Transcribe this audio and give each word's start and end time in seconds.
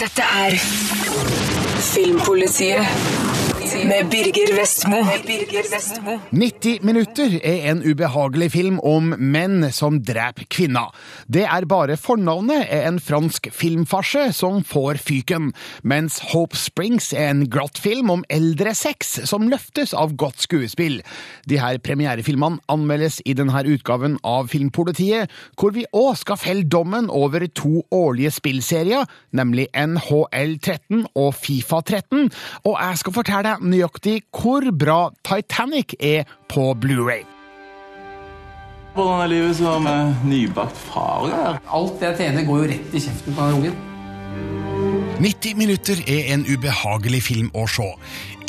Dette 0.00 0.22
er 0.22 0.56
Filmpolitiet 1.80 3.31
med 3.72 4.10
Birger 4.10 4.52
Vestmo. 4.60 4.98
90 6.30 6.82
minutter 6.84 7.38
er 7.40 7.70
en 7.70 7.80
ubehagelig 7.84 8.50
film 8.52 8.78
om 8.84 9.12
menn 9.18 9.64
som 9.72 9.98
dreper 10.04 10.44
kvinner. 10.52 10.90
Det 11.24 11.44
er 11.46 11.66
bare 11.70 11.96
fornavnet 12.00 12.66
er 12.68 12.88
en 12.90 13.00
fransk 13.00 13.48
filmfarse 13.54 14.28
som 14.36 14.60
får 14.66 15.00
fyken, 15.00 15.52
mens 15.82 16.18
Hope 16.32 16.58
Springs 16.58 17.12
er 17.16 17.30
en 17.30 17.46
glatt 17.50 17.80
film 17.80 18.12
om 18.12 18.24
eldre 18.32 18.74
sex 18.76 19.14
som 19.30 19.48
løftes 19.48 19.94
av 19.96 20.14
godt 20.20 20.44
skuespill. 20.44 21.00
De 21.48 21.60
her 21.62 21.80
premierefilmene 21.82 22.60
anmeldes 22.72 23.20
i 23.24 23.36
denne 23.38 23.64
utgaven 23.72 24.18
av 24.26 24.52
Filmpolitiet, 24.52 25.32
hvor 25.56 25.72
vi 25.76 25.86
òg 25.96 26.16
skal 26.20 26.40
felle 26.40 26.68
dommen 26.68 27.08
over 27.10 27.46
to 27.48 27.86
årlige 27.94 28.34
spillserier, 28.36 29.08
nemlig 29.32 29.68
NHL 29.72 30.58
13 30.60 31.06
og 31.14 31.32
Fifa 31.40 31.80
13, 31.80 32.28
og 32.68 32.76
jeg 32.76 33.00
skal 33.00 33.16
fortelle 33.16 33.44
deg 33.48 33.61
nøyaktig 33.62 34.22
hvor 34.34 34.66
bra 34.74 34.98
Titanic 35.26 35.94
er 36.00 36.28
på 36.50 36.72
Blu-ray. 36.82 37.22
Hvordan 38.92 39.22
er 39.24 39.30
livet 39.32 39.56
som 39.56 39.88
nybakt 40.28 40.76
far? 40.76 41.30
Der? 41.30 41.62
Alt 41.72 41.96
det 42.00 42.10
jeg 42.10 42.18
tjener, 42.18 42.44
går 42.44 42.60
jo 42.60 42.68
rett 42.74 42.92
i 42.92 43.00
kjeften 43.00 43.38
på 43.38 43.46
den 43.48 43.62
ungen. 43.62 43.80
90 45.22 45.56
minutter 45.56 46.00
er 46.10 46.32
en 46.34 46.42
ubehagelig 46.48 47.22
film 47.22 47.50
å 47.54 47.64
se. 47.70 47.86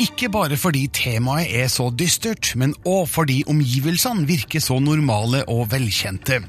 Ikke 0.02 0.26
bare 0.34 0.58
fordi 0.58 0.88
temaet 0.90 1.52
er 1.54 1.68
så 1.70 1.92
dystert, 1.94 2.54
men 2.58 2.72
òg 2.88 3.06
fordi 3.12 3.44
omgivelsene 3.50 4.26
virker 4.26 4.64
så 4.64 4.80
normale 4.82 5.44
og 5.52 5.68
velkjente. 5.74 6.40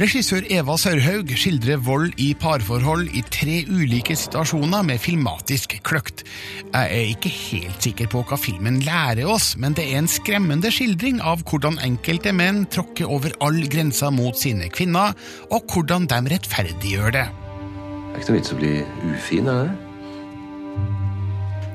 Regissør 0.00 0.46
Eva 0.50 0.74
Sørhaug 0.78 1.30
skildrer 1.38 1.78
vold 1.82 2.18
i 2.22 2.32
parforhold 2.38 3.08
i 3.14 3.22
tre 3.22 3.60
ulike 3.70 4.16
situasjoner 4.18 4.82
med 4.86 5.02
filmatisk 5.02 5.78
kløkt. 5.86 6.24
Jeg 6.72 6.98
er 6.98 7.14
ikke 7.14 7.34
helt 7.34 7.88
sikker 7.88 8.10
på 8.10 8.24
hva 8.26 8.38
filmen 8.40 8.82
lærer 8.86 9.30
oss, 9.30 9.52
men 9.58 9.78
det 9.78 9.86
er 9.88 10.02
en 10.02 10.10
skremmende 10.10 10.72
skildring 10.74 11.22
av 11.22 11.46
hvordan 11.46 11.78
enkelte 11.86 12.34
menn 12.34 12.64
tråkker 12.66 13.10
over 13.10 13.34
all 13.44 13.62
grenser 13.70 14.14
mot 14.14 14.38
sine 14.38 14.70
kvinner, 14.74 15.14
og 15.54 15.70
hvordan 15.70 16.10
de 16.10 16.24
rettferdiggjør 16.34 17.14
det. 17.14 17.28
Det 17.28 18.16
er 18.16 18.24
ikke 18.24 18.32
noe 18.32 18.40
vits 18.40 18.56
å 18.56 18.58
bli 18.58 18.72
ufin, 19.12 19.52
er 19.52 19.68
det? 19.68 19.87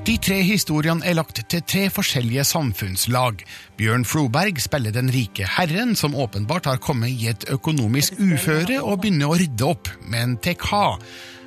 De 0.03 0.17
tre 0.19 0.41
historiene 0.43 1.05
er 1.07 1.15
lagt 1.15 1.37
til 1.47 1.61
tre 1.63 1.85
forskjellige 1.87 2.43
samfunnslag. 2.43 3.39
Bjørn 3.79 4.03
Floberg 4.03 4.57
spiller 4.59 4.91
den 4.91 5.07
rike 5.13 5.47
herren 5.47 5.93
som 5.95 6.17
åpenbart 6.19 6.65
har 6.67 6.81
kommet 6.83 7.13
i 7.13 7.29
et 7.31 7.45
økonomisk 7.47 8.17
uføre 8.19 8.81
og 8.81 8.99
begynner 8.99 9.31
å 9.31 9.37
rydde 9.39 9.63
opp, 9.63 9.87
men 10.11 10.35
til 10.43 10.57
hva? 10.59 10.97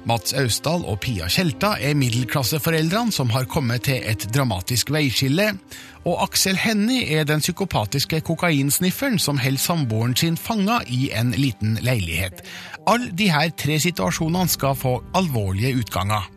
Mats 0.08 0.32
Austdal 0.40 0.86
og 0.88 1.02
Pia 1.04 1.28
Tjelta 1.28 1.74
er 1.82 1.98
middelklasseforeldrene 2.00 3.12
som 3.12 3.28
har 3.34 3.44
kommet 3.50 3.84
til 3.90 4.00
et 4.00 4.24
dramatisk 4.32 4.94
veiskille, 4.94 5.50
og 6.08 6.24
Aksel 6.24 6.56
Hennie 6.62 7.04
er 7.12 7.28
den 7.28 7.44
psykopatiske 7.44 8.22
kokainsnifferen 8.24 9.20
som 9.20 9.42
holder 9.42 9.60
samboeren 9.66 10.16
sin 10.16 10.40
fanga 10.40 10.78
i 10.86 11.10
en 11.12 11.34
liten 11.36 11.76
leilighet. 11.84 12.40
Alle 12.88 13.12
disse 13.12 13.50
tre 13.66 13.76
situasjonene 13.84 14.48
skal 14.48 14.80
få 14.80 14.96
alvorlige 15.12 15.76
utganger. 15.82 16.32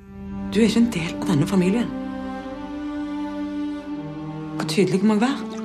Du 0.51 0.59
er 0.59 0.67
ikke 0.67 0.83
en 0.83 0.93
del 0.97 1.15
av 1.15 1.27
denne 1.31 1.47
familien. 1.47 1.98
Hvor 4.59 4.67
tydelig 4.67 5.05
må 5.07 5.15
jeg 5.15 5.21
være? 5.23 5.59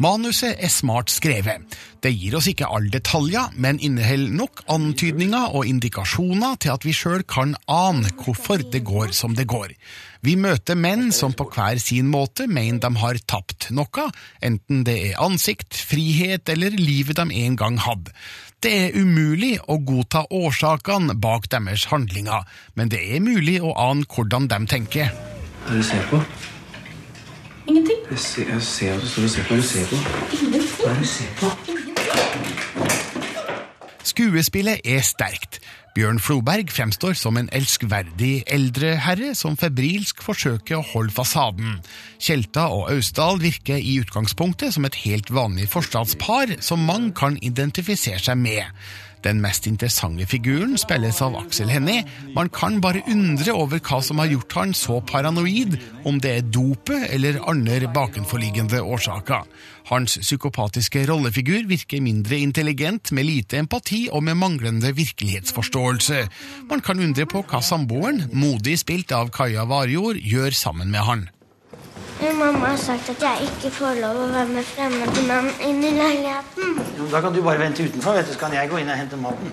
Manuset 0.00 0.56
er 0.56 0.70
smart 0.72 1.10
skrevet. 1.12 1.74
Det 2.00 2.10
gir 2.16 2.32
oss 2.38 2.46
ikke 2.48 2.64
alle 2.64 2.88
detaljer, 2.90 3.50
men 3.60 3.76
inneholder 3.84 4.32
nok 4.38 4.62
antydninger 4.72 5.52
og 5.52 5.66
indikasjoner 5.68 6.56
til 6.64 6.72
at 6.72 6.86
vi 6.88 6.94
sjøl 6.96 7.26
kan 7.28 7.52
ane 7.68 8.08
hvorfor 8.16 8.64
det 8.72 8.80
går 8.88 9.12
som 9.12 9.36
det 9.36 9.44
går. 9.52 9.74
Vi 10.24 10.38
møter 10.40 10.80
menn 10.80 11.12
som 11.12 11.36
på 11.36 11.44
hver 11.52 11.76
sin 11.82 12.08
måte 12.08 12.46
mener 12.48 12.80
de 12.80 13.02
har 13.02 13.20
tapt 13.28 13.68
noe, 13.76 14.06
enten 14.40 14.80
det 14.88 14.96
er 15.10 15.20
ansikt, 15.20 15.76
frihet 15.76 16.48
eller 16.48 16.72
livet 16.72 17.20
de 17.20 17.28
en 17.42 17.58
gang 17.60 17.76
hadde. 17.84 18.16
Det 18.64 18.72
er 18.86 18.96
umulig 18.96 19.58
å 19.68 19.76
godta 19.76 20.24
årsakene 20.32 21.18
bak 21.20 21.50
deres 21.52 21.84
handlinger, 21.92 22.48
men 22.80 22.88
det 22.88 23.04
er 23.12 23.20
mulig 23.20 23.60
å 23.60 23.76
ane 23.90 24.08
hvordan 24.08 24.48
de 24.48 24.62
tenker. 24.72 25.12
Hva 25.12 25.68
er 25.68 25.76
det 25.76 25.84
du 25.84 25.88
ser 25.92 26.08
på? 26.08 26.24
Ingenting. 27.66 27.98
Jeg 28.10 28.18
ser, 28.18 28.48
jeg 28.48 28.62
ser 28.62 28.94
at 28.94 29.00
du 29.00 29.28
står 29.28 29.56
og 29.56 29.64
ser 29.64 29.86
på. 29.90 29.96
Hva 30.82 30.90
er 30.90 30.94
det 30.94 31.02
du 31.02 31.06
ser 31.06 31.30
på? 31.38 31.46
Hva 31.46 31.72
er 31.72 31.76
det 31.76 31.76
du 31.76 32.50
ser 32.50 32.66
på? 32.76 32.92
Skuespillet 34.12 34.82
er 34.84 35.00
sterkt. 35.06 35.60
Bjørn 35.94 36.18
Floberg 36.20 36.70
fremstår 36.72 37.14
som 37.20 37.36
en 37.36 37.50
elskverdig 37.52 38.42
eldre 38.50 38.94
herre 39.04 39.34
som 39.36 39.58
febrilsk 39.60 40.24
forsøker 40.24 40.78
å 40.78 40.86
holde 40.94 41.12
fasaden. 41.12 41.78
Tjelta 42.16 42.66
og 42.72 42.88
Austdal 42.94 43.42
virker 43.42 43.76
i 43.76 43.98
utgangspunktet 44.00 44.74
som 44.74 44.88
et 44.88 44.98
helt 45.04 45.30
vanlig 45.32 45.68
forstadspar 45.72 46.56
som 46.64 46.86
mange 46.88 47.12
kan 47.16 47.36
identifisere 47.44 48.20
seg 48.24 48.40
med. 48.40 48.64
Den 49.22 49.40
mest 49.42 49.68
interessante 49.70 50.26
figuren 50.26 50.74
spilles 50.80 51.20
av 51.22 51.36
Aksel 51.38 51.70
Hennie. 51.70 52.02
Man 52.34 52.50
kan 52.50 52.80
bare 52.82 53.04
undre 53.10 53.54
over 53.54 53.78
hva 53.78 54.00
som 54.02 54.18
har 54.18 54.30
gjort 54.32 54.56
han 54.58 54.74
så 54.74 54.98
paranoid, 55.06 55.76
om 56.08 56.18
det 56.22 56.32
er 56.36 56.48
dopet 56.50 57.06
eller 57.14 57.38
andre 57.50 57.90
bakenforliggende 57.94 58.82
årsaker. 58.82 59.46
Hans 59.92 60.16
psykopatiske 60.22 61.04
rollefigur 61.10 61.68
virker 61.70 62.02
mindre 62.02 62.38
intelligent, 62.42 63.12
med 63.12 63.28
lite 63.28 63.60
empati 63.62 64.08
og 64.10 64.24
med 64.26 64.38
manglende 64.40 64.90
virkelighetsforståelse. 64.96 66.24
Man 66.70 66.82
kan 66.82 67.02
undre 67.02 67.26
på 67.26 67.44
hva 67.46 67.62
samboeren, 67.62 68.26
modig 68.32 68.78
spilt 68.82 69.14
av 69.14 69.30
Kaja 69.34 69.68
Warjord, 69.70 70.18
gjør 70.18 70.50
sammen 70.56 70.90
med 70.90 71.06
han. 71.06 71.28
Mamma 72.30 72.66
har 72.66 72.76
sagt 72.76 73.10
at 73.10 73.22
jeg 73.22 73.48
ikke 73.48 73.70
får 73.74 73.98
lov 73.98 74.20
å 74.22 74.28
være 74.30 74.54
med 74.54 74.66
fremmede 74.66 75.24
menn 75.26 75.50
inn 75.66 75.82
i 75.82 75.90
leiligheten. 75.96 76.78
Da 77.10 77.20
kan 77.20 77.34
du 77.34 77.42
bare 77.42 77.58
vente 77.58 77.82
utenfor, 77.82 78.14
vet 78.14 78.30
du, 78.30 78.32
så 78.36 78.44
kan 78.46 78.54
jeg 78.54 78.70
gå 78.70 78.78
inn 78.78 78.90
og 78.94 78.98
hente 79.00 79.18
maten. 79.18 79.50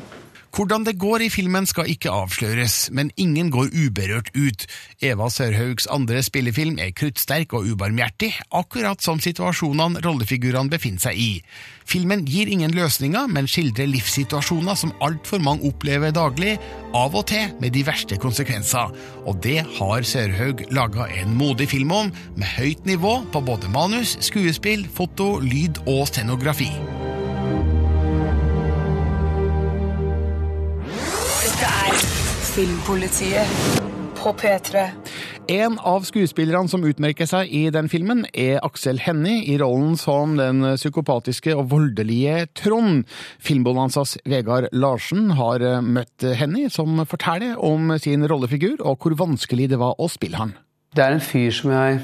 Hvordan 0.49 0.83
det 0.83 0.97
går 0.97 1.21
i 1.21 1.29
filmen 1.29 1.67
skal 1.69 1.89
ikke 1.91 2.09
avsløres, 2.09 2.89
men 2.91 3.11
ingen 3.21 3.51
går 3.53 3.69
uberørt 3.69 4.31
ut. 4.33 4.65
Eva 5.01 5.29
Sørhaugs 5.29 5.85
andre 5.93 6.23
spillefilm 6.25 6.79
er 6.81 6.95
kruttsterk 6.97 7.53
og 7.53 7.67
ubarmhjertig, 7.69 8.31
akkurat 8.57 9.03
som 9.05 9.21
situasjonene 9.21 10.01
rollefigurene 10.05 10.73
befinner 10.73 11.05
seg 11.05 11.21
i. 11.21 11.29
Filmen 11.89 12.25
gir 12.25 12.49
ingen 12.49 12.73
løsninger, 12.73 13.29
men 13.29 13.49
skildrer 13.49 13.89
livssituasjoner 13.89 14.77
som 14.77 14.93
altfor 15.05 15.41
mange 15.41 15.69
opplever 15.69 16.13
daglig, 16.17 16.57
av 16.97 17.13
og 17.13 17.27
til 17.29 17.53
med 17.61 17.73
de 17.77 17.85
verste 17.85 18.17
konsekvenser. 18.21 18.89
Og 19.29 19.37
det 19.45 19.61
har 19.77 20.05
Sørhaug 20.05 20.65
laga 20.73 21.07
en 21.21 21.37
modig 21.37 21.69
film 21.69 21.93
om, 21.93 22.11
med 22.35 22.57
høyt 22.57 22.89
nivå 22.89 23.19
på 23.33 23.45
både 23.45 23.69
manus, 23.73 24.17
skuespill, 24.25 24.87
foto, 24.97 25.35
lyd 25.45 25.81
og 25.85 26.07
scenografi. 26.09 26.73
Filmpolitiet 32.59 33.47
på 34.19 34.33
P3. 34.35 34.81
En 35.47 35.77
av 35.79 36.03
skuespillerne 36.03 36.67
som 36.67 36.81
utmerker 36.83 37.29
seg 37.29 37.47
i 37.55 37.61
den 37.71 37.87
filmen, 37.87 38.25
er 38.35 38.57
Aksel 38.67 38.97
Hennie 38.99 39.45
i 39.47 39.53
rollen 39.61 39.93
som 39.95 40.33
den 40.35 40.65
psykopatiske 40.73 41.53
og 41.55 41.69
voldelige 41.71 42.49
Trond. 42.59 43.05
Filmbonanzas 43.39 44.17
Vegard 44.27 44.67
Larsen 44.75 45.29
har 45.39 45.63
møtt 45.85 46.25
Hennie, 46.41 46.67
som 46.67 46.99
forteller 47.07 47.55
om 47.63 47.95
sin 47.95 48.27
rollefigur 48.27 48.83
og 48.83 48.99
hvor 49.07 49.15
vanskelig 49.23 49.69
det 49.71 49.79
var 49.79 49.95
å 49.95 50.11
spille 50.11 50.43
han. 50.43 50.51
Det 50.91 51.05
er 51.05 51.15
en 51.15 51.23
fyr 51.23 51.55
som 51.61 51.71
jeg 51.77 52.03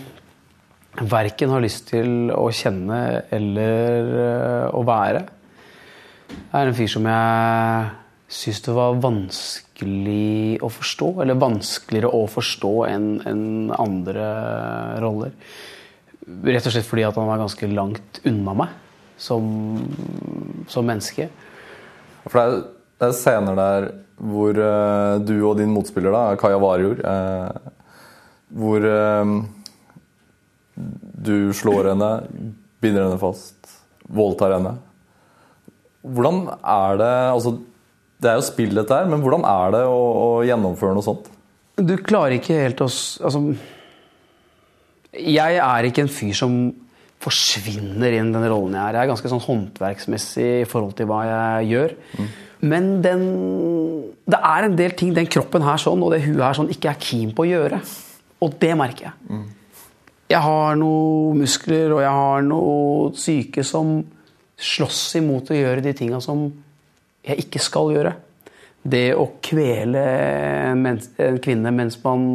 verken 1.04 1.52
har 1.52 1.68
lyst 1.68 1.90
til 1.92 2.32
å 2.32 2.48
kjenne 2.56 3.04
eller 3.36 4.16
øh, 4.24 4.80
å 4.80 4.88
være. 4.88 5.28
Det 6.32 6.64
er 6.64 6.72
en 6.72 6.80
fyr 6.80 6.96
som 6.96 7.12
jeg 7.12 7.94
syns 8.28 8.62
det 8.66 8.74
var 8.74 8.98
vanskelig 9.04 10.58
å 10.66 10.70
forstå, 10.74 11.10
eller 11.22 11.38
vanskeligere 11.40 12.10
å 12.10 12.26
forstå 12.32 12.74
enn 12.90 13.10
en 13.30 13.46
andre 13.76 14.26
roller. 15.04 15.36
Rett 16.26 16.66
og 16.66 16.74
slett 16.74 16.88
fordi 16.90 17.06
at 17.06 17.18
han 17.20 17.30
var 17.30 17.44
ganske 17.44 17.70
langt 17.70 18.22
unna 18.26 18.56
meg 18.58 18.74
som, 19.22 19.46
som 20.72 20.88
menneske. 20.88 21.30
For 22.26 22.40
det 22.40 22.46
er, 22.46 22.66
det 22.98 23.10
er 23.12 23.20
scener 23.20 23.60
der 23.60 23.88
hvor 24.16 24.58
uh, 24.58 25.22
du 25.22 25.36
og 25.44 25.60
din 25.60 25.74
motspiller, 25.76 26.14
da, 26.16 26.40
Kaja 26.40 26.58
Warjord, 26.62 27.04
uh, 27.04 27.52
hvor 28.56 28.86
uh, 28.88 29.36
du 30.76 31.54
slår 31.56 31.92
henne, 31.92 32.12
binder 32.82 33.06
henne 33.06 33.22
fast, 33.22 33.60
voldtar 34.08 34.56
henne. 34.58 34.76
Hvordan 36.06 36.46
er 36.62 37.00
det 37.02 37.14
altså, 37.34 37.58
Det 38.26 38.32
er 38.32 38.40
jo 38.40 38.46
spill, 38.48 38.74
dette 38.74 38.98
her, 38.98 39.10
men 39.10 39.22
hvordan 39.22 39.46
er 39.46 39.76
det 39.76 39.84
å, 39.86 40.00
å 40.26 40.30
gjennomføre 40.48 40.98
noe 40.98 41.06
sånt? 41.06 41.30
Du 41.76 41.94
klarer 42.00 42.38
ikke 42.38 42.56
helt 42.56 42.80
å 42.82 42.88
Altså 42.88 43.42
Jeg 45.20 45.60
er 45.60 45.88
ikke 45.88 46.06
en 46.06 46.12
fyr 46.12 46.34
som 46.38 46.56
forsvinner 47.26 48.18
inn 48.18 48.34
den 48.34 48.46
rollen 48.52 48.76
jeg 48.76 48.82
er. 48.82 48.98
Jeg 48.98 49.06
er 49.06 49.12
ganske 49.14 49.32
sånn 49.32 49.44
håndverksmessig 49.46 50.50
i 50.62 50.68
forhold 50.70 50.98
til 50.98 51.08
hva 51.10 51.22
jeg 51.30 51.70
gjør. 51.72 51.96
Men 52.66 52.90
den 53.06 53.24
Det 54.26 54.40
er 54.40 54.68
en 54.68 54.78
del 54.78 54.96
ting 54.98 55.14
den 55.14 55.30
kroppen 55.30 55.64
her 55.66 55.78
sånn, 55.82 56.02
og 56.04 56.12
det 56.14 56.24
huet 56.26 56.42
her 56.44 56.58
sånn 56.58 56.72
ikke 56.74 56.92
er 56.92 57.02
keen 57.02 57.32
på 57.36 57.46
å 57.46 57.50
gjøre. 57.50 57.80
Og 58.44 58.58
det 58.62 58.74
merker 58.78 59.10
jeg. 59.12 59.46
Jeg 60.34 60.42
har 60.42 60.78
noen 60.80 61.44
muskler, 61.44 61.94
og 61.94 62.02
jeg 62.02 62.14
har 62.20 62.46
noe 62.46 63.12
syke 63.22 63.64
som 63.64 64.00
slåss 64.58 65.20
imot 65.20 65.52
å 65.52 65.58
gjøre 65.58 65.84
de 65.86 65.94
tinga 65.94 66.22
som 66.24 66.48
jeg 67.26 67.46
ikke 67.46 67.62
skal 67.64 67.92
gjøre. 67.96 68.14
Det 68.86 69.08
å 69.18 69.26
kvele 69.44 70.02
en, 70.70 70.86
kvinne 71.42 71.74
mens 71.74 71.98
man 72.04 72.26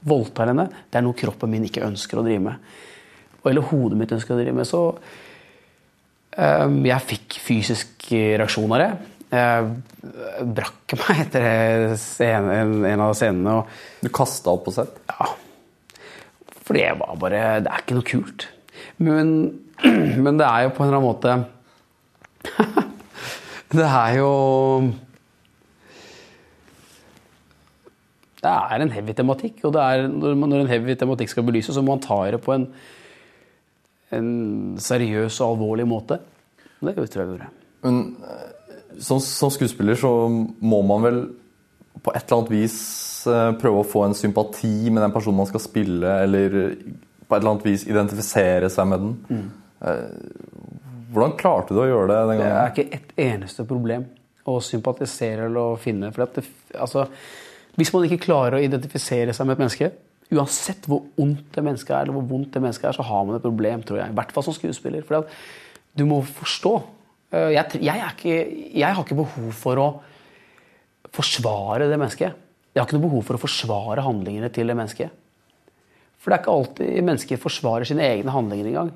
voldtar 0.00 0.50
henne, 0.52 0.66
det 0.88 1.00
er 1.00 1.04
noe 1.04 1.16
kroppen 1.16 1.52
min 1.52 1.64
ikke 1.68 1.86
ønsker 1.86 2.20
å 2.20 2.24
drive 2.24 2.42
med. 2.44 2.72
Eller 3.48 3.64
hodet 3.70 3.98
mitt 4.00 4.12
ønsker 4.12 4.34
å 4.34 4.40
drive 4.40 4.56
med. 4.56 4.68
Så 4.68 4.82
øhm, 6.36 6.82
jeg 6.84 7.08
fikk 7.08 7.38
fysisk 7.40 8.10
reaksjon 8.12 8.76
av 8.76 8.82
det. 8.82 8.90
Jeg 9.30 10.50
brakk 10.58 10.96
meg 10.98 11.22
etter 11.24 11.94
scene, 12.00 12.58
en, 12.60 12.74
en 12.88 13.04
av 13.06 13.14
scenene. 13.16 13.56
Og 13.60 14.04
Du 14.04 14.12
kasta 14.12 14.52
opp 14.52 14.66
på 14.68 14.76
sett? 14.76 15.00
Ja. 15.08 15.30
Fordi 16.70 16.84
jeg 16.84 17.00
var 17.00 17.16
bare 17.18 17.40
Det 17.64 17.72
er 17.72 17.82
ikke 17.82 17.96
noe 17.96 18.10
kult. 18.10 18.48
Men, 19.00 19.34
men 20.24 20.40
det 20.40 20.46
er 20.46 20.66
jo 20.66 20.76
på 20.76 20.84
en 20.84 20.90
eller 20.90 21.00
annen 21.00 21.08
måte 21.08 21.30
Det 23.70 23.86
er 23.86 24.16
jo 24.18 24.30
Det 28.40 28.50
er 28.50 28.82
en 28.82 28.94
heavy 28.94 29.12
tematikk, 29.12 29.60
og 29.68 29.74
det 29.76 29.82
er, 29.84 30.06
når 30.08 30.62
en 30.62 30.70
heavy 30.70 30.96
tematikk 30.96 31.28
skal 31.28 31.44
belyses, 31.44 31.74
så 31.76 31.82
må 31.84 31.92
man 31.92 32.04
ta 32.04 32.22
det 32.32 32.40
på 32.40 32.54
en, 32.54 32.64
en 34.16 34.30
seriøs 34.80 35.42
og 35.42 35.54
alvorlig 35.54 35.84
måte. 35.88 36.16
Det 36.80 36.94
tror 36.96 37.20
jeg 37.20 37.28
vi 37.28 37.34
gjorde. 37.34 37.50
Men 37.84 37.98
eh, 38.24 38.96
som, 39.04 39.20
som 39.20 39.52
skuespiller 39.52 39.98
så 40.00 40.12
må 40.30 40.80
man 40.88 41.04
vel 41.04 41.20
på 42.00 42.14
et 42.14 42.24
eller 42.24 42.38
annet 42.38 42.54
vis 42.54 42.78
eh, 43.28 43.52
prøve 43.60 43.82
å 43.82 43.88
få 43.92 44.06
en 44.06 44.16
sympati 44.16 44.88
med 44.88 45.04
den 45.04 45.12
personen 45.12 45.42
man 45.42 45.50
skal 45.50 45.64
spille, 45.64 46.16
eller 46.24 46.56
på 46.56 47.36
et 47.36 47.42
eller 47.42 47.52
annet 47.52 47.68
vis 47.68 47.84
identifisere 47.88 48.72
seg 48.72 48.88
med 48.88 49.04
den. 49.04 49.42
Eh, 49.84 50.06
Hvordan 51.10 51.36
klarte 51.40 51.74
du 51.74 51.80
å 51.82 51.88
gjøre 51.88 52.08
det 52.10 52.18
den 52.30 52.40
gangen? 52.40 52.52
Det 52.54 52.60
er 52.60 52.74
ikke 52.74 52.98
et 53.00 53.14
eneste 53.26 53.66
problem 53.68 54.04
å 54.50 54.58
sympatisere 54.64 55.48
eller 55.48 55.72
å 55.74 55.80
finne. 55.80 56.12
For 56.14 56.24
at 56.26 56.38
det, 56.38 56.44
altså, 56.78 57.06
hvis 57.78 57.92
man 57.94 58.06
ikke 58.06 58.22
klarer 58.28 58.58
å 58.58 58.62
identifisere 58.62 59.34
seg 59.36 59.48
med 59.48 59.56
et 59.56 59.64
menneske, 59.64 59.90
uansett 60.30 60.86
hvor 60.86 61.08
ondt 61.18 61.48
det 61.56 61.64
mennesket 61.66 61.90
er, 61.96 62.04
eller 62.06 62.16
hvor 62.20 62.28
vondt 62.30 62.54
det 62.54 62.62
mennesket 62.62 62.92
er, 62.92 62.98
så 63.00 63.06
har 63.08 63.26
man 63.26 63.38
et 63.38 63.44
problem, 63.44 63.82
tror 63.86 63.98
jeg. 64.02 64.12
I 64.12 64.18
hvert 64.20 64.34
fall 64.36 64.46
som 64.46 64.56
skuespiller. 64.56 65.02
For 65.06 65.26
du 65.98 66.04
må 66.06 66.20
forstå. 66.22 66.74
Eh, 67.34 67.48
Jeg, 67.56 67.82
jeg, 67.82 68.12
ikke, 68.14 68.38
jeg 68.78 68.94
har 68.94 69.02
ikke 69.04 69.18
behov 69.18 69.50
for 69.58 69.82
å 69.82 69.88
forsvare 71.10 71.90
det 71.90 71.98
mennesket. 71.98 72.46
Jeg 72.70 72.78
har 72.78 72.86
ikke 72.86 73.00
noe 73.00 73.08
behov 73.08 73.26
for 73.26 73.34
å 73.38 73.42
forsvare 73.42 74.06
handlingene 74.06 74.50
til 74.54 74.70
det 74.70 74.78
mennesket. 74.78 75.16
For 76.20 76.30
det 76.30 76.36
er 76.36 76.42
ikke 76.44 76.54
alltid 76.54 77.06
mennesker 77.06 77.40
forsvarer 77.40 77.88
sine 77.88 78.04
egne 78.06 78.34
handlinger 78.34 78.68
engang. 78.70 78.92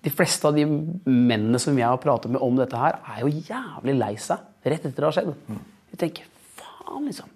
De 0.00 0.12
fleste 0.12 0.48
av 0.48 0.56
de 0.56 0.64
mennene 0.64 1.60
som 1.60 1.76
jeg 1.76 1.86
har 1.86 2.00
pratet 2.00 2.32
med 2.32 2.40
om 2.44 2.56
dette 2.56 2.78
her, 2.78 3.00
er 3.04 3.20
jo 3.24 3.32
jævlig 3.50 3.96
lei 3.98 4.14
seg 4.20 4.46
rett 4.64 4.84
etter 4.84 4.96
det 4.96 5.08
har 5.08 5.16
skjedd. 5.16 5.60
De 5.90 5.98
tenker 6.00 6.28
faen, 6.56 7.06
liksom. 7.08 7.28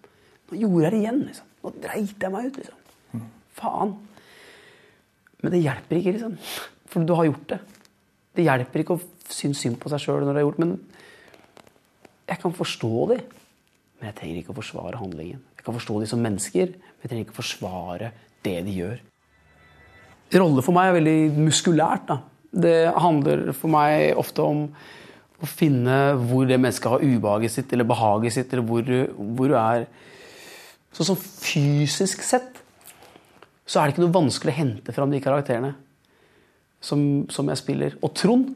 Nå 0.51 0.61
gjorde 0.61 0.85
jeg 0.85 0.95
det 0.95 1.03
igjen, 1.03 1.21
liksom. 1.29 1.53
Nå 1.65 1.73
dreit 1.85 2.27
jeg 2.27 2.33
meg 2.33 2.49
ut, 2.49 2.59
liksom. 2.61 3.29
Faen. 3.55 3.95
Men 5.45 5.55
det 5.55 5.63
hjelper 5.65 6.01
ikke, 6.01 6.17
liksom. 6.17 6.37
For 6.93 7.07
du 7.07 7.15
har 7.17 7.29
gjort 7.29 7.47
det. 7.53 7.61
Det 8.35 8.45
hjelper 8.47 8.83
ikke 8.83 8.97
å 8.97 9.05
synes 9.31 9.63
synd 9.63 9.79
på 9.81 9.91
seg 9.93 10.03
sjøl 10.03 10.25
når 10.25 10.35
du 10.35 10.39
har 10.41 10.45
gjort 10.45 10.61
Men 10.63 10.77
jeg 12.29 12.41
kan 12.43 12.55
forstå 12.57 12.93
de. 13.13 13.19
Men 13.99 14.11
jeg 14.11 14.19
trenger 14.21 14.41
ikke 14.41 14.55
å 14.55 14.61
forsvare 14.61 15.01
handlingen. 15.01 15.41
Jeg 15.57 15.67
kan 15.67 15.77
forstå 15.77 16.01
de 16.03 16.09
som 16.11 16.21
mennesker, 16.21 16.73
men 16.77 17.05
jeg 17.05 17.11
trenger 17.11 17.27
ikke 17.27 17.37
å 17.37 17.41
forsvare 17.41 18.13
det 18.45 18.57
de 18.67 18.79
gjør. 18.81 19.03
Rolle 20.35 20.65
for 20.67 20.77
meg 20.77 20.91
er 20.91 20.97
veldig 20.99 21.45
muskulært. 21.45 22.09
Da. 22.09 22.19
Det 22.55 22.79
handler 22.95 23.49
for 23.57 23.73
meg 23.73 24.19
ofte 24.21 24.45
om 24.45 24.67
å 25.43 25.49
finne 25.51 25.99
hvor 26.25 26.47
det 26.49 26.61
mennesket 26.61 26.93
har 26.93 27.03
ubehaget 27.05 27.53
sitt 27.53 27.73
eller 27.75 27.89
behaget 27.89 28.37
sitt, 28.37 28.53
eller 28.53 28.67
hvor, 28.69 28.91
hvor 29.19 29.51
du 29.51 29.57
er 29.59 29.89
Sånn 30.95 31.09
som 31.09 31.19
fysisk 31.19 32.21
sett 32.23 32.61
så 33.67 33.81
er 33.81 33.89
det 33.89 33.95
ikke 33.95 34.05
noe 34.05 34.15
vanskelig 34.15 34.53
å 34.53 34.59
hente 34.59 34.95
fram 34.95 35.11
de 35.11 35.19
karakterene 35.25 35.73
som, 36.85 37.01
som 37.33 37.49
jeg 37.49 37.61
spiller. 37.61 37.97
Og 38.05 38.13
Trond 38.15 38.51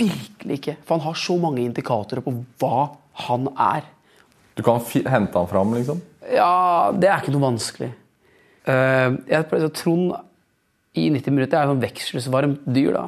virkelig 0.00 0.56
ikke. 0.60 0.76
For 0.80 0.96
han 0.96 1.04
har 1.04 1.18
så 1.20 1.36
mange 1.40 1.62
indikatorer 1.62 2.24
på 2.24 2.34
hva 2.62 2.86
han 3.26 3.50
er. 3.52 3.84
Du 4.56 4.64
kan 4.64 4.80
hente 4.80 5.36
han 5.36 5.50
fram, 5.50 5.74
liksom? 5.76 6.00
Ja, 6.32 6.90
det 6.96 7.10
er 7.10 7.20
ikke 7.20 7.34
noe 7.36 7.50
vanskelig. 7.50 7.90
Uh, 8.64 9.20
jeg, 9.28 9.70
Trond 9.76 10.16
i 10.98 11.06
90 11.12 11.34
minutter 11.36 11.58
er 11.58 11.68
jo 11.68 11.76
en 11.76 11.82
vekselsvarmt 11.84 12.66
dyr. 12.66 12.92
da. 12.96 13.04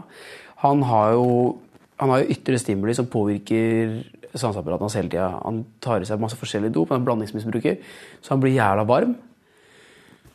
Han 0.62 0.82
har 0.87 1.17
jo, 1.17 1.58
han 1.99 2.12
har 2.12 2.23
jo 2.23 2.34
ytre 2.37 2.61
stimuli 2.61 2.94
som 2.94 3.11
påvirker 3.11 3.99
sanseapparatet 4.32 4.87
hans 4.87 4.96
hele 4.96 5.11
tida. 5.11 5.29
Han 5.43 5.64
tar 5.82 6.02
i 6.02 6.08
seg 6.08 6.23
masse 6.23 6.38
forskjellig 6.40 6.73
dop, 6.73 6.93
han 6.93 7.02
er 7.02 7.08
blandingsmisbruker, 7.08 7.82
så 8.23 8.34
han 8.34 8.43
blir 8.43 8.55
jævla 8.55 8.87
varm. 8.88 9.17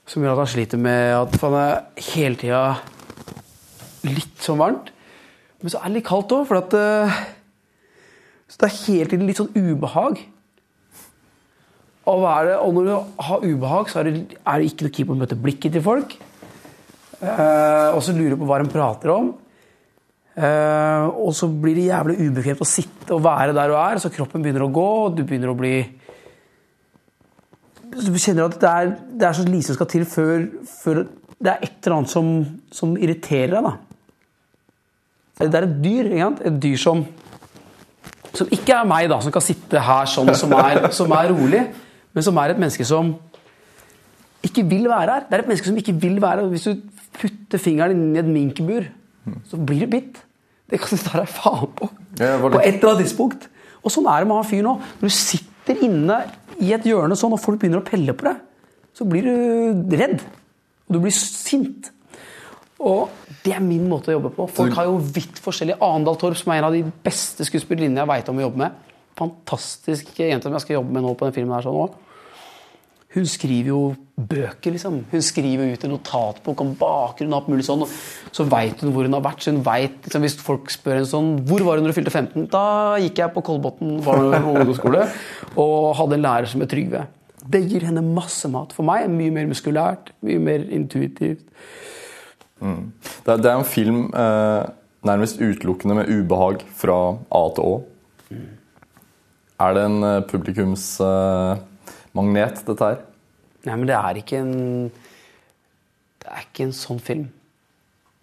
Som 0.08 0.24
gjør 0.24 0.36
at 0.36 0.44
han 0.44 0.54
sliter 0.54 0.80
med 0.80 1.16
at 1.18 1.42
han 1.42 1.58
er 1.60 1.74
hele 2.14 2.40
tida 2.40 2.62
litt 4.08 4.44
sånn 4.44 4.62
varmt. 4.62 4.94
Men 5.64 5.74
så 5.74 5.82
er 5.82 5.90
det 5.90 5.98
litt 5.98 6.08
kaldt 6.08 6.36
òg, 6.36 6.46
for 6.48 6.62
at 6.62 6.76
eh, 6.78 7.20
Så 8.48 8.62
det 8.62 8.68
er 8.68 8.78
hele 8.86 9.12
tiden 9.12 9.28
litt 9.28 9.40
sånn 9.40 9.56
ubehag. 9.56 10.22
Og, 12.08 12.24
og 12.24 12.70
når 12.76 12.86
du 12.88 12.94
har 13.28 13.44
ubehag, 13.44 13.90
så 13.92 14.00
er 14.00 14.08
det, 14.08 14.38
er 14.40 14.62
det 14.62 14.70
ikke 14.70 14.86
noe 14.86 14.96
keen 14.96 15.12
å 15.12 15.18
møte 15.20 15.36
blikket 15.36 15.76
til 15.76 15.84
folk. 15.84 16.16
Eh, 17.18 17.90
og 17.96 18.02
så 18.06 18.14
lurer 18.16 18.36
du 18.36 18.42
på 18.42 18.48
hva 18.50 18.60
de 18.62 18.72
prater 18.72 19.14
om. 19.14 19.36
Uh, 20.38 21.08
og 21.26 21.32
så 21.34 21.48
blir 21.50 21.74
det 21.74 21.88
jævlig 21.88 22.28
ubekvemt 22.28 22.60
å 22.62 22.66
sitte 22.70 23.16
og 23.16 23.24
være 23.26 23.56
der 23.58 23.72
du 23.72 23.74
er, 23.74 23.98
så 23.98 24.12
kroppen 24.14 24.44
begynner 24.46 24.68
å 24.68 24.70
gå, 24.70 24.90
og 25.08 25.16
du 25.18 25.24
begynner 25.26 25.50
å 25.50 25.56
bli 25.58 25.80
så 27.98 28.12
Du 28.14 28.20
kjenner 28.22 28.46
at 28.46 28.60
det 28.62 28.70
er, 28.70 28.92
det 29.18 29.26
er 29.26 29.34
så 29.34 29.46
lite 29.48 29.72
som 29.72 29.80
skal 29.80 29.90
til 29.90 30.06
før, 30.06 30.46
før 30.70 31.00
det 31.42 31.50
er 31.56 31.66
et 31.66 31.80
eller 31.82 31.96
annet 31.96 32.14
som, 32.14 32.30
som 32.70 32.94
irriterer 33.02 33.56
deg. 33.56 33.66
da. 33.66 33.74
Det 35.40 35.58
er 35.58 35.66
et 35.66 35.76
dyr, 35.82 36.12
ikke? 36.12 36.30
Et 36.52 36.62
dyr 36.68 36.84
som 36.86 37.02
som 38.38 38.54
ikke 38.54 38.76
er 38.76 38.88
meg, 38.88 39.08
da, 39.10 39.20
som 39.24 39.34
kan 39.34 39.44
sitte 39.44 39.82
her 39.82 40.10
sånn, 40.10 40.30
som 40.38 40.54
er, 40.54 40.90
som 40.94 41.14
er 41.18 41.32
rolig, 41.34 41.64
men 42.14 42.26
som 42.26 42.38
er 42.38 42.54
et 42.54 42.60
menneske 42.62 42.86
som 42.86 43.16
ikke 44.46 44.64
vil 44.70 44.88
være 44.90 45.12
her. 45.14 45.26
Det 45.28 45.38
er 45.38 45.44
et 45.44 45.50
menneske 45.50 45.70
som 45.72 45.78
ikke 45.82 45.96
vil 46.02 46.22
være 46.22 46.44
her. 46.44 46.54
Hvis 46.54 46.68
du 46.70 46.82
putter 47.18 47.62
fingeren 47.62 47.96
inn 47.96 48.16
i 48.16 48.22
et 48.22 48.30
minkbur, 48.30 48.88
så 49.50 49.60
blir 49.60 49.86
du 49.86 49.94
bitt. 49.98 50.22
Det 50.68 50.80
kan 50.84 51.00
du 51.00 51.04
ta 51.04 51.22
deg 51.22 51.30
faen 51.32 51.70
på. 51.78 51.90
Ja, 52.20 52.38
På 52.44 52.60
et 52.60 52.78
eller 52.78 52.94
annet 52.94 53.06
tidspunkt. 53.08 53.48
Og 53.84 53.94
sånn 53.94 54.08
er 54.12 54.24
det 54.24 54.30
med 54.30 54.42
han 54.42 54.48
fyren 54.50 54.72
òg. 54.74 54.88
Når 55.02 55.12
du 55.12 55.16
sitter 55.16 55.84
inne 55.88 56.18
i 56.64 56.74
et 56.76 56.88
hjørne 56.88 57.16
sånn, 57.20 57.36
og 57.36 57.42
folk 57.42 57.62
begynner 57.62 57.80
å 57.82 57.88
pelle 57.88 58.16
på 58.18 58.28
deg, 58.28 58.42
så 58.98 59.06
blir 59.08 59.28
du 59.28 59.96
redd. 59.98 60.24
Og 60.88 60.98
du 60.98 61.00
blir 61.04 61.16
sint. 61.16 61.92
Og 62.84 63.08
det 63.46 63.56
er 63.56 63.64
min 63.64 63.88
måte 63.90 64.12
å 64.12 64.18
jobbe 64.18 64.32
på. 64.36 64.48
Folk 64.58 64.76
har 64.78 64.90
jo 64.90 64.98
vidt 65.02 65.40
forskjellig. 65.42 65.78
Arendal 65.82 66.20
Torp, 66.20 66.38
som 66.40 66.52
er 66.54 66.62
en 66.62 66.68
av 66.70 66.76
de 66.76 66.84
beste 67.06 67.46
skuespillerinnene 67.48 68.04
jeg 68.04 68.12
veit 68.12 68.30
om 68.32 68.42
å 68.42 68.46
jobbe 68.48 68.62
med. 68.64 68.84
Fantastisk 69.18 70.12
jente 70.20 70.46
som 70.46 70.58
jeg 70.58 70.66
skal 70.66 70.80
jobbe 70.80 70.94
med 70.94 71.06
nå 71.08 71.14
på 71.18 71.28
den 71.28 71.36
filmen 71.38 71.56
her 71.58 71.66
sånn 71.66 71.80
også. 71.86 72.04
Hun 73.18 73.26
skriver 73.26 73.72
jo 73.72 73.82
bøker, 74.18 74.74
liksom. 74.74 75.00
Hun 75.10 75.24
skriver 75.26 75.72
ut 75.74 75.84
en 75.86 75.94
notatbok 75.96 76.62
om 76.62 76.76
bakgrunn 76.78 77.34
og 77.34 77.40
alt 77.40 77.50
mulig 77.52 77.66
sånn. 77.66 77.84
og 77.86 77.90
Så 78.36 78.46
veit 78.50 78.82
hun 78.82 78.92
hvor 78.94 79.04
hun 79.08 79.18
har 79.18 79.26
vært. 79.26 79.42
Så 79.42 79.54
hun 79.54 79.64
vet, 79.66 79.98
liksom, 80.06 80.22
Hvis 80.26 80.38
folk 80.42 80.66
spør 80.74 81.00
henne 81.00 81.10
sånn 81.10 81.30
Hvor 81.50 81.62
var 81.66 81.74
du 81.78 81.82
når 81.86 81.94
du 81.94 81.98
fylte 81.98 82.14
15? 82.14 82.50
Da 82.54 82.64
gikk 83.02 83.16
jeg 83.24 83.34
på 83.34 83.46
Kolbotn 83.50 83.98
ungdomsskole 83.98 85.02
og 85.58 85.96
hadde 85.98 86.18
en 86.18 86.28
lærer 86.28 86.48
som 86.52 86.62
het 86.62 86.70
Trygve. 86.70 87.02
Det 87.48 87.62
gir 87.66 87.88
henne 87.88 88.04
masse 88.06 88.48
mat. 88.52 88.74
For 88.76 88.84
meg 88.86 89.10
mye 89.10 89.32
mer 89.34 89.48
muskulært, 89.50 90.12
mye 90.26 90.40
mer 90.44 90.60
intuitivt. 90.74 91.46
Det 92.60 93.32
er, 93.32 93.38
det 93.38 93.46
er 93.46 93.58
en 93.58 93.66
film 93.68 94.14
eh, 94.14 94.64
nærmest 95.08 95.42
utelukkende 95.42 95.96
med 96.00 96.06
ubehag 96.10 96.58
fra 96.76 97.18
A 97.32 97.50
til 97.56 97.64
Å. 97.64 97.82
Er 99.64 99.74
det 99.78 99.84
en 99.88 100.04
eh, 100.06 100.26
publikumsmagnet, 100.30 102.56
dette 102.68 102.84
her? 102.84 102.98
Nei, 103.68 103.76
men 103.76 103.90
det 103.90 103.98
er 103.98 104.22
ikke 104.22 104.40
en 104.42 104.54
Det 106.22 106.32
er 106.32 106.46
ikke 106.48 106.68
en 106.68 106.76
sånn 106.76 107.00
film. 107.04 107.28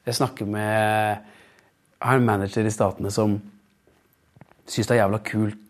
Jeg 0.05 0.19
snakker 0.21 0.49
med 0.49 1.21
Jeg 1.21 2.09
har 2.09 2.21
en 2.21 2.27
manager 2.27 2.67
i 2.67 2.73
Statene 2.73 3.13
som 3.13 3.39
syns 4.69 4.89
det 4.89 4.97
er 4.97 5.03
jævla 5.05 5.21
kult 5.25 5.61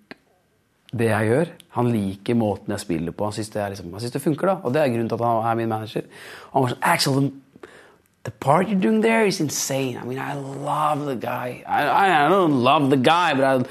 det 0.95 1.09
jeg 1.11 1.31
gjør. 1.31 1.49
Han 1.75 1.91
liker 1.91 2.37
måten 2.39 2.75
jeg 2.75 2.83
spiller 2.85 3.15
på. 3.15 3.27
Han 3.27 3.35
syns 3.35 3.51
det, 3.51 3.65
liksom, 3.73 3.95
det 3.99 4.23
funker, 4.23 4.47
da. 4.47 4.55
Og 4.63 4.75
det 4.75 4.83
er 4.83 4.93
grunnen 4.93 5.09
til 5.11 5.19
at 5.19 5.25
han 5.27 5.49
er 5.51 5.55
min 5.59 5.73
manager. 5.73 6.07
Og 6.53 6.55
han 6.55 6.63
var 6.63 6.75
sånn 6.75 6.85
Axel, 6.93 7.33
the, 8.25 8.31
part 8.31 8.69
you're 8.69 8.81
doing 8.81 9.03
there 9.03 9.27
is 9.27 9.41
insane. 9.41 9.99
I 9.99 10.05
mean, 10.05 10.19
I 10.19 10.35
love 10.35 11.07
the 11.07 11.17
guy. 11.17 11.65
I, 11.67 12.27
I 12.27 12.29
don't 12.29 12.63
love 12.63 12.91
the 12.91 12.97
guy, 12.97 13.35
but 13.35 13.45
I 13.45 13.65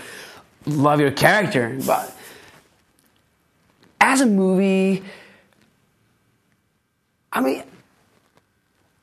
love 0.70 1.00
your 1.00 1.12
character. 1.12 1.78
But 1.86 2.14
as 4.02 4.22
a 4.22 4.26
movie, 4.26 5.04
I 7.34 7.42
mean, 7.42 7.64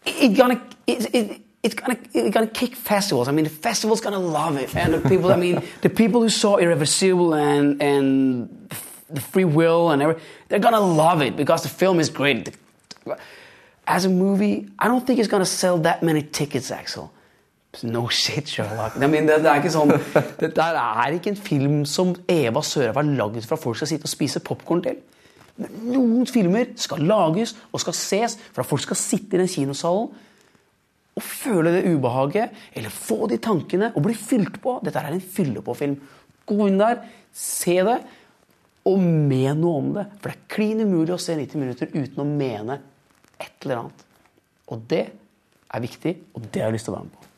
it's 0.07 0.39
gonna 0.39 0.63
it, 0.87 1.15
it, 1.15 1.41
it's 1.63 1.75
gonna 1.75 1.99
it's 2.15 2.35
gonna 2.35 2.47
kick 2.47 2.77
festivals. 2.77 3.29
I 3.29 3.33
mean, 3.33 3.45
the 3.45 3.51
festivals 3.51 4.01
gonna 4.01 4.19
love 4.19 4.57
it, 4.57 4.75
and 4.77 4.95
the 4.95 5.09
people. 5.09 5.33
I 5.33 5.37
mean, 5.37 5.63
the 5.83 5.91
people 5.91 6.23
who 6.23 6.31
saw 6.31 6.57
Irreversible 6.57 7.35
and 7.35 7.83
and 7.83 8.71
the 9.11 9.21
Free 9.21 9.45
Will 9.45 9.91
and 9.91 10.01
everything, 10.01 10.23
they're 10.49 10.61
gonna 10.61 10.81
love 10.81 11.21
it 11.23 11.37
because 11.37 11.63
the 11.65 11.69
film 11.69 11.99
is 11.99 12.09
great. 12.09 12.57
As 13.87 14.05
a 14.05 14.09
movie, 14.09 14.69
I 14.79 14.87
don't 14.87 15.05
think 15.05 15.19
it's 15.19 15.29
gonna 15.29 15.45
sell 15.45 15.79
that 15.79 16.03
many 16.05 16.23
tickets, 16.23 16.71
Axel. 16.71 17.13
No 17.83 18.09
shit, 18.21 18.47
Sherlock. 18.49 18.97
I 18.97 19.07
mean, 19.07 19.27
det, 19.27 19.43
det, 19.43 19.51
er 19.51 19.59
ikke 19.59 19.75
sånn, 19.75 19.91
Dette 20.39 20.63
er 20.63 21.17
ikke 21.19 21.35
en 21.35 21.39
film 21.39 21.85
som 21.85 22.15
Eva 22.31 22.63
Sørheim 22.63 22.95
har 22.95 23.11
laget 23.27 23.47
for 23.47 23.59
at 23.59 23.63
folk 23.63 23.79
skal 23.79 23.91
sitte 23.91 24.07
og 24.07 24.15
spise 24.15 24.43
popkorn 24.43 24.83
til. 24.87 25.03
Men 25.59 25.79
noen 25.91 26.29
filmer 26.31 26.71
skal 26.81 27.03
lages 27.09 27.55
og 27.71 27.83
skal 27.83 27.97
ses 27.97 28.37
for 28.51 28.63
at 28.63 28.71
folk 28.71 28.85
skal 28.85 28.99
sitte 28.99 29.37
i 29.37 29.43
den 29.43 29.51
kinosalen 29.51 30.11
og 31.21 31.25
føle 31.27 31.73
det 31.75 31.89
ubehaget, 31.91 32.55
eller 32.77 32.93
få 32.95 33.27
de 33.29 33.37
tankene 33.43 33.91
og 33.93 34.05
bli 34.07 34.15
fylt 34.17 34.61
på. 34.63 34.79
Dette 34.85 35.03
er 35.03 35.13
en 35.13 35.21
fylle-på-film. 35.21 35.97
Gå 36.49 36.69
inn 36.69 36.79
der, 36.81 37.03
se 37.35 37.77
det, 37.85 37.99
og 38.89 39.03
men 39.03 39.59
noe 39.59 39.81
om 39.83 39.91
det. 39.99 40.07
For 40.21 40.31
det 40.31 40.39
er 40.39 40.53
klin 40.55 40.85
umulig 40.85 41.17
å 41.17 41.21
se 41.21 41.37
90 41.37 41.61
minutter 41.61 41.91
uten 41.93 42.23
å 42.23 42.29
mene 42.29 42.79
et 43.41 43.67
eller 43.67 43.83
annet. 43.83 44.07
Og 44.71 44.87
det 44.89 45.03
er 45.11 45.85
viktig, 45.85 46.15
og 46.35 46.47
det 46.49 46.63
har 46.63 46.71
jeg 46.71 46.79
lyst 46.79 46.89
til 46.89 46.95
å 46.95 47.01
være 47.01 47.11
med 47.11 47.19
på. 47.19 47.30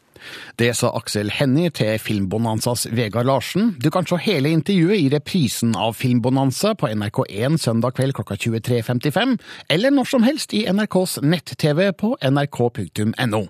Det 0.61 0.73
sa 0.77 0.93
Aksel 0.97 1.33
Hennie 1.35 1.73
til 1.75 1.99
Filmbonanzas 2.03 2.87
Vegard 2.93 3.27
Larsen. 3.27 3.73
Du 3.83 3.91
kan 3.91 4.07
se 4.09 4.19
hele 4.23 4.53
intervjuet 4.53 5.01
i 5.01 5.09
reprisen 5.15 5.77
av 5.79 5.97
Filmbonanza 5.99 6.75
på 6.79 6.91
NRK1 6.93 7.59
søndag 7.63 7.97
kveld 7.97 8.17
klokka 8.19 8.37
23.55, 8.37 9.39
eller 9.73 9.95
når 9.95 10.13
som 10.13 10.27
helst 10.27 10.55
i 10.57 10.67
NRKs 10.71 11.19
nett-TV 11.23 11.91
på 11.97 12.15
nrk.no. 12.23 13.49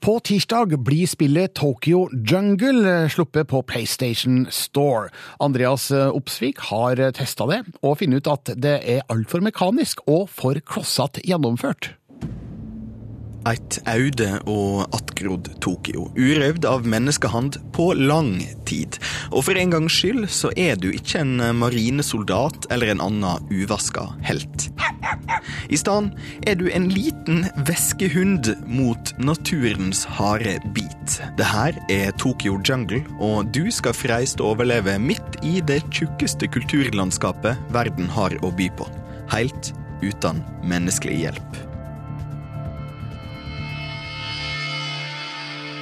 På 0.00 0.16
tirsdag 0.18 0.74
blir 0.82 1.06
spillet 1.06 1.54
Tokyo 1.54 2.08
Jungle 2.10 3.06
sluppet 3.12 3.48
på 3.52 3.62
PlayStation 3.62 4.46
Store. 4.50 5.12
Andreas 5.38 5.90
Opsvik 5.90 6.58
har 6.70 6.98
testa 7.14 7.46
det, 7.50 7.62
og 7.82 8.00
funnet 8.00 8.24
ut 8.24 8.32
at 8.34 8.54
det 8.58 8.76
er 8.82 9.06
altfor 9.12 9.44
mekanisk 9.44 10.02
og 10.10 10.28
for 10.34 10.58
klossete 10.66 11.22
gjennomført. 11.26 11.94
Et 13.48 13.78
aude 13.88 14.28
og 14.50 14.82
attgrodd 14.96 15.48
Tokyo, 15.64 16.08
urøvd 16.18 16.66
av 16.68 16.84
menneskehand 16.88 17.56
på 17.72 17.90
lang 17.96 18.34
tid. 18.68 18.98
Og 19.32 19.46
for 19.46 19.56
en 19.56 19.72
gangs 19.72 19.96
skyld 19.96 20.26
så 20.32 20.50
er 20.60 20.76
du 20.76 20.90
ikke 20.92 21.22
en 21.22 21.38
marinesoldat 21.56 22.68
eller 22.74 22.92
en 22.92 23.04
annen 23.06 23.48
uvaska 23.48 24.10
helt. 24.28 24.68
I 25.72 25.78
stedet 25.80 26.12
er 26.50 26.58
du 26.60 26.66
en 26.68 26.90
liten 26.92 27.46
væskehund 27.68 28.52
mot 28.68 29.14
naturens 29.18 30.04
harde 30.18 30.58
bit. 30.76 31.16
Det 31.38 31.48
her 31.48 31.78
er 31.88 32.12
Tokyo 32.20 32.58
Jungle, 32.60 33.02
og 33.20 33.48
du 33.54 33.70
skal 33.72 33.96
freist 33.96 34.44
overleve 34.44 34.98
midt 35.00 35.40
i 35.46 35.58
det 35.64 35.80
tjukkeste 35.94 36.50
kulturlandskapet 36.52 37.72
verden 37.74 38.10
har 38.12 38.36
å 38.44 38.52
by 38.52 38.70
på. 38.76 38.88
Helt 39.32 39.72
uten 40.04 40.44
menneskelig 40.66 41.24
hjelp. 41.24 41.69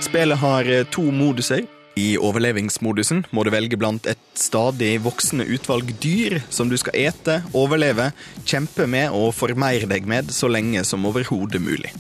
Spillet 0.08 0.38
har 0.40 0.68
eh, 0.72 0.86
to 0.88 1.02
moduser. 1.12 1.66
I 1.98 2.14
overlevingsmodusen 2.16 3.26
må 3.34 3.42
du 3.44 3.50
velge 3.52 3.76
blant 3.76 4.06
et 4.08 4.20
stadig 4.38 4.94
voksende 5.04 5.44
utvalg 5.52 5.90
dyr 6.00 6.38
som 6.48 6.70
du 6.70 6.78
skal 6.80 6.96
ete, 6.96 7.34
overleve, 7.52 8.06
kjempe 8.48 8.86
med 8.88 9.12
og 9.12 9.34
formeire 9.36 9.88
deg 9.90 10.08
med 10.08 10.30
så 10.32 10.48
lenge 10.48 10.80
som 10.88 11.04
overhodet 11.10 11.60
mulig. 11.60 11.92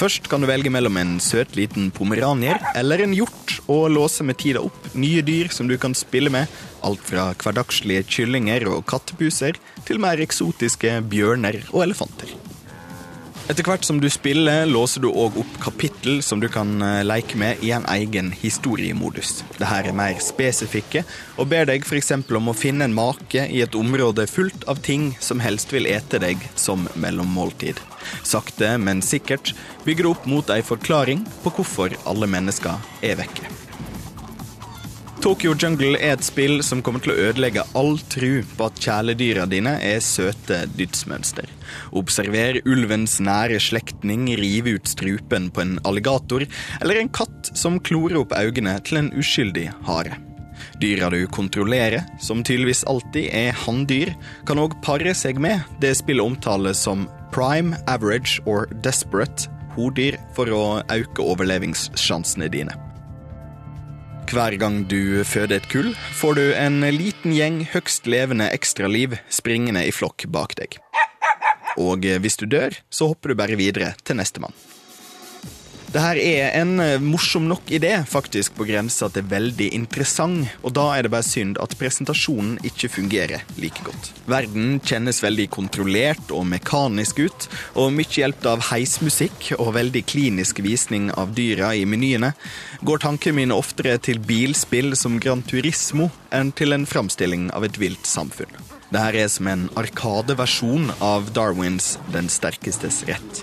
Først 0.00 0.30
kan 0.32 0.40
du 0.40 0.48
velge 0.48 0.72
mellom 0.72 0.96
en 0.96 1.18
søt 1.20 1.52
liten 1.58 1.90
pomeranier 1.92 2.62
eller 2.78 3.02
en 3.04 3.12
hjort, 3.12 3.58
og 3.68 3.90
låse 3.92 4.24
med 4.24 4.38
tida 4.40 4.62
opp 4.64 4.94
nye 4.96 5.20
dyr 5.26 5.52
som 5.52 5.68
du 5.68 5.76
kan 5.82 5.92
spille 5.98 6.32
med, 6.32 6.48
alt 6.86 7.04
fra 7.04 7.34
hverdagslige 7.34 8.06
kyllinger 8.08 8.70
og 8.72 8.86
kattepuser 8.88 9.60
til 9.84 10.00
mer 10.00 10.22
eksotiske 10.24 11.02
bjørner 11.12 11.60
og 11.74 11.84
elefanter. 11.90 12.32
Etter 13.50 13.66
hvert 13.66 13.82
som 13.82 13.96
du 13.98 14.06
spiller, 14.06 14.62
låser 14.70 15.02
du 15.02 15.08
òg 15.10 15.34
opp 15.42 15.54
kapittel 15.58 16.20
som 16.22 16.38
du 16.38 16.46
kan 16.54 16.68
eh, 16.86 17.00
leke 17.02 17.34
med 17.40 17.58
i 17.66 17.72
en 17.74 17.82
egen 17.90 18.28
historiemodus. 18.30 19.40
Dette 19.56 19.70
er 19.74 19.96
mer 19.96 20.20
spesifikke, 20.22 21.02
og 21.34 21.48
ber 21.50 21.66
deg 21.66 21.82
f.eks. 21.82 22.12
om 22.38 22.52
å 22.52 22.54
finne 22.54 22.86
en 22.86 22.94
make 22.94 23.48
i 23.50 23.58
et 23.64 23.74
område 23.74 24.28
fullt 24.30 24.68
av 24.70 24.78
ting 24.86 25.08
som 25.18 25.42
helst 25.42 25.74
vil 25.74 25.90
ete 25.90 26.20
deg 26.22 26.44
som 26.54 26.86
mellommåltid. 26.94 27.80
Sakte, 28.22 28.76
men 28.78 29.02
sikkert 29.02 29.50
bygger 29.82 30.06
du 30.06 30.12
opp 30.12 30.30
mot 30.30 30.54
ei 30.54 30.62
forklaring 30.62 31.26
på 31.42 31.54
hvorfor 31.58 31.98
alle 32.06 32.30
mennesker 32.30 32.78
er 33.02 33.18
vekke. 33.18 33.69
Tokyo 35.20 35.52
Jungle 35.52 35.98
er 36.00 36.14
et 36.14 36.24
spill 36.24 36.62
som 36.64 36.80
kommer 36.80 37.02
til 37.04 37.12
å 37.12 37.24
ødelegge 37.28 37.60
all 37.76 37.98
tru 38.08 38.40
på 38.56 38.68
at 38.70 38.78
kjæledyra 38.80 39.44
dine 39.52 39.74
er 39.84 40.00
søte 40.00 40.62
dydsmønster. 40.78 41.44
Observer 42.00 42.62
ulvens 42.64 43.18
nære 43.20 43.58
slektning 43.60 44.30
rive 44.40 44.78
ut 44.78 44.88
strupen 44.88 45.50
på 45.52 45.60
en 45.66 45.76
alligator, 45.84 46.46
eller 46.80 47.02
en 47.02 47.12
katt 47.12 47.52
som 47.52 47.76
klorer 47.84 48.22
opp 48.22 48.32
øynene 48.32 48.78
til 48.88 49.02
en 49.02 49.12
uskyldig 49.12 49.68
hare. 49.90 50.16
Dyra 50.80 51.12
du 51.12 51.20
kontrollerer, 51.28 52.08
som 52.16 52.40
tydeligvis 52.40 52.86
alltid 52.88 53.28
er 53.28 53.52
hanndyr, 53.66 54.16
kan 54.48 54.64
òg 54.64 54.80
pare 54.80 55.12
seg 55.12 55.36
med 55.36 55.60
det 55.84 55.98
spillet 56.00 56.32
omtales 56.32 56.80
som 56.88 57.10
prime, 57.36 57.76
average 57.92 58.40
or 58.48 58.70
desperate, 58.80 59.52
hodyr, 59.76 60.16
for 60.32 60.48
å 60.48 60.64
øke 60.88 61.28
overlevingssjansene 61.28 62.48
dine. 62.48 62.72
Hver 64.30 64.54
gang 64.62 64.84
du 64.86 65.24
føder 65.26 65.56
et 65.58 65.64
kull, 65.72 65.88
får 66.14 66.36
du 66.38 66.42
en 66.54 66.84
liten 66.94 67.32
gjeng 67.34 67.64
høgst 67.72 68.06
levende 68.06 68.46
ekstraliv 68.54 69.16
springende 69.26 69.82
i 69.88 69.90
flokk 69.90 70.28
bak 70.30 70.54
deg. 70.60 70.76
Og 71.82 72.06
hvis 72.22 72.38
du 72.38 72.46
dør, 72.46 72.76
så 72.94 73.10
hopper 73.10 73.32
du 73.32 73.40
bare 73.40 73.58
videre 73.58 73.96
til 74.06 74.20
nestemann. 74.20 74.54
Det 75.90 75.98
her 75.98 76.18
er 76.22 76.52
en 76.60 76.76
eh, 76.78 77.02
morsom 77.02 77.48
nok 77.50 77.70
idé, 77.74 77.90
faktisk 78.06 78.54
på 78.54 78.62
grensa 78.68 79.08
til 79.10 79.24
veldig 79.26 79.72
interessant, 79.74 80.46
og 80.62 80.76
da 80.76 80.84
er 80.94 81.02
det 81.02 81.10
bare 81.10 81.26
synd 81.26 81.58
at 81.58 81.74
presentasjonen 81.80 82.60
ikke 82.68 82.92
fungerer 82.94 83.42
like 83.58 83.82
godt. 83.82 84.12
Verden 84.30 84.78
kjennes 84.86 85.18
veldig 85.24 85.48
kontrollert 85.50 86.30
og 86.30 86.46
mekanisk 86.52 87.18
ut, 87.24 87.48
og 87.74 87.90
mye 87.96 88.06
hjulpet 88.06 88.46
av 88.52 88.62
heismusikk 88.68 89.50
og 89.58 89.72
veldig 89.80 90.04
klinisk 90.06 90.62
visning 90.62 91.10
av 91.18 91.34
dyra 91.34 91.72
i 91.74 91.82
menyene, 91.90 92.36
går 92.86 93.02
tankene 93.02 93.40
mine 93.40 93.58
oftere 93.58 93.98
til 93.98 94.22
bilspill 94.22 94.94
som 94.94 95.18
Gran 95.18 95.42
Turismo 95.42 96.12
enn 96.30 96.54
til 96.54 96.76
en 96.76 96.86
framstilling 96.86 97.50
av 97.50 97.66
et 97.66 97.82
vilt 97.82 98.06
samfunn. 98.06 98.54
Dette 98.94 99.24
er 99.26 99.30
som 99.30 99.50
en 99.50 99.66
arkadeversjon 99.78 100.92
av 101.02 101.34
Darwins 101.34 101.96
Den 102.14 102.30
sterkestes 102.30 103.02
rett. 103.10 103.42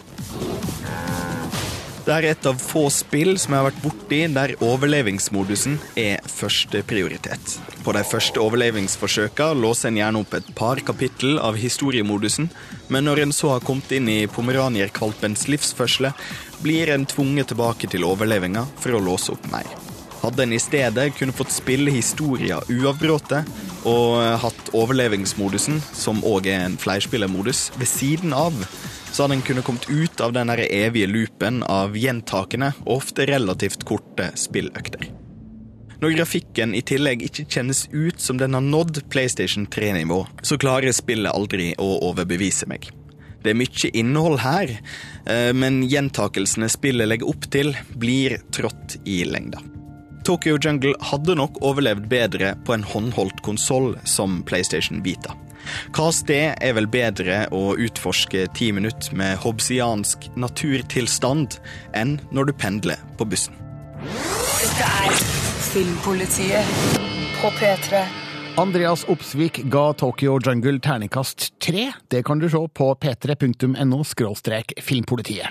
Det 2.07 2.15
er 2.15 2.25
et 2.29 2.45
av 2.47 2.55
få 2.55 2.85
spill 2.87 3.33
som 3.35 3.51
jeg 3.51 3.59
har 3.59 3.65
vært 3.65 3.81
borti 3.83 4.17
der 4.31 4.53
overlevingsmodusen 4.63 5.73
er 5.99 6.21
første 6.31 6.79
prioritet. 6.87 7.57
På 7.83 7.91
de 7.97 8.03
første 8.07 8.39
overlevingsforsøka 8.39 9.49
låser 9.59 9.89
en 9.89 9.99
gjerne 9.99 10.21
opp 10.23 10.37
et 10.37 10.47
par 10.55 10.79
kapittel 10.87 11.35
av 11.43 11.59
historiemodusen, 11.59 12.47
men 12.87 13.03
når 13.09 13.25
en 13.25 13.35
så 13.35 13.51
har 13.51 13.65
kommet 13.67 13.91
inn 13.91 14.07
i 14.07 14.21
pomeranierkvalpens 14.31 15.49
livsførsle, 15.51 16.13
blir 16.63 16.93
en 16.95 17.03
tvunget 17.11 17.51
tilbake 17.51 17.91
til 17.91 18.07
overlevinga 18.07 18.63
for 18.79 18.95
å 18.95 19.03
låse 19.03 19.35
opp 19.35 19.51
mer. 19.51 19.67
Hadde 20.21 20.47
en 20.47 20.55
i 20.55 20.63
stedet 20.63 21.09
kunne 21.19 21.35
fått 21.35 21.51
spille 21.59 21.91
historia 21.91 22.61
uavbrutt 22.71 23.35
og 23.83 24.13
hatt 24.45 24.71
overlevingsmodusen, 24.71 25.83
som 25.91 26.23
òg 26.23 26.47
er 26.55 26.69
en 26.69 26.79
flerspillermodus, 26.79 27.67
ved 27.75 27.91
siden 27.91 28.31
av, 28.31 28.55
så 29.17 29.23
hadde 29.23 29.33
en 29.33 29.41
kunnet 29.41 29.65
kommet 29.65 29.89
ut 29.89 30.21
av 30.21 30.33
den 30.33 30.49
evige 30.49 31.07
loopen 31.09 31.63
av 31.63 31.95
gjentakende 31.97 32.67
og 32.83 32.99
ofte 32.99 33.25
relativt 33.25 33.81
korte 33.89 34.27
spilløkter. 34.37 35.07
Når 35.97 36.13
grafikken 36.19 36.75
i 36.77 36.83
tillegg 36.85 37.23
ikke 37.25 37.47
kjennes 37.49 37.87
ut 37.89 38.21
som 38.21 38.37
den 38.37 38.53
har 38.53 38.61
nådd 38.61 38.99
PlayStation 39.09 39.65
3-nivå, 39.73 40.19
så 40.45 40.59
klarer 40.61 40.93
spillet 40.93 41.33
aldri 41.33 41.71
å 41.81 41.87
overbevise 42.11 42.69
meg. 42.69 42.91
Det 43.41 43.55
er 43.55 43.57
mye 43.57 43.91
innhold 43.97 44.37
her, 44.43 44.75
eh, 45.25 45.49
men 45.53 45.81
gjentakelsene 45.89 46.69
spillet 46.69 47.09
legger 47.09 47.33
opp 47.33 47.49
til, 47.49 47.73
blir 47.97 48.37
trått 48.53 48.99
i 49.09 49.23
lengda. 49.25 49.63
Tokyo 50.29 50.59
Jungle 50.61 50.93
hadde 51.09 51.39
nok 51.41 51.57
overlevd 51.65 52.05
bedre 52.11 52.53
på 52.69 52.77
en 52.77 52.85
håndholdt 52.85 53.41
konsoll 53.41 53.95
som 54.05 54.43
PlayStation 54.45 55.01
Vita. 55.01 55.33
Hva 55.95 56.11
sted 56.15 56.55
er 56.61 56.75
vel 56.77 56.89
bedre 56.91 57.45
å 57.55 57.75
utforske 57.79 58.45
ti 58.57 58.71
minutter 58.75 59.15
med 59.17 59.39
hobbesiansk 59.43 60.29
naturtilstand 60.35 61.59
enn 61.97 62.17
når 62.31 62.51
du 62.51 62.53
pendler 62.57 63.01
på 63.19 63.27
bussen? 63.29 63.57
Dette 64.57 64.93
er 65.07 65.19
Filmpolitiet 65.67 66.65
på 67.41 67.51
P3. 67.59 68.05
Andreas 68.57 69.03
Opsvik 69.05 69.59
ga 69.69 69.91
Tokyo 69.93 70.39
Jungle 70.41 70.79
terningkast 70.81 71.51
tre. 71.61 71.91
Det 72.09 72.23
kan 72.25 72.39
du 72.39 72.49
se 72.49 72.57
på 72.73 72.87
p3.no 72.95 74.03
filmpolitiet. 74.81 75.47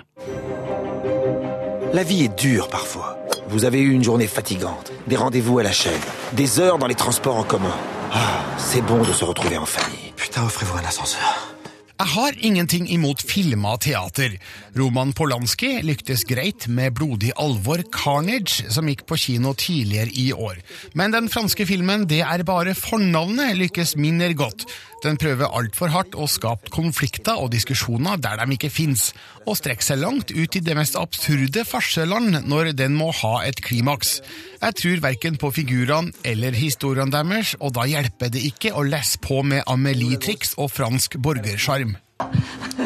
La 1.92 2.02
vie 2.02 2.24
est 2.24 2.36
dure 2.36 2.68
parfois. 2.68 3.16
Vous 3.48 3.64
avez 3.64 3.80
eu 3.80 3.92
une 3.92 4.02
journée 4.02 4.26
fatigante, 4.26 4.92
des 5.06 5.16
rendez-vous 5.16 5.60
à 5.60 5.62
la 5.62 5.70
chaîne, 5.70 5.92
des 6.32 6.58
heures 6.58 6.78
dans 6.78 6.88
les 6.88 6.96
transports 6.96 7.36
en 7.36 7.44
commun. 7.44 7.76
Ah, 8.12 8.42
c'est 8.58 8.82
bon 8.82 9.02
de 9.02 9.12
se 9.12 9.24
retrouver 9.24 9.56
en 9.56 9.66
famille. 9.66 10.05
Putain, 10.26 10.42
offrez-vous 10.42 10.76
un 10.76 10.84
ascenseur. 10.84 11.55
Jeg 11.96 12.12
har 12.12 12.34
ingenting 12.44 12.90
imot 12.92 13.22
filma 13.24 13.70
teater. 13.80 14.34
Roman 14.76 15.14
Polanski 15.16 15.78
lyktes 15.80 16.26
greit 16.28 16.66
med 16.68 16.92
blodig 16.98 17.30
alvor 17.40 17.80
Carnage, 17.88 18.66
som 18.68 18.90
gikk 18.90 19.06
på 19.08 19.16
kino 19.16 19.54
tidligere 19.56 20.12
i 20.12 20.26
år. 20.36 20.60
Men 20.92 21.16
den 21.16 21.30
franske 21.32 21.64
filmen 21.64 22.04
Det 22.04 22.20
er 22.20 22.44
bare 22.44 22.76
fornavnet 22.76 23.56
lykkes 23.56 23.96
mindre 23.96 24.34
godt. 24.36 24.66
Den 25.04 25.16
prøver 25.20 25.52
altfor 25.52 25.92
hardt 25.92 26.16
å 26.16 26.26
skape 26.28 26.70
konflikter 26.72 27.40
og 27.40 27.52
diskusjoner 27.52 28.20
der 28.20 28.40
de 28.40 28.56
ikke 28.56 28.72
fins, 28.72 29.10
og 29.46 29.58
strekker 29.58 29.84
seg 29.84 30.00
langt 30.00 30.32
ut 30.32 30.56
i 30.56 30.62
det 30.64 30.76
mest 30.76 30.96
absurde 31.00 31.64
farseland 31.68 32.42
når 32.48 32.72
den 32.76 32.96
må 32.96 33.10
ha 33.22 33.38
et 33.46 33.60
klimaks. 33.64 34.18
Jeg 34.60 34.78
tror 34.80 35.04
verken 35.04 35.36
på 35.40 35.52
figurene 35.54 36.12
eller 36.24 36.56
historiene 36.56 37.12
deres, 37.12 37.54
og 37.60 37.76
da 37.76 37.86
hjelper 37.88 38.32
det 38.32 38.44
ikke 38.48 38.74
å 38.74 38.86
lesse 38.86 39.20
på 39.22 39.42
med 39.46 39.64
Amelie-triks 39.70 40.56
og 40.56 40.72
fransk 40.74 41.20
borgersjarm. 41.22 41.95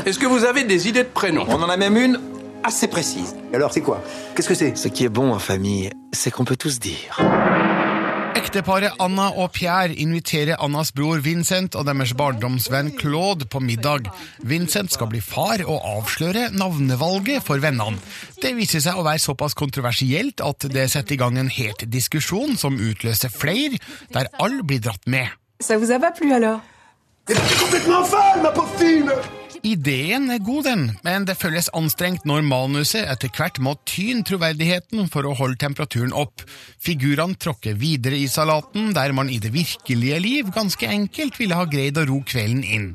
Est-ce 0.06 0.18
que 0.18 0.26
vous 0.26 0.44
avez 0.44 0.64
des 0.64 0.88
idées 0.88 1.04
de 1.04 1.08
prénoms 1.08 1.46
On 1.48 1.62
en 1.62 1.68
a 1.68 1.76
même 1.76 1.96
une 1.96 2.20
assez 2.62 2.88
précise. 2.88 3.36
Alors, 3.52 3.72
c'est 3.72 3.80
quoi 3.80 4.02
Qu'est-ce 4.34 4.48
que 4.48 4.54
c'est 4.54 4.76
Ce 4.76 4.88
qui 4.88 5.04
est 5.04 5.08
bon 5.08 5.32
en 5.32 5.38
famille, 5.38 5.90
c'est 6.12 6.30
qu'on 6.30 6.44
peut 6.44 6.56
tous 6.56 6.78
dire. 6.78 7.18
Ekteparet 8.34 8.92
Anna 8.98 9.32
og 9.36 9.50
Pierre 9.52 9.92
inviterer 9.98 10.54
Annas 10.62 10.92
bror 10.94 11.18
Vincent 11.22 11.74
og 11.76 11.84
deres 11.88 12.14
barndomsvenn 12.16 12.92
Claude 12.96 13.44
på 13.50 13.60
middag. 13.60 14.06
Vincent 14.46 14.92
skal 14.94 15.10
bli 15.10 15.20
far 15.20 15.64
og 15.66 15.82
avsløre 15.96 16.46
navnevalget 16.54 17.42
for 17.44 17.60
vennene. 17.62 17.98
Det 18.40 18.54
viser 18.56 18.82
seg 18.84 18.96
å 18.96 19.04
være 19.04 19.20
såpass 19.22 19.58
kontroversielt 19.58 20.40
at 20.46 20.68
det 20.72 20.86
setter 20.94 21.18
i 21.18 21.20
gang 21.20 21.40
en 21.42 21.50
het 21.52 21.84
diskusjon 21.90 22.56
som 22.60 22.78
utløser 22.78 23.34
flere, 23.34 23.82
der 24.14 24.30
alle 24.38 24.62
blir 24.62 24.80
dratt 24.80 25.06
med. 25.10 25.26
Ça 25.60 25.76
vous 25.76 25.90
a 25.90 25.98
pas 25.98 26.12
plu 26.12 26.32
alors 26.32 26.62
Ideen 29.60 30.30
er 30.32 30.40
god, 30.40 30.64
den, 30.64 30.84
men 31.04 31.26
det 31.28 31.36
føles 31.36 31.68
anstrengt 31.76 32.24
når 32.28 32.46
manuset 32.48 33.04
etter 33.12 33.28
hvert 33.36 33.60
må 33.60 33.74
tyne 33.88 34.24
troverdigheten 34.24 35.10
for 35.12 35.28
å 35.28 35.34
holde 35.36 35.60
temperaturen 35.60 36.14
opp. 36.16 36.46
Figurene 36.80 37.36
tråkker 37.36 37.76
videre 37.76 38.16
i 38.16 38.28
salaten, 38.30 38.94
der 38.96 39.12
man 39.16 39.28
i 39.28 39.36
det 39.42 39.52
virkelige 39.52 40.22
liv 40.24 40.48
ganske 40.54 40.88
enkelt 40.88 41.36
ville 41.40 41.58
ha 41.58 41.68
greid 41.68 42.00
å 42.00 42.06
ro 42.08 42.22
kvelden 42.24 42.64
inn. 42.64 42.88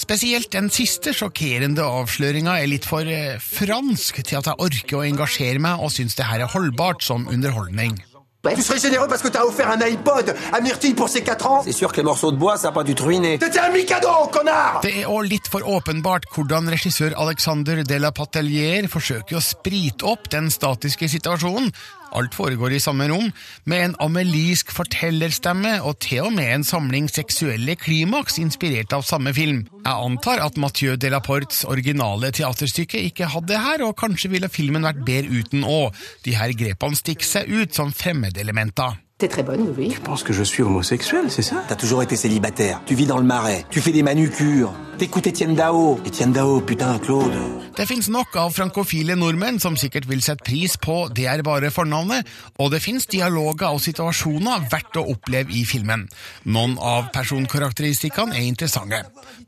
Spesielt 0.00 0.52
den 0.52 0.68
siste 0.72 1.12
sjokkerende 1.16 1.84
avsløringa 1.84 2.58
er 2.60 2.68
litt 2.68 2.86
for 2.88 3.04
eh, 3.04 3.40
fransk 3.40 4.22
til 4.22 4.40
at 4.40 4.48
jeg 4.48 4.60
orker 4.64 5.00
å 5.00 5.04
engasjere 5.08 5.60
meg 5.60 5.80
og 5.80 5.92
syns 5.92 6.16
det 6.20 6.28
her 6.28 6.44
er 6.44 6.52
holdbart 6.52 7.04
som 7.04 7.28
underholdning. 7.32 7.98
Tu 8.42 8.62
serais 8.62 8.78
généreux 8.78 9.06
parce 9.06 9.20
que 9.20 9.28
t'as 9.28 9.44
offert 9.44 9.70
un 9.70 9.80
iPod 9.82 10.34
à 10.50 10.60
Myrtille 10.62 10.94
pour 10.94 11.10
ses 11.10 11.22
4 11.22 11.46
ans 11.46 11.62
C'est 11.62 11.72
sûr 11.72 11.92
que 11.92 11.98
les 11.98 12.02
morceaux 12.02 12.32
de 12.32 12.38
bois, 12.38 12.56
ça 12.56 12.68
a 12.68 12.72
pas 12.72 12.84
dû 12.84 12.94
te 12.94 13.02
ruiner. 13.02 13.38
T'étais 13.38 13.58
un 13.58 13.70
mikado, 13.70 14.08
connard 14.32 14.80
Det 14.82 14.94
er 15.02 15.10
òg 15.12 15.28
litt 15.28 15.48
for 15.52 15.60
åpenbart 15.68 16.24
hvordan 16.32 16.70
regissør 16.72 17.12
Alexander 17.20 17.82
de 17.84 17.98
la 18.00 18.12
Patelier 18.16 18.88
forsøker 18.88 19.36
å 19.36 19.44
sprite 19.44 20.08
opp 20.08 20.30
den 20.32 20.48
statiske 20.50 21.10
situasjonen. 21.12 21.68
Alt 22.16 22.34
foregår 22.34 22.74
i 22.74 22.80
samme 22.82 23.06
rom, 23.10 23.28
med 23.70 23.84
en 23.84 23.96
amelisk 24.02 24.72
fortellerstemme 24.74 25.76
og 25.86 25.98
til 26.02 26.26
og 26.26 26.34
med 26.36 26.54
en 26.54 26.66
samling 26.66 27.10
seksuelle 27.10 27.76
klimaks 27.78 28.40
inspirert 28.42 28.94
av 28.96 29.06
samme 29.06 29.34
film. 29.36 29.64
Jeg 29.84 29.94
antar 30.10 30.42
at 30.44 30.58
Mathieu 30.60 30.96
Delaportes 31.00 31.62
originale 31.68 32.32
teaterstykke 32.34 33.04
ikke 33.10 33.30
hadde 33.34 33.52
det 33.52 33.62
her, 33.62 33.84
og 33.86 33.98
kanskje 34.00 34.32
ville 34.34 34.50
filmen 34.52 34.86
vært 34.86 35.04
bedre 35.06 35.42
uten 35.42 35.66
òg. 35.66 35.94
De 36.26 36.34
her 36.38 36.54
grepene 36.56 36.98
stikker 36.98 37.26
seg 37.26 37.50
ut 37.50 37.76
som 37.76 37.94
fremmedelementer. 37.94 38.98
T'es 39.20 39.28
très 39.28 39.42
bonne, 39.42 39.74
oui. 39.76 39.90
Tu 39.90 40.00
penses 40.00 40.22
que 40.22 40.32
je 40.32 40.42
suis 40.42 40.62
homosexuel, 40.62 41.30
c'est 41.30 41.42
ça 41.42 41.62
T'as 41.68 41.76
toujours 41.76 42.02
été 42.02 42.16
célibataire. 42.16 42.80
Tu 42.86 42.94
vis 42.94 43.04
dans 43.04 43.18
le 43.18 43.24
marais. 43.24 43.66
Tu 43.68 43.82
fais 43.82 43.92
des 43.92 44.02
manucures. 44.02 44.72
T'écoutes 44.96 45.26
Etienne 45.26 45.54
Dao. 45.54 46.00
Etienne 46.06 46.32
Dao, 46.32 46.62
putain, 46.62 46.98
Claude. 46.98 47.34
Det 47.76 47.84
fins 47.84 48.08
nok 48.08 48.38
av 48.40 48.54
frankofile 48.56 49.12
nordmenn 49.20 49.60
som 49.60 49.76
sikkert 49.76 50.08
vil 50.08 50.22
sette 50.24 50.44
pris 50.44 50.78
på 50.80 51.10
Det 51.12 51.26
er 51.28 51.42
bare 51.44 51.68
fornavnet, 51.70 52.24
og 52.56 52.72
det 52.72 52.80
fins 52.80 53.04
dialoger 53.12 53.68
og 53.68 53.82
situasjoner 53.84 54.64
verdt 54.72 54.96
å 54.96 55.04
oppleve 55.12 55.52
i 55.52 55.66
filmen. 55.68 56.06
Noen 56.48 56.78
av 56.80 57.12
personkarakteristikkene 57.12 58.40
er 58.40 58.48
interessante. 58.48 59.02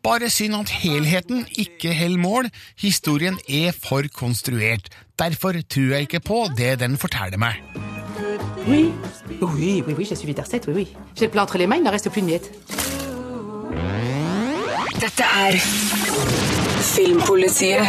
Bare 0.04 0.28
synd 0.28 0.60
at 0.60 0.74
helheten 0.82 1.46
ikke 1.56 1.96
holder 1.96 2.24
mål, 2.28 2.52
historien 2.76 3.40
er 3.48 3.72
for 3.72 4.04
konstruert. 4.12 4.92
Derfor 5.16 5.56
tror 5.64 5.96
jeg 5.96 6.10
ikke 6.10 6.24
på 6.28 6.44
det 6.60 6.74
den 6.84 7.00
forteller 7.00 7.40
meg. 7.40 7.91
Oui. 8.68 8.92
Oui, 9.40 9.82
oui, 9.86 9.94
oui, 9.98 10.04
j'ai 10.04 10.14
suivi 10.14 10.34
ta 10.34 10.42
recette, 10.42 10.66
oui, 10.68 10.74
oui. 10.76 10.88
J'ai 11.16 11.26
le 11.26 11.30
plat 11.30 11.42
entre 11.42 11.58
les 11.58 11.66
mains, 11.66 11.76
il 11.76 11.82
ne 11.82 11.90
reste 11.90 12.10
plus 12.10 12.22
de 12.22 12.26
miettes. 12.26 12.50
Dette 15.00 15.20
er 15.20 15.58
Filmpolitiet 16.82 17.80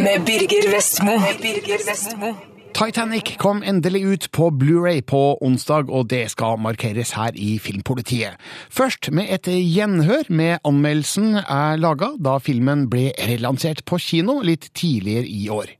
med 0.00 0.24
Birger 0.24 0.70
Vestmo. 0.72 1.18
Med 1.18 1.40
Birger 1.42 1.82
Vestmo. 1.86 2.34
Titanic 2.76 3.36
kom 3.40 3.62
endelig 3.64 4.02
ut 4.04 4.24
på 4.32 4.50
Blu-ray 4.50 5.00
på 5.00 5.38
onsdag, 5.40 5.88
og 5.88 6.10
det 6.10 6.26
skal 6.32 6.58
markeres 6.60 7.14
her 7.16 7.36
i 7.36 7.58
Filmpolitiet. 7.58 8.36
Først 8.68 9.10
med 9.12 9.32
et 9.32 9.48
gjenhør 9.48 10.28
med 10.28 10.58
anmeldelsen 10.64 11.38
er 11.40 11.80
laga 11.80 12.14
da 12.20 12.36
filmen 12.36 12.88
ble 12.92 13.10
relansert 13.28 13.84
på 13.84 14.00
kino 14.00 14.42
litt 14.44 14.70
tidligere 14.76 15.24
i 15.24 15.48
år. 15.48 15.72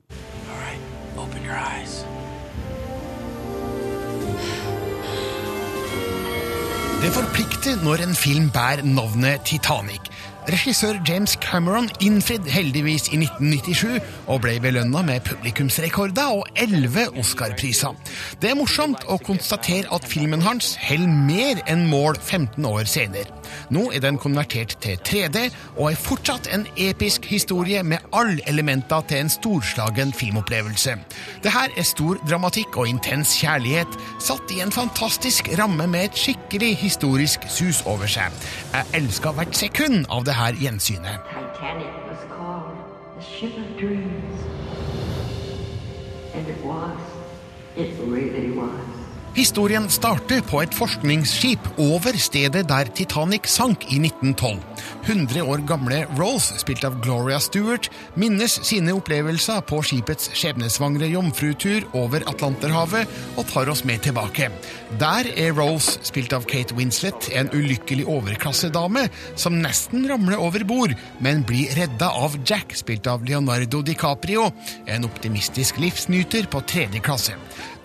Det 7.06 7.14
forplikter 7.14 7.76
når 7.86 8.00
en 8.02 8.14
film 8.18 8.48
bærer 8.50 8.80
navnet 8.82 9.44
Titanic. 9.46 10.08
Regissør 10.50 10.96
James 11.08 11.36
Cameron 11.38 11.86
innfridde 12.02 12.50
heldigvis 12.50 13.06
i 13.12 13.20
1997 13.20 14.00
og 14.26 14.40
ble 14.42 14.56
belønna 14.64 15.04
med 15.06 15.22
publikumsrekorder 15.28 16.32
og 16.40 16.50
elleve 16.58 17.04
Oscar-priser. 17.22 17.94
Det 18.42 18.50
er 18.50 18.58
morsomt 18.58 19.06
å 19.06 19.20
konstatere 19.22 19.86
at 19.94 20.08
filmen 20.10 20.42
hans 20.42 20.72
holder 20.82 21.14
mer 21.30 21.62
enn 21.70 21.86
mål 21.92 22.18
15 22.18 22.66
år 22.66 22.90
senere. 22.90 23.30
Nå 23.70 23.90
er 23.94 24.02
den 24.04 24.18
konvertert 24.18 24.76
til 24.84 24.98
3D 25.08 25.46
og 25.76 25.90
er 25.90 26.00
fortsatt 26.00 26.48
en 26.54 26.66
episk 26.76 27.26
historie 27.30 27.82
med 27.82 28.04
alle 28.16 28.42
elementer 28.48 29.04
til 29.08 29.24
en 29.24 29.32
storslagen 29.32 30.12
filmopplevelse. 30.16 30.96
Det 31.44 31.52
her 31.52 31.72
er 31.76 31.86
stor 31.86 32.20
dramatikk 32.28 32.76
og 32.76 32.88
intens 32.88 33.36
kjærlighet, 33.40 33.98
satt 34.22 34.50
i 34.54 34.60
en 34.64 34.72
fantastisk 34.72 35.50
ramme 35.58 35.86
med 35.86 36.10
et 36.10 36.18
skikkelig 36.18 36.74
historisk 36.82 37.46
sus 37.48 37.82
over 37.86 38.06
seg. 38.10 38.34
Jeg 38.72 39.02
elska 39.02 39.34
hvert 39.36 39.56
sekund 39.56 40.06
av 40.10 40.26
det 40.26 40.36
her 40.36 40.58
gjensynet. 40.60 41.32
Titanic 41.32 41.92
was 42.08 42.22
called 42.32 42.76
the 43.16 43.24
ship 43.24 43.56
of 43.58 43.80
dreams. 43.80 44.46
And 46.34 46.48
it 46.48 46.64
was. 46.64 47.00
It 47.76 47.92
really 48.00 48.52
was. 48.58 48.95
Historien 49.36 49.84
starter 49.92 50.40
på 50.48 50.62
et 50.64 50.72
forskningsskip 50.72 51.66
over 51.76 52.16
stedet 52.16 52.64
der 52.70 52.88
Titanic 52.96 53.50
sank 53.52 53.84
i 53.92 53.98
1912. 54.00 54.62
100 55.06 55.42
år 55.42 55.62
gamle 55.68 56.02
Rolls, 56.18 56.50
spilt 56.60 56.84
av 56.84 56.98
Gloria 57.04 57.38
Stewart, 57.40 57.90
minnes 58.14 58.58
sine 58.66 58.94
opplevelser 58.96 59.62
på 59.68 59.80
skipets 59.86 60.30
skjebnesvangre 60.36 61.08
jomfrutur 61.12 61.86
over 61.96 62.24
Atlanterhavet 62.30 63.10
og 63.36 63.46
tar 63.50 63.70
oss 63.72 63.84
med 63.88 64.02
tilbake. 64.06 64.50
Der 65.00 65.30
er 65.34 65.54
Rolls, 65.56 65.96
spilt 66.06 66.34
av 66.36 66.46
Kate 66.50 66.76
Winslet, 66.76 67.30
en 67.36 67.50
ulykkelig 67.54 68.06
overklassedame 68.10 69.06
som 69.38 69.60
nesten 69.62 70.06
ramler 70.10 70.40
over 70.42 70.66
bord, 70.66 70.94
men 71.22 71.44
blir 71.46 71.72
redda 71.78 72.10
av 72.16 72.38
Jack, 72.46 72.76
spilt 72.78 73.06
av 73.10 73.24
Leonardo 73.26 73.82
DiCaprio, 73.86 74.50
en 74.86 75.06
optimistisk 75.08 75.80
livsnyter 75.82 76.50
på 76.50 76.62
tredje 76.68 77.02
klasse. 77.04 77.36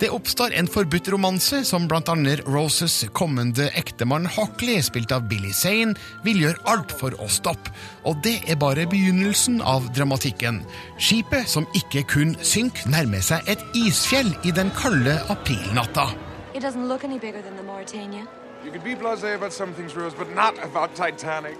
Det 0.02 0.10
oppstår 0.10 0.54
en 0.58 0.66
forbudt 0.66 1.08
romanse 1.14 1.60
som 1.64 1.84
blant 1.86 2.08
annet 2.10 2.42
Roses 2.48 3.04
kommende 3.14 3.68
ektemann 3.78 4.26
Hockley, 4.26 4.80
spilt 4.82 5.12
av 5.14 5.28
Billy 5.30 5.52
Zane, 5.54 5.94
vil 6.26 6.42
gjøre 6.42 6.64
alt 6.72 6.91
for 6.98 7.16
å 7.18 7.28
stoppe. 7.28 7.72
Og 8.04 8.18
det 8.24 8.38
er 8.50 8.58
bare 8.60 8.86
begynnelsen 8.86 9.60
av 9.62 9.88
dramatikken. 9.96 10.62
Skipet, 10.98 11.48
som 11.48 11.66
ikke 11.78 12.04
kun 12.08 12.36
synker, 12.42 12.88
nærmer 12.92 13.24
seg 13.24 13.48
et 13.50 13.62
isfjell 13.78 14.32
i 14.44 14.54
den 14.54 14.70
kalde 14.78 15.18
aprilnatta. 15.32 16.10
It 16.54 16.62
doesn't 16.62 16.88
look 16.88 17.04
any 17.04 17.18
bigger 17.18 17.42
than 17.42 17.56
the 17.56 17.62
Mauritania. 17.62 18.26
You 18.64 18.70
could 18.70 18.84
be 18.84 18.94
blasé 18.94 19.34
about 19.34 19.52
some 19.52 19.74
things, 19.74 19.96
Rose, 19.96 20.14
but 20.14 20.32
not 20.34 20.54
about 20.62 20.94
Titanic. 20.94 21.58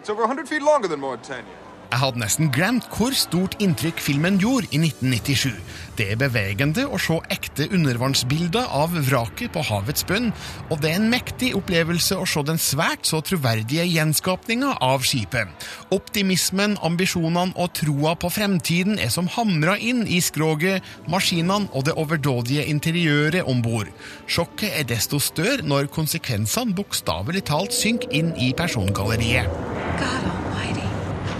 It's 0.00 0.10
over 0.10 0.22
100 0.22 0.48
feet 0.48 0.62
longer 0.62 0.88
than 0.88 1.00
Mauritania. 1.00 1.63
Jeg 1.94 2.00
hadde 2.02 2.18
nesten 2.18 2.48
glemt 2.50 2.86
hvor 2.90 3.14
stort 3.14 3.52
inntrykk 3.62 4.00
filmen 4.02 4.34
gjorde 4.42 4.66
i 4.74 4.80
1997. 4.80 5.52
Det 5.94 6.08
er 6.10 6.18
bevegende 6.18 6.88
å 6.90 6.98
se 6.98 7.20
ekte 7.30 7.68
undervannsbilder 7.68 8.66
av 8.74 8.96
vraket 9.06 9.52
på 9.54 9.62
havets 9.62 10.02
bunn, 10.08 10.32
og 10.74 10.80
det 10.82 10.90
er 10.90 10.98
en 10.98 11.06
mektig 11.12 11.52
opplevelse 11.54 12.18
å 12.18 12.24
se 12.26 12.42
den 12.48 12.58
svært 12.58 13.06
så 13.06 13.20
troverdige 13.22 13.84
gjenskapninga 13.86 14.72
av 14.82 15.06
skipet. 15.06 15.52
Optimismen, 15.94 16.74
ambisjonene 16.82 17.54
og 17.54 17.70
troa 17.78 18.16
på 18.18 18.32
fremtiden 18.40 18.98
er 18.98 19.14
som 19.14 19.30
hamra 19.36 19.76
inn 19.78 20.02
i 20.02 20.18
skroget, 20.18 20.82
maskinene 21.06 21.70
og 21.70 21.86
det 21.86 21.94
overdådige 21.94 22.66
interiøret 22.74 23.46
om 23.46 23.62
bord. 23.62 23.92
Sjokket 24.26 24.80
er 24.80 24.90
desto 24.90 25.22
større 25.22 25.62
når 25.62 25.92
konsekvensene 25.94 26.74
bokstavelig 26.74 27.46
talt 27.52 27.78
synker 27.78 28.10
inn 28.18 28.34
i 28.34 28.50
persongalleriet. 28.58 30.42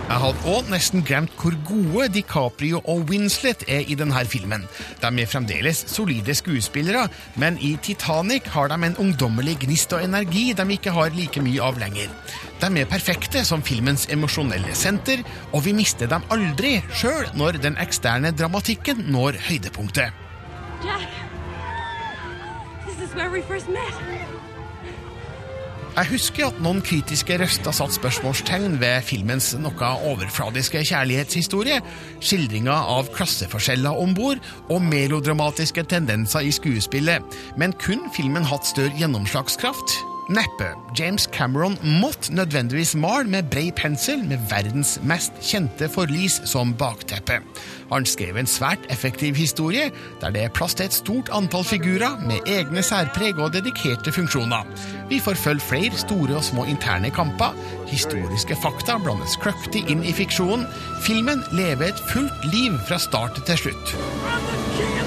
Jeg 0.05 0.21
hadde 0.21 0.51
òg 0.53 0.67
nesten 0.69 1.01
glemt 1.07 1.33
hvor 1.40 1.55
gode 1.64 2.11
DiCaprio 2.12 2.83
og 2.93 3.07
Winslet 3.09 3.62
er 3.73 3.87
i 3.88 3.97
denne 3.97 4.21
filmen. 4.29 4.67
De 5.01 5.09
er 5.09 5.31
fremdeles 5.31 5.81
solide 5.88 6.35
skuespillere, 6.37 7.07
men 7.40 7.57
i 7.57 7.73
Titanic 7.83 8.51
har 8.53 8.69
de 8.69 8.79
en 8.85 8.99
ungdommelig 9.01 9.57
gnist 9.64 9.97
og 9.97 10.05
energi 10.05 10.53
de 10.53 10.69
ikke 10.77 10.93
har 10.93 11.17
like 11.17 11.40
mye 11.40 11.64
av 11.64 11.81
lenger. 11.81 12.12
De 12.61 12.71
er 12.83 12.90
perfekte 12.90 13.47
som 13.49 13.64
filmens 13.64 14.05
emosjonelle 14.12 14.77
senter, 14.77 15.25
og 15.53 15.64
vi 15.64 15.73
mister 15.73 16.11
dem 16.12 16.29
aldri, 16.31 16.77
sjøl 16.93 17.25
når 17.40 17.62
den 17.64 17.81
eksterne 17.81 18.35
dramatikken 18.37 19.07
når 19.09 19.40
høydepunktet. 19.49 20.12
Jack, 20.85 21.09
this 22.85 23.01
is 23.01 23.14
where 23.17 23.31
we 23.33 23.40
first 23.49 23.73
met. 23.73 24.43
Jeg 25.94 26.11
husker 26.11 26.48
at 26.48 26.57
noen 26.59 26.80
kritiske 26.83 27.37
røster 27.38 27.74
satte 27.74 27.94
spørsmålstegn 27.94 28.80
ved 28.80 29.04
filmens 29.07 29.52
noe 29.62 29.90
overfladiske 30.11 30.80
kjærlighetshistorie, 30.88 31.76
skildringa 32.18 32.74
av 32.96 33.12
klasseforskjeller 33.14 34.00
om 34.02 34.16
bord 34.18 34.42
og 34.74 34.83
melodramatiske 34.83 35.87
tendenser 35.92 36.42
i 36.42 36.50
skuespillet, 36.57 37.38
men 37.61 37.76
kun 37.78 38.09
filmen 38.16 38.50
hatt 38.50 38.66
større 38.66 38.98
gjennomslagskraft? 38.98 40.13
Neppe. 40.28 40.74
James 40.98 41.28
Cameron 41.32 41.78
måtte 42.00 42.34
nødvendigvis 42.34 42.94
male 42.94 43.28
med 43.28 43.42
brei 43.50 43.70
pensel 43.76 44.24
med 44.24 44.38
verdens 44.48 45.00
mest 45.02 45.32
kjente 45.42 45.88
forlis 45.92 46.40
som 46.48 46.72
bakteppe. 46.80 47.40
Han 47.92 48.06
skrev 48.08 48.37
en 48.40 48.48
svært 48.48 48.87
effektiv 48.90 49.37
historie, 49.37 49.90
der 50.20 50.32
det 50.32 50.42
er 50.42 50.54
plass 50.56 50.74
til 50.74 50.88
et 50.88 50.96
stort 50.96 51.28
antall 51.32 51.64
figurer 51.64 52.16
med 52.24 52.48
egne 52.48 52.82
særpreg 52.82 53.38
og 53.38 53.52
dedikerte 53.52 54.12
funksjoner. 54.12 54.64
Vi 55.12 55.20
får 55.20 55.37
følge 55.44 55.60
flere 55.68 56.00
store 56.00 56.37
og 56.40 56.44
små 56.44 56.64
interne 56.64 57.10
kamper. 57.10 57.52
Historiske 57.92 58.56
fakta 58.62 58.96
blandes 59.04 59.37
kløktig 59.44 59.84
inn 59.92 60.04
i 60.04 60.16
fiksjonen. 60.16 60.64
Filmen 61.04 61.44
lever 61.52 61.92
et 61.92 62.04
fullt 62.12 62.48
liv 62.54 62.80
fra 62.88 62.98
start 62.98 63.44
til 63.44 63.66
slutt. 63.66 65.04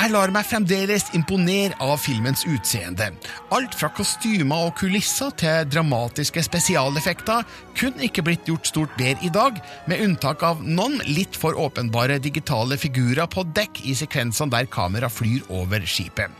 Jeg 0.00 0.14
lar 0.14 0.30
meg 0.32 0.46
fremdeles 0.48 1.10
imponere 1.12 1.76
av 1.84 1.98
filmens 2.00 2.46
utseende. 2.48 3.10
Alt 3.52 3.74
fra 3.76 3.90
kostymer 3.92 4.70
og 4.70 4.78
kulisser 4.80 5.34
til 5.36 5.68
dramatiske 5.68 6.40
spesialeffekter 6.46 7.44
kunne 7.76 8.06
ikke 8.06 8.24
blitt 8.24 8.48
gjort 8.48 8.70
stort 8.70 8.96
bedre 8.96 9.28
i 9.28 9.32
dag, 9.34 9.60
med 9.92 10.00
unntak 10.06 10.40
av 10.48 10.64
noen 10.64 10.96
litt 11.04 11.36
for 11.36 11.52
åpenbare 11.52 12.16
digitale 12.16 12.80
figurer 12.80 13.28
på 13.28 13.44
dekk 13.52 13.84
i 13.92 13.98
sekvensene 14.00 14.56
der 14.56 14.72
kamera 14.72 15.12
flyr 15.12 15.44
over 15.52 15.84
skipet. 15.84 16.32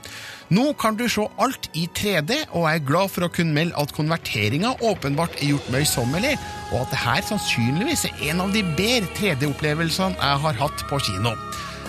Nå 0.49 0.71
kan 0.81 0.97
du 0.97 1.05
se 1.13 1.29
alt 1.37 1.69
i 1.77 1.85
3D, 1.85 2.47
og 2.57 2.65
jeg 2.65 2.81
er 2.81 2.89
glad 2.89 3.13
for 3.13 3.29
å 3.29 3.35
kunne 3.35 3.55
melde 3.61 3.77
at 3.77 3.93
konverteringa 3.95 4.79
åpenbart 4.89 5.37
er 5.37 5.53
gjort 5.53 5.69
møysommelig, 5.77 6.39
og 6.73 6.87
at 6.87 6.97
dette 6.97 7.29
sannsynligvis 7.29 8.09
er 8.09 8.31
en 8.33 8.47
av 8.49 8.57
de 8.57 8.65
bedre 8.73 9.13
3D-opplevelsene 9.21 10.17
jeg 10.17 10.47
har 10.49 10.65
hatt 10.65 10.89
på 10.89 11.09
kino. 11.11 11.37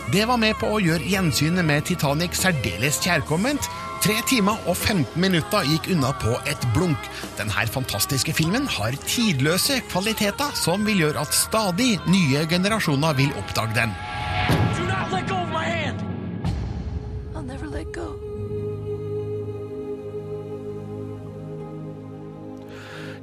Det 0.10 0.26
var 0.28 0.40
med 0.42 0.58
på 0.60 0.68
å 0.74 0.82
gjøre 0.82 1.08
gjensynet 1.08 1.66
med 1.68 1.86
Titanic 1.88 2.36
særdeles 2.40 2.98
kjærkomment. 3.04 3.68
Tre 4.02 4.16
timer 4.26 4.58
og 4.66 4.74
15 4.74 5.20
minutter 5.22 5.68
gikk 5.70 5.92
unna 5.94 6.10
på 6.24 6.34
et 6.50 6.64
blunk. 6.74 7.10
Denne 7.38 7.68
fantastiske 7.70 8.34
filmen 8.34 8.66
har 8.66 8.98
tidløse 9.06 9.78
kvaliteter 9.92 10.58
som 10.58 10.88
vil 10.90 11.06
gjøre 11.06 11.22
at 11.22 11.38
stadig 11.38 11.94
nye 12.10 12.48
generasjoner 12.50 13.14
vil 13.22 13.36
oppdage 13.44 13.78
den. 13.78 13.94
Do 14.74 14.90
not 14.90 15.14
let 15.14 15.30
go 15.30 15.41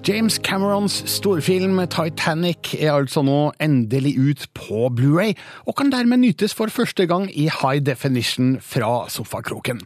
James 0.08 0.38
Camerons 0.40 1.02
storfilm 1.04 1.82
Titanic 1.92 2.70
er 2.78 2.94
altså 2.94 3.20
nå 3.20 3.50
endelig 3.60 4.14
ut 4.16 4.44
på 4.56 4.86
Blu-ray, 4.96 5.34
og 5.68 5.74
kan 5.76 5.90
dermed 5.92 6.22
nytes 6.22 6.54
for 6.56 6.72
første 6.72 7.04
gang 7.10 7.26
i 7.28 7.44
high 7.52 7.82
definition 7.84 8.54
fra 8.64 9.02
sofakroken. 9.12 9.82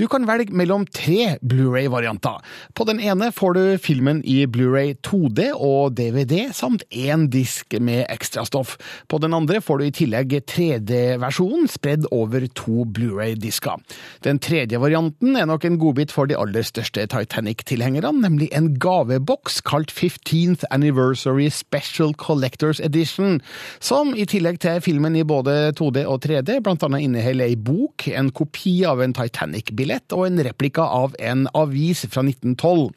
Du 0.00 0.06
kan 0.08 0.24
velge 0.24 0.56
mellom 0.56 0.86
tre 0.88 1.34
Blu-ray-varianter. 1.44 2.38
På 2.72 2.86
den 2.88 3.02
ene 3.04 3.28
får 3.34 3.58
du 3.58 3.60
filmen 3.84 4.22
i 4.24 4.46
Blu-ray 4.48 4.94
2D 5.04 5.50
og 5.52 5.98
DVD, 6.00 6.48
samt 6.56 6.86
én 6.88 7.28
disk 7.28 7.76
med 7.76 8.06
ekstrastoff. 8.08 8.78
På 9.04 9.20
den 9.20 9.36
andre 9.36 9.60
får 9.60 9.82
du 9.82 9.86
i 9.90 9.92
tillegg 10.00 10.32
3D-versjonen 10.48 11.68
spredd 11.68 12.08
over 12.08 12.48
to 12.56 12.86
Blu-ray-disker. 12.88 13.84
Den 14.24 14.40
tredje 14.40 14.80
varianten 14.80 15.36
er 15.36 15.52
nok 15.52 15.68
en 15.68 15.76
godbit 15.84 16.16
for 16.16 16.24
de 16.24 16.40
aller 16.40 16.64
største 16.64 17.04
Titanic-tilhengerne, 17.12 18.16
nemlig 18.24 18.48
en 18.56 18.72
gaveboks 18.80 19.57
kalt 19.66 19.92
15th 19.94 20.66
Anniversary 20.74 21.48
Special 21.50 22.14
Collectors 22.14 22.80
Edition, 22.84 23.40
som 23.80 24.14
i 24.14 24.26
tillegg 24.28 24.60
til 24.62 24.82
filmen 24.84 25.16
i 25.18 25.26
både 25.26 25.72
2D 25.78 26.04
og 26.06 26.22
3D 26.26 26.60
blant 26.64 26.84
annet 26.86 27.06
inneholder 27.06 27.48
ei 27.48 27.56
bok, 27.56 28.08
en 28.12 28.32
kopi 28.34 28.80
av 28.88 29.02
en 29.04 29.16
Titanic-billett 29.16 30.14
og 30.16 30.28
en 30.28 30.44
replika 30.46 30.86
av 30.86 31.16
en 31.18 31.46
avis 31.58 32.04
fra 32.08 32.24
1912. 32.26 32.90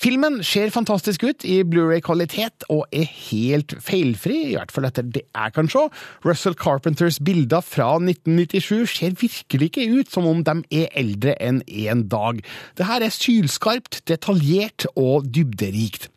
Filmen 0.00 0.38
ser 0.40 0.70
fantastisk 0.72 1.26
ut 1.28 1.44
i 1.44 1.58
Blu-ray-kvalitet 1.68 2.64
og 2.72 2.86
er 2.88 3.04
helt 3.04 3.74
feilfri, 3.84 4.38
i 4.48 4.54
hvert 4.56 4.72
fall 4.72 4.86
etter 4.88 5.04
det 5.04 5.26
jeg 5.26 5.52
kan 5.52 5.68
se. 5.68 5.82
Russell 6.24 6.56
Carpenters 6.56 7.18
bilder 7.20 7.60
fra 7.60 7.90
1997 7.98 8.94
ser 8.94 9.18
virkelig 9.20 9.68
ikke 9.68 9.88
ut 9.98 10.08
som 10.14 10.28
om 10.30 10.40
de 10.46 10.56
er 10.72 10.88
eldre 10.96 11.34
enn 11.36 11.60
én 11.68 12.06
dag. 12.08 12.40
Det 12.80 12.88
her 12.88 13.04
er 13.04 13.12
sylskarpt, 13.12 14.00
detaljert 14.08 14.88
og 14.96 15.28
dybderikt. 15.28 16.08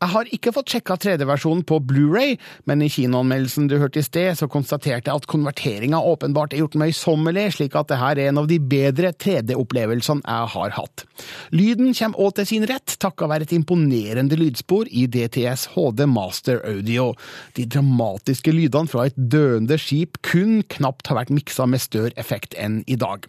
Jeg 0.00 0.12
har 0.12 0.30
ikke 0.36 0.52
fått 0.54 0.74
sjekka 0.74 0.96
3D-versjonen 1.00 1.62
på 1.68 1.78
Blu-ray, 1.86 2.36
men 2.68 2.82
i 2.84 2.90
kinoanmeldelsen 2.92 3.68
du 3.70 3.76
hørte 3.80 4.02
i 4.02 4.06
sted, 4.06 4.32
så 4.38 4.48
konstaterte 4.50 5.10
jeg 5.10 5.22
at 5.22 5.28
konverteringa 5.30 6.00
åpenbart 6.04 6.54
er 6.54 6.62
gjort 6.62 6.78
møysommelig, 6.80 7.46
slik 7.58 7.76
at 7.78 7.90
det 7.92 8.00
her 8.00 8.20
er 8.20 8.32
en 8.32 8.42
av 8.42 8.48
de 8.50 8.58
bedre 8.58 9.12
3D-opplevelsene 9.14 10.24
jeg 10.24 10.52
har 10.54 10.76
hatt. 10.78 11.06
Lyden 11.54 11.94
kommer 11.94 12.26
òg 12.26 12.36
til 12.38 12.50
sin 12.50 12.66
rett, 12.68 12.96
takka 13.02 13.28
være 13.30 13.48
et 13.48 13.54
imponerende 13.56 14.38
lydspor 14.40 14.90
i 14.90 15.06
DTS 15.10 15.68
HD 15.74 16.04
Master 16.10 16.60
Audio. 16.68 17.12
De 17.56 17.66
dramatiske 17.70 18.54
lydene 18.54 18.90
fra 18.90 19.08
et 19.08 19.16
døende 19.16 19.78
skip 19.80 20.20
kun 20.26 20.62
knapt 20.76 21.10
har 21.10 21.22
vært 21.22 21.34
miksa 21.34 21.68
med 21.70 21.82
større 21.84 22.14
effekt 22.20 22.58
enn 22.60 22.82
i 22.90 22.98
dag. 23.00 23.28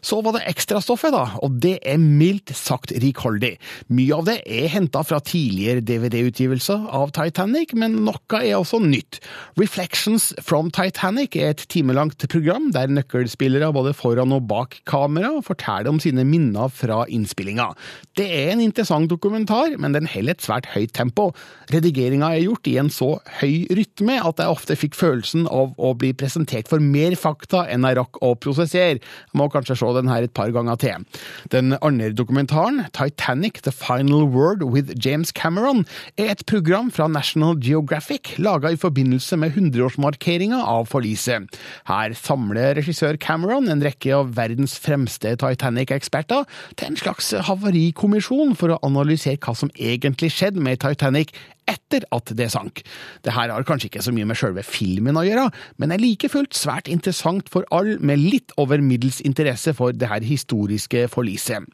Så 0.00 0.20
var 0.24 0.34
det 0.36 0.46
ekstrastoffet, 0.48 1.12
da, 1.12 1.36
og 1.44 1.58
det 1.60 1.76
er 1.86 2.00
mildt 2.00 2.52
sagt 2.56 2.94
rikholdig. 3.02 3.52
Mye 3.92 4.16
av 4.16 4.26
det 4.28 4.38
er 4.48 4.70
henta 4.72 5.02
fra 5.04 5.20
tidligere 5.24 5.84
DVD-utgivelser 5.84 6.86
av 6.96 7.12
Titanic, 7.16 7.74
men 7.76 7.98
noe 8.06 8.40
er 8.40 8.56
også 8.56 8.80
nytt. 8.82 9.20
Reflections 9.60 10.30
from 10.44 10.70
Titanic 10.72 11.36
er 11.36 11.52
et 11.52 11.66
timelangt 11.72 12.24
program 12.32 12.70
der 12.74 12.92
nøkkelspillere 12.92 13.72
både 13.76 13.92
foran 13.96 14.32
og 14.36 14.48
bak 14.50 14.78
kamera 14.88 15.34
forteller 15.44 15.92
om 15.92 16.00
sine 16.02 16.24
minner 16.24 16.72
fra 16.72 17.02
innspillinga. 17.12 17.70
Det 18.16 18.26
er 18.26 18.54
en 18.54 18.64
interessant 18.64 19.10
dokumentar, 19.10 19.76
men 19.80 19.96
den 19.96 20.08
holder 20.08 20.38
et 20.38 20.44
svært 20.46 20.70
høyt 20.72 20.94
tempo. 20.96 21.30
Redigeringa 21.72 22.32
er 22.32 22.46
gjort 22.46 22.70
i 22.70 22.78
en 22.80 22.90
så 22.92 23.12
høy 23.40 23.68
rytme 23.76 24.16
at 24.24 24.40
jeg 24.40 24.56
ofte 24.56 24.78
fikk 24.78 24.96
følelsen 24.98 25.46
av 25.50 25.76
å 25.76 25.92
bli 25.98 26.14
presentert 26.16 26.70
for 26.70 26.82
mer 26.82 27.16
fakta 27.20 27.66
enn 27.68 27.84
jeg 27.86 28.00
rakk 28.00 28.20
å 28.24 28.32
prosessere. 28.40 29.00
Jeg 29.00 29.36
må 29.36 29.49
kanskje 29.52 29.78
se 29.80 29.90
den 29.96 30.10
her 30.10 30.26
et 30.26 30.34
par 30.36 30.52
ganger 30.54 30.78
til. 30.80 31.06
Den 31.52 31.76
andre 31.80 32.10
dokumentaren, 32.16 32.84
Titanic 32.96 33.62
The 33.66 33.72
Final 33.74 34.26
Word 34.30 34.64
with 34.64 34.94
James 35.04 35.32
Cameron, 35.36 35.84
er 36.18 36.32
et 36.34 36.44
program 36.46 36.90
fra 36.90 37.08
National 37.08 37.56
Geographic 37.60 38.34
laga 38.38 38.72
i 38.72 38.80
forbindelse 38.80 39.36
med 39.40 39.56
100-årsmarkeringa 39.56 40.62
av 40.64 40.88
forliset. 40.90 41.48
Her 41.90 42.14
samler 42.18 42.76
regissør 42.78 43.18
Cameron 43.20 43.68
en 43.70 43.84
rekke 43.84 44.14
av 44.16 44.34
verdens 44.36 44.76
fremste 44.80 45.36
Titanic-eksperter 45.40 46.46
til 46.76 46.90
en 46.90 47.00
slags 47.00 47.32
havarikommisjon 47.48 48.56
for 48.58 48.74
å 48.74 48.80
analysere 48.86 49.40
hva 49.40 49.56
som 49.56 49.72
egentlig 49.78 50.32
skjedde 50.34 50.62
med 50.62 50.80
Titanic 50.82 51.34
etter 51.70 52.06
at 52.14 52.32
det 52.36 52.50
sank. 52.52 52.82
Det 53.24 53.34
her 53.34 53.52
har 53.52 53.66
kanskje 53.68 53.90
ikke 53.90 54.04
så 54.04 54.14
mye 54.14 54.28
med 54.28 54.38
sjølve 54.38 54.64
filmen 54.66 55.18
å 55.18 55.26
gjøre, 55.26 55.48
men 55.80 55.94
er 55.94 56.02
like 56.02 56.30
fullt 56.32 56.56
svært 56.56 56.90
interessant 56.90 57.50
for 57.52 57.68
all 57.74 57.96
med 58.02 58.20
litt 58.22 58.54
over 58.60 58.82
middels 58.82 59.20
interesse 59.26 59.74
for 59.76 59.94
det 59.96 60.10
her 60.10 60.26
historiske 60.26 61.06
forliset. 61.12 61.66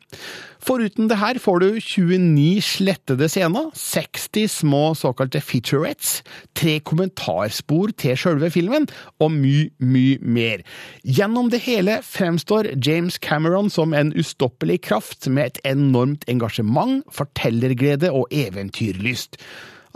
Foruten 0.67 1.07
det 1.11 1.19
her 1.21 1.39
får 1.39 1.61
du 1.63 1.67
29 1.79 2.63
slettede 2.65 3.29
scener, 3.31 3.69
60 3.77 4.49
små 4.51 4.83
såkalte 4.99 5.41
featurettes, 5.45 6.23
tre 6.59 6.79
kommentarspor 6.81 7.93
til 8.01 8.17
sjølve 8.19 8.51
filmen, 8.51 8.89
og 9.23 9.31
mye, 9.37 9.69
mye 9.79 10.19
mer. 10.23 10.65
Gjennom 11.05 11.53
det 11.53 11.63
hele 11.69 12.01
fremstår 12.07 12.73
James 12.83 13.21
Cameron 13.23 13.71
som 13.71 13.95
en 13.95 14.13
ustoppelig 14.19 14.81
kraft 14.89 15.29
med 15.29 15.53
et 15.53 15.63
enormt 15.77 16.27
engasjement, 16.31 17.05
fortellerglede 17.15 18.11
og 18.11 18.27
eventyrlyst. 18.35 19.39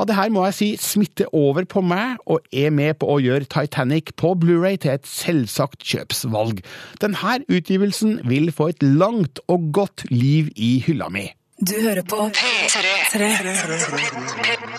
Ja, 0.01 0.07
det 0.09 0.15
her 0.17 0.31
må 0.33 0.47
jeg 0.47 0.55
si 0.57 0.67
smitter 0.81 1.27
over 1.37 1.67
på 1.69 1.83
meg, 1.85 2.23
og 2.25 2.41
er 2.57 2.71
med 2.73 2.97
på 3.03 3.09
å 3.13 3.19
gjøre 3.21 3.45
Titanic 3.53 4.15
på 4.17 4.31
Blu-ray 4.41 4.79
til 4.81 4.95
et 4.95 5.05
selvsagt 5.05 5.85
kjøpsvalg. 5.85 6.63
Denne 7.05 7.35
utgivelsen 7.53 8.15
vil 8.31 8.49
få 8.49 8.71
et 8.73 8.81
langt 8.81 9.43
og 9.53 9.69
godt 9.77 10.07
liv 10.09 10.49
i 10.57 10.79
hylla 10.87 11.11
mi. 11.13 11.27
Du 11.61 11.75
hører 11.85 12.01
på 12.09 12.31
P3. 12.33 12.81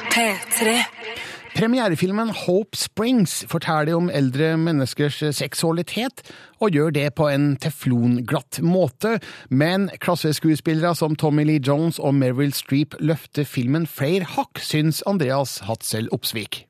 P3. 0.10 0.74
Premierefilmen 1.62 2.32
Hope 2.34 2.74
Springs 2.74 3.46
forteller 3.46 3.94
om 3.94 4.08
eldre 4.10 4.56
menneskers 4.58 5.20
seksualitet, 5.38 6.24
og 6.58 6.74
gjør 6.74 6.90
det 6.96 7.04
på 7.20 7.28
en 7.30 7.52
teflonglatt 7.62 8.64
måte, 8.66 9.20
men 9.54 9.86
klasseskuespillere 10.02 10.96
som 10.98 11.14
Tommy 11.14 11.46
Lee 11.46 11.62
Jones 11.62 12.02
og 12.02 12.18
Meryl 12.18 12.50
Streep 12.58 12.98
løfter 12.98 13.46
filmen 13.46 13.86
flere 13.86 14.26
hakk, 14.34 14.58
syns 14.58 15.06
Andreas 15.06 15.60
Hatzel 15.70 16.10
Opsvik. 16.10 16.64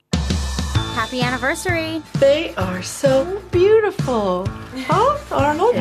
Happy 0.93 1.21
anniversary. 1.21 2.01
They 2.19 2.53
are 2.55 2.81
so 2.81 3.41
beautiful. 3.51 4.45
Huh, 4.87 5.17
Arnold? 5.31 5.75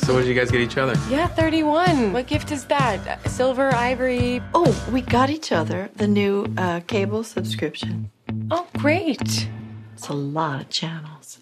So 0.00 0.14
what 0.14 0.20
did 0.22 0.28
you 0.28 0.34
guys 0.34 0.50
get 0.50 0.60
each 0.60 0.76
other? 0.76 0.94
Yeah, 1.08 1.28
31. 1.28 2.12
What 2.12 2.26
gift 2.26 2.50
is 2.50 2.64
that? 2.64 2.98
Silver, 3.30 3.72
ivory? 3.74 4.42
Oh, 4.54 4.74
we 4.92 5.02
got 5.02 5.30
each 5.30 5.52
other 5.52 5.88
the 5.96 6.08
new 6.08 6.52
uh, 6.58 6.80
cable 6.86 7.22
subscription. 7.22 8.10
Oh, 8.50 8.66
great. 8.78 9.48
It's 9.94 10.08
a 10.08 10.14
lot 10.14 10.62
of 10.62 10.68
channels. 10.68 11.38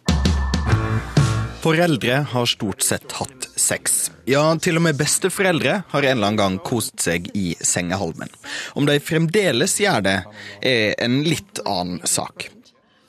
Foreldre 1.60 2.26
har 2.30 2.46
stort 2.46 2.82
sett 2.82 3.12
hatt 3.12 3.48
sex. 3.56 4.10
Ja, 4.24 4.54
til 4.60 4.76
og 4.76 4.82
med 4.84 4.98
besteforeldre 5.00 5.80
har 5.88 6.02
en 6.02 6.12
eller 6.12 6.26
annen 6.28 6.38
gang 6.38 6.58
kost 6.62 7.00
seg 7.02 7.30
i 7.34 7.56
sengehalmen. 7.60 8.28
Om 8.76 8.86
de 8.86 9.00
fremdeles 9.00 9.78
gjør 9.80 10.04
det, 10.06 10.18
er 10.60 10.94
en 11.02 11.22
litt 11.26 11.64
annen 11.64 12.04
sak. 12.06 12.50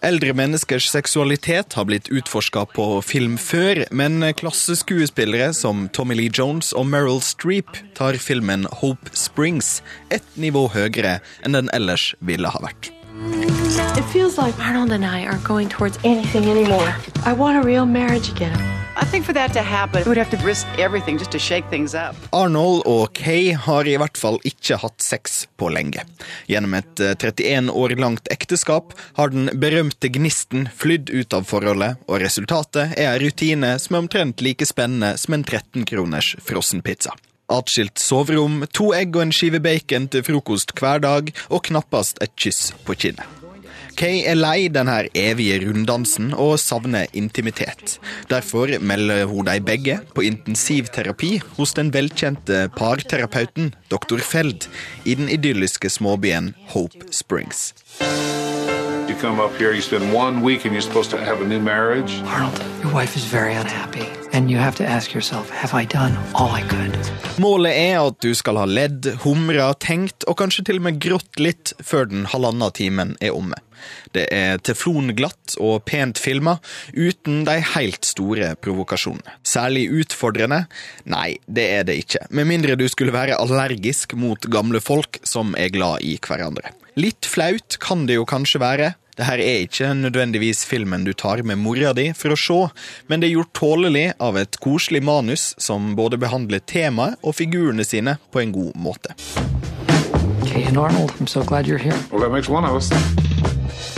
Eldre 0.08 0.32
menneskers 0.32 0.86
seksualitet 0.88 1.74
har 1.76 1.86
blitt 1.90 2.06
utforska 2.08 2.62
på 2.72 2.86
film 3.04 3.34
før, 3.36 3.82
men 3.92 4.24
klasseskuespillere 4.40 5.50
som 5.58 5.90
Tommy 5.92 6.16
Lee 6.16 6.32
Jones 6.32 6.70
og 6.72 6.88
Meryl 6.88 7.20
Streep 7.20 7.76
tar 7.98 8.16
filmen 8.16 8.64
Hope 8.80 9.12
Springs 9.12 9.82
ett 10.08 10.30
nivå 10.40 10.70
høyere 10.72 11.18
enn 11.44 11.60
den 11.60 11.68
ellers 11.76 12.14
ville 12.24 12.48
ha 12.48 12.64
vært. 12.64 12.94
It 13.98 14.06
feels 14.14 14.38
like 14.38 14.56
Arnold 14.64 14.94
and 14.94 15.04
I 15.04 15.26
aren't 15.26 15.44
going 15.44 15.68
towards 15.68 16.00
anything 16.06 16.46
anymore. 16.46 16.96
I 17.26 17.34
want 17.34 17.58
a 17.58 17.68
real 17.68 17.86
marriage 17.86 18.32
again. 18.32 18.77
Arnold 22.34 22.82
og 22.90 23.14
Kay 23.18 23.52
har 23.54 23.86
i 23.86 23.94
hvert 24.02 24.18
fall 24.18 24.40
ikke 24.48 24.80
hatt 24.82 25.06
sex 25.06 25.44
på 25.60 25.70
lenge. 25.74 26.02
Gjennom 26.50 26.74
et 26.80 27.04
eh, 27.04 27.14
31 27.14 27.70
år 27.78 27.94
langt 28.02 28.32
ekteskap 28.34 28.96
har 29.20 29.34
den 29.34 29.52
berømte 29.62 30.10
gnisten 30.10 30.66
flydd 30.74 31.14
ut 31.14 31.38
av 31.38 31.46
forholdet, 31.46 32.02
og 32.10 32.24
resultatet 32.26 32.98
er 32.98 33.14
en 33.14 33.22
rutine 33.22 33.76
som 33.82 34.00
er 34.00 34.06
omtrent 34.08 34.42
like 34.42 34.66
spennende 34.66 35.14
som 35.22 35.38
en 35.38 35.46
13 35.46 35.86
kroners 35.86 36.34
frossenpizza. 36.42 37.14
Atskilt 37.54 38.02
soverom, 38.02 38.64
to 38.76 38.92
egg 38.98 39.14
og 39.16 39.28
en 39.28 39.36
skive 39.36 39.62
bacon 39.64 40.10
til 40.12 40.26
frokost 40.26 40.74
hver 40.82 41.06
dag, 41.06 41.30
og 41.54 41.68
knappast 41.70 42.20
et 42.26 42.34
kyss 42.36 42.74
på 42.88 42.98
kinnet. 42.98 43.37
Kay 43.98 44.20
er 44.30 44.38
lei 44.38 44.68
denne 44.70 45.08
evige 45.18 45.56
runddansen 45.64 46.30
og 46.38 46.60
savner 46.62 47.10
intimitet. 47.18 47.96
Derfor 48.30 48.70
melder 48.78 49.26
hun 49.26 49.50
de 49.50 49.58
begge 49.66 49.98
på 50.14 50.22
intensivterapi 50.28 51.40
hos 51.58 51.74
den 51.74 51.90
velkjente 51.96 52.68
parterapeuten 52.78 53.74
dr. 53.90 54.22
Feld 54.22 54.70
i 55.06 55.18
den 55.18 55.34
idylliske 55.34 55.90
småbyen 55.90 56.54
Hope 56.76 57.10
Springs. 57.10 57.72
You 59.08 59.16
come 59.16 59.40
up 59.40 59.56
here, 59.56 59.72
you 59.72 59.82
spend 59.82 60.12
one 60.12 60.42
week, 60.42 60.66
and 60.66 60.74
you're 60.74 60.82
supposed 60.82 61.12
to 61.12 61.18
have 61.18 61.42
a 61.42 61.48
new 61.48 61.62
marriage. 61.62 62.22
Arnold, 62.26 62.62
your 62.84 62.94
wife 62.94 63.16
is 63.16 63.24
very 63.24 63.54
unhappy, 63.54 64.06
and 64.34 64.52
you 64.52 64.58
have 64.58 64.76
to 64.76 64.86
ask 64.86 65.14
yourself, 65.14 65.50
have 65.50 65.74
I 65.74 65.86
done 65.86 66.18
all 66.36 66.52
I 66.52 66.64
could? 66.68 66.98
Målet 67.40 67.72
er 67.72 68.02
at 68.02 68.20
du 68.20 68.34
skal 68.36 68.58
ha 68.60 68.66
ledd, 68.68 69.08
humra, 69.24 69.70
tenkt 69.80 70.26
og 70.28 70.36
kanskje 70.42 70.66
til 70.68 70.82
og 70.82 70.88
med 70.90 71.00
grått 71.00 71.40
litt 71.40 71.72
før 71.80 72.10
den 72.12 72.26
halvannen 72.28 72.74
timen 72.76 73.14
er 73.24 73.32
omme. 73.38 73.56
Det 74.12 74.26
er 74.34 74.60
teflonglatt 74.60 75.56
og 75.64 75.86
pent 75.88 76.20
filma, 76.20 76.58
uten 76.92 77.46
de 77.48 77.56
helt 77.78 78.04
store 78.10 78.56
provokasjonene. 78.60 79.38
Særlig 79.48 79.86
utfordrende? 80.02 80.66
Nei, 81.08 81.38
det 81.48 81.70
er 81.78 81.88
det 81.88 81.96
ikke. 82.02 82.26
Med 82.36 82.50
mindre 82.52 82.76
du 82.76 82.90
skulle 82.92 83.16
være 83.16 83.40
allergisk 83.40 84.18
mot 84.20 84.50
gamle 84.52 84.84
folk 84.84 85.22
som 85.24 85.56
er 85.56 85.72
glad 85.72 86.04
i 86.04 86.18
hverandre. 86.20 86.74
Litt 86.98 87.28
flaut 87.30 87.76
kan 87.78 88.08
det 88.10 88.16
jo 88.16 88.24
kanskje 88.26 88.58
være. 88.58 88.86
Det 89.14 89.26
her 89.28 89.38
er 89.38 89.68
ikke 89.68 89.92
nødvendigvis 89.94 90.64
filmen 90.66 91.04
du 91.06 91.12
tar 91.14 91.44
med 91.46 91.60
mora 91.62 91.92
di 91.94 92.08
for 92.18 92.34
å 92.34 92.38
se, 92.42 92.58
men 93.06 93.22
det 93.22 93.28
er 93.28 93.36
gjort 93.36 93.52
tålelig 93.54 94.06
av 94.18 94.40
et 94.42 94.58
koselig 94.64 95.04
manus 95.06 95.52
som 95.62 95.92
både 95.98 96.18
behandler 96.18 96.64
temaet 96.66 97.22
og 97.22 97.38
figurene 97.38 97.86
sine 97.86 98.16
på 98.34 98.42
en 98.42 98.56
god 98.56 98.74
måte. 98.82 99.14
Kay 100.50 100.66
Arnold, 100.74 101.14
I'm 101.22 101.30
so 101.30 101.44
glad 101.46 101.70
you're 101.70 101.78
here. 101.78 101.98
Well, 102.10 102.22
that 102.22 102.34
makes 102.34 102.50
one 102.50 102.66
of 102.66 102.74
us. 102.74 102.90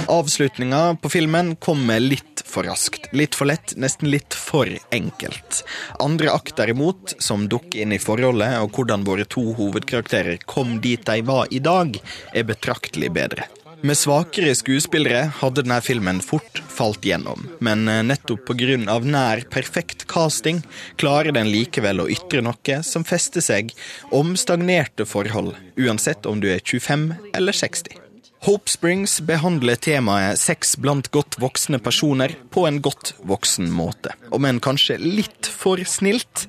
Avslutninga 0.09 0.97
på 0.99 1.09
filmen 1.09 1.55
kommer 1.55 2.03
litt 2.03 2.38
for 2.49 2.67
raskt, 2.69 3.07
litt 3.15 3.37
for 3.37 3.49
lett, 3.49 3.75
nesten 3.77 4.09
litt 4.11 4.35
for 4.35 4.69
enkelt. 4.95 5.63
Andre 6.03 6.33
akt 6.33 6.57
derimot, 6.59 7.15
som 7.23 7.47
dukker 7.51 7.83
inn 7.83 7.95
i 7.95 8.01
forholdet 8.01 8.57
og 8.63 8.75
hvordan 8.75 9.05
våre 9.07 9.27
to 9.29 9.45
hovedkarakterer 9.59 10.41
kom 10.49 10.79
dit 10.83 11.05
de 11.05 11.21
var 11.25 11.47
i 11.53 11.61
dag, 11.63 11.95
er 12.33 12.49
betraktelig 12.49 13.13
bedre. 13.15 13.47
Med 13.81 13.95
svakere 13.95 14.51
skuespillere 14.59 15.21
hadde 15.37 15.63
denne 15.63 15.77
filmen 15.79 16.17
fort 16.19 16.59
falt 16.67 17.05
gjennom, 17.07 17.45
men 17.63 17.87
eh, 17.87 18.01
nettopp 18.03 18.49
pga. 18.49 18.75
nær 18.99 19.45
perfekt 19.47 20.03
casting 20.11 20.59
klarer 20.99 21.31
den 21.31 21.47
likevel 21.47 22.03
å 22.03 22.09
ytre 22.11 22.43
noe 22.43 22.81
som 22.83 23.07
fester 23.07 23.45
seg 23.45 23.71
om 24.11 24.35
stagnerte 24.35 25.07
forhold, 25.07 25.55
uansett 25.79 26.27
om 26.27 26.43
du 26.43 26.51
er 26.51 26.59
25 26.59 27.13
eller 27.33 27.55
60. 27.55 28.08
Hope 28.41 28.69
Springs 28.69 29.17
behandler 29.21 29.75
temaet 29.75 30.39
sex 30.39 30.77
blant 30.79 31.09
godt 31.11 31.35
voksne 31.41 31.75
personer 31.83 32.31
på 32.55 32.63
en 32.69 32.77
godt 32.81 33.11
voksen 33.27 33.67
måte. 33.75 34.13
Om 34.31 34.47
enn 34.47 34.61
kanskje 34.63 34.95
litt 35.01 35.49
for 35.51 35.81
snilt. 35.83 36.45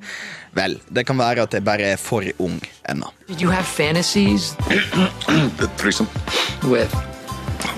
Vel, 0.55 0.77
det 0.87 1.03
kan 1.09 1.19
være 1.19 1.49
at 1.49 1.57
jeg 1.57 1.67
bare 1.67 1.89
er 1.97 1.99
for 1.99 2.23
ung 2.39 2.61
ennå. 2.87 3.11
You 3.41 3.51
have 3.51 3.67
fantasies? 3.67 4.55
the 5.59 5.67
threesome. 5.83 6.07
With? 6.63 6.95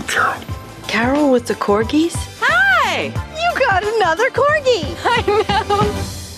Carol. 0.09 0.44
Carol 0.88 1.33
with 1.33 1.46
the 1.46 1.57
corgis? 1.57 2.12
Hi! 2.44 3.09
You 3.40 3.51
got 3.64 3.83
another 3.83 4.29
corgi! 4.29 4.85
I 5.16 5.25
know. 5.25 5.88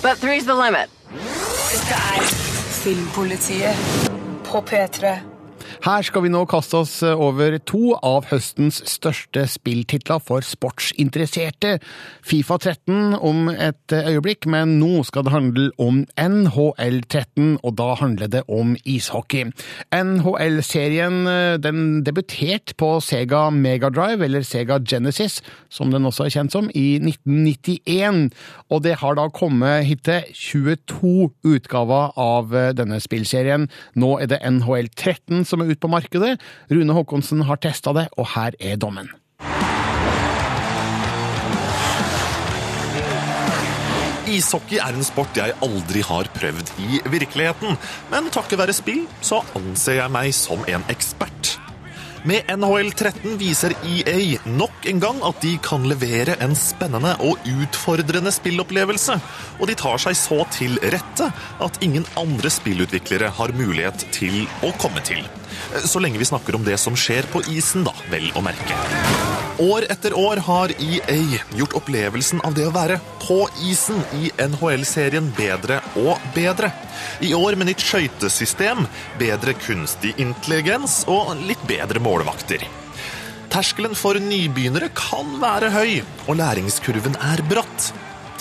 But 0.01 0.19
three's 0.23 0.47
the 0.47 0.55
limit. 0.55 0.91
Dette 1.11 1.99
er 1.99 2.23
Filmpolitiet 2.85 4.11
på 4.47 4.63
P3. 4.63 5.34
Her 5.85 6.01
skal 6.01 6.23
vi 6.25 6.31
nå 6.33 6.47
kaste 6.49 6.79
oss 6.81 6.93
over 7.05 7.59
to 7.69 7.91
av 7.99 8.31
høstens 8.31 8.79
største 8.89 9.43
spilltitler 9.53 10.23
for 10.25 10.41
sportsinteresserte. 10.41 11.75
Fifa 12.25 12.57
13 12.57 13.19
om 13.19 13.51
et 13.53 13.93
øyeblikk, 13.93 14.49
men 14.49 14.79
nå 14.81 15.03
skal 15.05 15.27
det 15.27 15.35
handle 15.35 15.67
om 15.77 15.99
NHL 16.17 17.03
13, 17.03 17.59
og 17.61 17.75
da 17.77 17.91
handler 18.01 18.31
det 18.33 18.41
om 18.49 18.73
ishockey. 18.89 19.51
NHL-serien 19.93 21.29
den 21.61 22.01
debuterte 22.07 22.79
på 22.81 22.89
Sega 23.05 23.51
Megadrive, 23.53 24.25
eller 24.25 24.41
Sega 24.41 24.81
Genesis, 24.81 25.43
som 25.69 25.93
den 25.93 26.09
også 26.09 26.31
er 26.31 26.35
kjent 26.39 26.57
som, 26.57 26.73
i 26.73 26.97
1991. 26.97 28.33
Og 28.73 28.87
det 28.89 28.97
har 29.05 29.21
da 29.21 29.29
kommet 29.29 29.85
hittil 29.91 30.33
22 30.33 31.29
utgaver 31.45 32.17
av 32.17 32.57
denne 32.73 33.05
spillserien. 33.05 33.69
Nå 34.01 34.17
er 34.25 34.33
det 34.33 34.41
NHL 34.49 34.89
13 34.97 35.45
som 35.45 35.61
er 35.61 35.74
ute 35.75 35.83
på 35.83 35.91
markedet. 35.91 36.39
Rune 36.71 36.97
Håkonsen 36.97 37.45
har 37.49 37.61
testa 37.61 37.95
det, 37.97 38.09
og 38.17 38.31
her 38.37 38.57
er 38.63 38.81
dommen. 38.81 39.11
Ishockey 44.35 44.81
er 44.83 44.97
en 44.97 45.05
sport 45.07 45.37
jeg 45.39 45.55
aldri 45.63 46.01
har 46.03 46.31
prøvd 46.35 46.73
i 46.83 47.03
virkeligheten, 47.13 47.77
men 48.11 48.33
takket 48.35 48.59
være 48.59 48.75
spill 48.75 49.05
så 49.23 49.43
anser 49.59 50.01
jeg 50.01 50.15
meg 50.15 50.33
som 50.35 50.65
en 50.71 50.87
ekspert. 50.91 51.59
Med 52.25 52.49
NHL 52.49 52.89
13 52.97 53.35
viser 53.37 53.75
EA 53.85 54.39
nok 54.49 54.87
en 54.89 55.01
gang 55.03 55.19
at 55.29 55.43
de 55.45 55.59
kan 55.61 55.85
levere 55.85 56.39
en 56.41 56.57
spennende 56.57 57.13
og 57.21 57.45
utfordrende 57.45 58.33
spillopplevelse, 58.33 59.19
og 59.61 59.69
de 59.69 59.77
tar 59.77 60.01
seg 60.07 60.17
så 60.17 60.41
til 60.57 60.81
rette 60.81 61.29
at 61.69 61.81
ingen 61.85 62.09
andre 62.17 62.49
spillutviklere 62.49 63.29
har 63.29 63.53
mulighet 63.61 64.09
til 64.17 64.47
å 64.65 64.73
komme 64.81 65.05
til. 65.05 65.21
Så 65.85 65.99
lenge 65.99 66.19
vi 66.19 66.25
snakker 66.29 66.55
om 66.55 66.65
det 66.65 66.79
som 66.79 66.97
skjer 66.99 67.27
på 67.33 67.43
isen, 67.51 67.85
da, 67.87 67.95
vel 68.13 68.31
å 68.39 68.43
merke. 68.45 68.79
År 69.63 69.87
etter 69.91 70.15
år 70.19 70.41
har 70.47 70.73
EA 70.83 71.41
gjort 71.55 71.77
opplevelsen 71.79 72.41
av 72.47 72.57
det 72.57 72.65
å 72.67 72.73
være 72.75 72.97
på 73.23 73.37
isen 73.63 74.01
i 74.19 74.33
NHL-serien 74.43 75.29
bedre 75.37 75.79
og 76.01 76.19
bedre. 76.35 76.73
I 77.23 77.31
år 77.39 77.55
med 77.59 77.71
nytt 77.71 77.85
skøytesystem, 77.85 78.83
bedre 79.21 79.55
kunstig 79.63 80.17
intelligens 80.23 81.05
og 81.11 81.37
litt 81.47 81.63
bedre 81.71 82.03
målvakter. 82.03 82.67
Terskelen 83.55 83.95
for 83.95 84.19
nybegynnere 84.19 84.91
kan 84.99 85.37
være 85.39 85.71
høy, 85.71 86.03
og 86.27 86.41
læringskurven 86.41 87.15
er 87.23 87.45
bratt. 87.47 87.93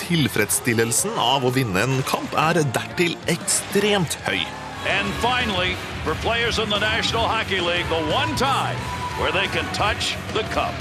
Tilfredsstillelsen 0.02 1.14
av 1.22 1.46
å 1.46 1.54
vinne 1.54 1.86
en 1.86 2.02
kamp 2.10 2.34
er 2.50 2.64
dertil 2.74 3.14
ekstremt 3.30 4.18
høy. 4.26 4.42
And 4.88 5.08
finally, 5.22 5.76
for 6.04 6.16
players 6.16 6.60
in 6.60 6.70
the 6.70 6.80
National 6.80 7.24
Hockey 7.24 7.62
League, 7.62 7.88
the 7.88 8.04
one 8.12 8.36
time 8.36 8.76
where 9.20 9.32
they 9.32 9.48
can 9.48 9.66
touch 9.74 10.16
the 10.34 10.44
cup. 10.54 10.76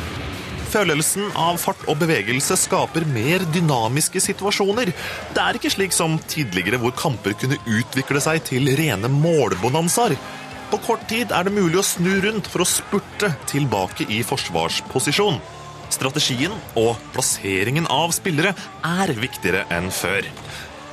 Følelsen 0.72 1.28
av 1.36 1.58
fart 1.60 1.82
og 1.86 1.98
bevegelse 2.00 2.56
skaper 2.56 3.04
mer 3.12 3.44
dynamiske 3.52 4.22
situasjoner. 4.24 4.90
Det 5.36 5.42
er 5.42 5.58
ikke 5.58 5.70
slik 5.70 5.94
som 5.94 6.16
tidligere 6.32 6.80
hvor 6.80 6.94
kamper 6.96 7.36
kunne 7.38 7.60
utvikle 7.68 8.22
seg 8.24 8.40
til 8.48 8.72
rene 8.78 9.10
målbonanzaer. 9.12 10.16
På 10.72 10.80
kort 10.80 11.04
tid 11.10 11.30
er 11.30 11.44
det 11.44 11.52
mulig 11.52 11.76
å 11.78 11.84
snu 11.84 12.14
rundt 12.24 12.48
for 12.48 12.64
å 12.64 12.68
spurte 12.68 13.34
tilbake 13.52 14.08
i 14.08 14.22
forsvarsposisjon. 14.24 15.38
Strategien 15.92 16.54
og 16.80 16.96
plasseringen 17.12 17.84
av 17.92 18.14
spillere 18.16 18.54
er 18.80 19.12
viktigere 19.12 19.66
enn 19.76 19.92
før. 19.92 20.24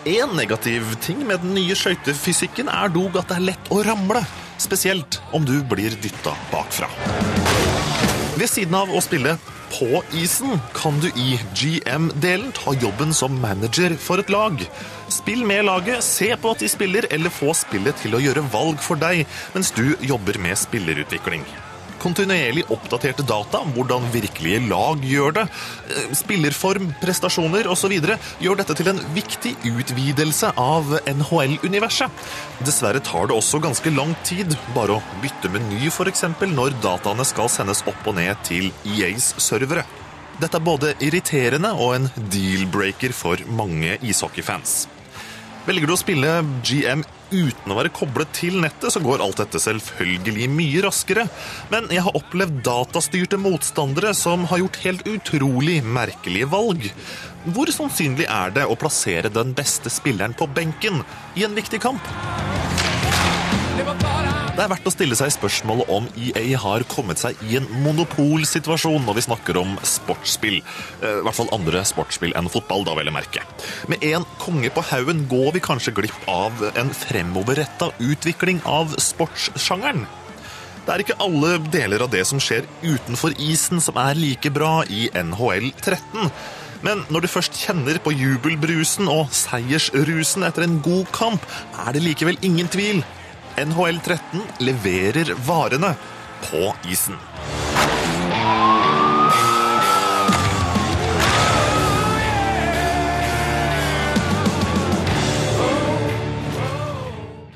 En 0.07 0.31
negativ 0.35 0.95
ting 1.03 1.25
med 1.27 1.41
den 1.43 1.57
nye 1.57 1.75
skøytefysikken 1.75 2.69
er 2.71 2.91
dog 2.95 3.17
at 3.19 3.27
det 3.27 3.35
er 3.35 3.47
lett 3.49 3.71
å 3.73 3.81
ramle. 3.83 4.21
Spesielt 4.59 5.19
om 5.35 5.43
du 5.43 5.57
blir 5.67 5.91
dytta 5.99 6.35
bakfra. 6.53 6.87
Ved 8.39 8.47
siden 8.47 8.77
av 8.79 8.93
å 8.95 9.01
spille 9.03 9.35
på 9.73 9.99
isen 10.15 10.55
kan 10.73 11.01
du 11.03 11.09
i 11.19 11.35
GM-delen 11.51 12.53
ta 12.55 12.73
jobben 12.79 13.11
som 13.13 13.35
manager 13.43 13.97
for 13.99 14.23
et 14.23 14.31
lag. 14.31 14.63
Spill 15.11 15.43
med 15.45 15.67
laget, 15.67 16.03
se 16.05 16.31
på 16.31 16.55
at 16.55 16.63
de 16.63 16.71
spiller, 16.71 17.09
eller 17.11 17.33
få 17.33 17.51
spillet 17.57 17.99
til 17.99 18.15
å 18.15 18.23
gjøre 18.23 18.47
valg 18.55 18.79
for 18.83 18.99
deg 18.99 19.25
mens 19.53 19.75
du 19.75 19.97
jobber 19.99 20.39
med 20.39 20.57
spillerutvikling. 20.63 21.43
Kontinuerlig 21.99 22.63
oppdaterte 22.71 23.25
data 23.27 23.59
om 23.63 23.73
hvordan 23.75 24.05
virkelige 24.13 24.61
lag 24.69 25.03
gjør 25.03 25.35
det, 25.35 25.45
eh, 25.89 26.13
spillerform, 26.15 26.93
prestasjoner 27.01 27.67
osv. 27.67 27.95
gjør 28.39 28.57
dette 28.57 28.75
til 28.75 28.87
en 28.87 29.01
viktig 29.13 29.55
utvidelse 29.67 30.53
av 30.55 30.99
NHL-universet. 31.05 32.09
Dessverre 32.63 33.03
tar 33.03 33.27
det 33.27 33.35
også 33.35 33.61
ganske 33.61 33.95
lang 33.95 34.15
tid 34.23 34.57
bare 34.73 34.97
å 34.97 35.03
bytte 35.21 35.51
meny 35.51 35.87
f.eks. 35.87 36.23
når 36.39 36.79
dataene 36.81 37.25
skal 37.25 37.49
sendes 37.49 37.83
opp 37.85 38.07
og 38.07 38.15
ned 38.15 38.35
til 38.43 38.71
EAs 38.85 39.33
servere. 39.37 39.83
Dette 40.39 40.55
er 40.55 40.63
både 40.63 40.93
irriterende 41.03 41.73
og 41.75 41.95
en 41.95 42.07
deal-breaker 42.15 43.11
for 43.11 43.35
mange 43.51 43.97
ishockeyfans. 43.99 44.87
Velger 45.69 45.85
du 45.85 45.93
å 45.93 45.99
spille 46.01 46.29
GM 46.65 47.03
uten 47.29 47.69
å 47.69 47.75
være 47.77 47.91
koblet 47.93 48.31
til 48.33 48.55
nettet, 48.57 48.89
så 48.89 49.01
går 49.03 49.21
alt 49.21 49.37
dette 49.37 49.59
selvfølgelig 49.61 50.47
mye 50.49 50.81
raskere. 50.81 51.27
Men 51.69 51.85
jeg 51.93 52.01
har 52.07 52.17
opplevd 52.17 52.63
datastyrte 52.65 53.37
motstandere 53.37 54.15
som 54.17 54.47
har 54.49 54.63
gjort 54.63 54.79
helt 54.87 55.05
utrolig 55.11 55.77
merkelige 55.85 56.49
valg. 56.49 56.89
Hvor 57.53 57.69
sannsynlig 57.69 58.25
er 58.25 58.55
det 58.57 58.65
å 58.65 58.79
plassere 58.81 59.29
den 59.29 59.53
beste 59.53 59.93
spilleren 59.93 60.33
på 60.33 60.49
benken 60.57 61.03
i 61.37 61.45
en 61.45 61.53
viktig 61.53 61.83
kamp? 61.85 62.09
Det 63.77 63.85
er 64.65 64.71
verdt 64.71 64.87
å 64.89 64.93
stille 64.93 65.15
seg 65.15 65.31
spørsmålet 65.35 65.89
om 65.93 66.07
EA 66.19 66.57
har 66.59 66.83
kommet 66.91 67.21
seg 67.21 67.37
i 67.47 67.55
en 67.59 67.67
monopolsituasjon 67.83 69.05
når 69.05 69.19
vi 69.19 69.25
snakker 69.27 69.59
om 69.61 69.75
sportsspill. 69.85 70.57
Eh, 70.99 71.19
I 71.19 71.25
hvert 71.25 71.37
fall 71.37 71.51
andre 71.55 71.83
sportsspill 71.87 72.33
enn 72.35 72.49
fotball, 72.51 72.83
da 72.87 72.95
vel 72.97 73.11
å 73.11 73.15
merke. 73.15 73.43
Med 73.91 74.03
én 74.05 74.25
konge 74.41 74.71
på 74.73 74.83
haugen 74.89 75.25
går 75.31 75.53
vi 75.55 75.63
kanskje 75.63 75.93
glipp 75.95 76.25
av 76.31 76.63
en 76.73 76.89
fremoverretta 76.95 77.91
utvikling 78.03 78.63
av 78.67 78.97
sportssjangeren. 78.99 80.07
Det 80.85 80.95
er 80.95 81.03
ikke 81.03 81.19
alle 81.21 81.59
deler 81.69 82.01
av 82.01 82.09
det 82.09 82.23
som 82.25 82.41
skjer 82.41 82.65
utenfor 82.81 83.35
isen 83.45 83.77
som 83.83 83.99
er 84.01 84.17
like 84.17 84.49
bra 84.55 84.81
i 84.89 85.05
NHL 85.13 85.69
13. 85.77 86.31
Men 86.81 87.03
når 87.11 87.25
du 87.25 87.29
først 87.29 87.59
kjenner 87.59 87.99
på 88.01 88.15
jubelbrusen 88.15 89.09
og 89.11 89.29
seiersrusen 89.35 90.47
etter 90.47 90.65
en 90.65 90.79
god 90.81 91.11
kamp, 91.15 91.47
er 91.85 91.93
det 91.93 92.03
likevel 92.05 92.39
ingen 92.41 92.71
tvil. 92.71 93.03
NHL 93.65 93.99
13 93.99 94.41
leverer 94.57 95.33
varene 95.47 95.95
på 96.51 96.73
isen. 96.91 97.17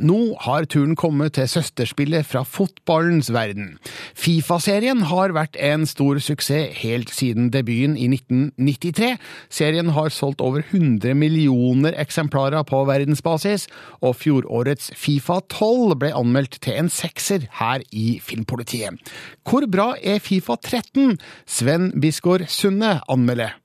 Nå 0.04 0.36
har 0.44 0.66
turen 0.68 0.98
kommet 1.00 1.38
til 1.38 1.48
søsterspillet 1.48 2.28
fra 2.28 2.42
fotballens 2.44 3.30
verden. 3.32 3.78
Fifa-serien 4.20 5.06
har 5.08 5.32
vært 5.32 5.56
en 5.56 5.86
stor 5.88 6.20
suksess 6.20 6.82
helt 6.82 7.14
siden 7.14 7.48
debuten 7.54 7.96
i 7.96 8.10
1993. 8.12 9.14
Serien 9.48 9.94
har 9.96 10.12
solgt 10.12 10.44
over 10.44 10.66
100 10.66 11.16
millioner 11.16 11.96
eksemplarer 12.04 12.68
på 12.68 12.84
verdensbasis, 12.90 13.70
og 14.04 14.18
fjorårets 14.20 14.92
Fifa 15.00 15.40
12 15.48 15.96
ble 16.04 16.12
anmeldt 16.20 16.60
til 16.60 16.84
en 16.84 16.92
sekser 16.92 17.48
her 17.62 17.88
i 17.96 18.20
Filmpolitiet. 18.20 19.00
Hvor 19.48 19.64
bra 19.72 19.94
er 20.04 20.20
Fifa 20.20 20.60
13? 20.60 21.16
Sven 21.48 21.94
Bisgaard 22.04 22.50
Sunde 22.52 22.98
anmelder. 23.08 23.63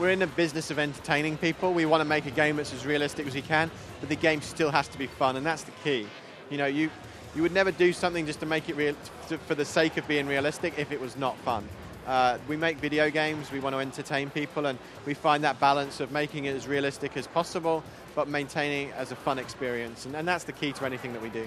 We're 0.00 0.08
in 0.08 0.18
the 0.18 0.28
business 0.28 0.70
of 0.70 0.78
entertaining 0.78 1.36
people. 1.36 1.74
We 1.74 1.84
want 1.84 2.00
to 2.00 2.06
make 2.06 2.24
a 2.24 2.30
game 2.30 2.56
that's 2.56 2.72
as 2.72 2.86
realistic 2.86 3.26
as 3.26 3.34
we 3.34 3.42
can, 3.42 3.70
but 4.00 4.08
the 4.08 4.16
game 4.16 4.40
still 4.40 4.70
has 4.70 4.88
to 4.88 4.96
be 4.96 5.06
fun, 5.06 5.36
and 5.36 5.44
that's 5.44 5.64
the 5.64 5.72
key. 5.84 6.06
You 6.48 6.56
know, 6.56 6.64
you 6.64 6.90
you 7.36 7.42
would 7.42 7.52
never 7.52 7.70
do 7.70 7.92
something 7.92 8.24
just 8.24 8.40
to 8.40 8.46
make 8.46 8.70
it 8.70 8.76
real 8.76 8.96
to, 9.28 9.36
for 9.36 9.54
the 9.54 9.64
sake 9.66 9.98
of 9.98 10.08
being 10.08 10.26
realistic 10.26 10.78
if 10.78 10.90
it 10.90 10.98
was 10.98 11.18
not 11.18 11.36
fun. 11.40 11.68
Uh, 12.06 12.38
we 12.48 12.56
make 12.56 12.78
video 12.78 13.10
games. 13.10 13.52
We 13.52 13.60
want 13.60 13.74
to 13.74 13.80
entertain 13.80 14.30
people, 14.30 14.64
and 14.64 14.78
we 15.04 15.12
find 15.12 15.44
that 15.44 15.60
balance 15.60 16.00
of 16.00 16.10
making 16.12 16.46
it 16.46 16.56
as 16.56 16.66
realistic 16.66 17.18
as 17.18 17.26
possible, 17.26 17.84
but 18.14 18.26
maintaining 18.26 18.88
it 18.88 18.94
as 18.94 19.12
a 19.12 19.16
fun 19.16 19.38
experience, 19.38 20.06
and, 20.06 20.16
and 20.16 20.26
that's 20.26 20.44
the 20.44 20.52
key 20.52 20.72
to 20.72 20.86
anything 20.86 21.12
that 21.12 21.20
we 21.20 21.28
do. 21.28 21.46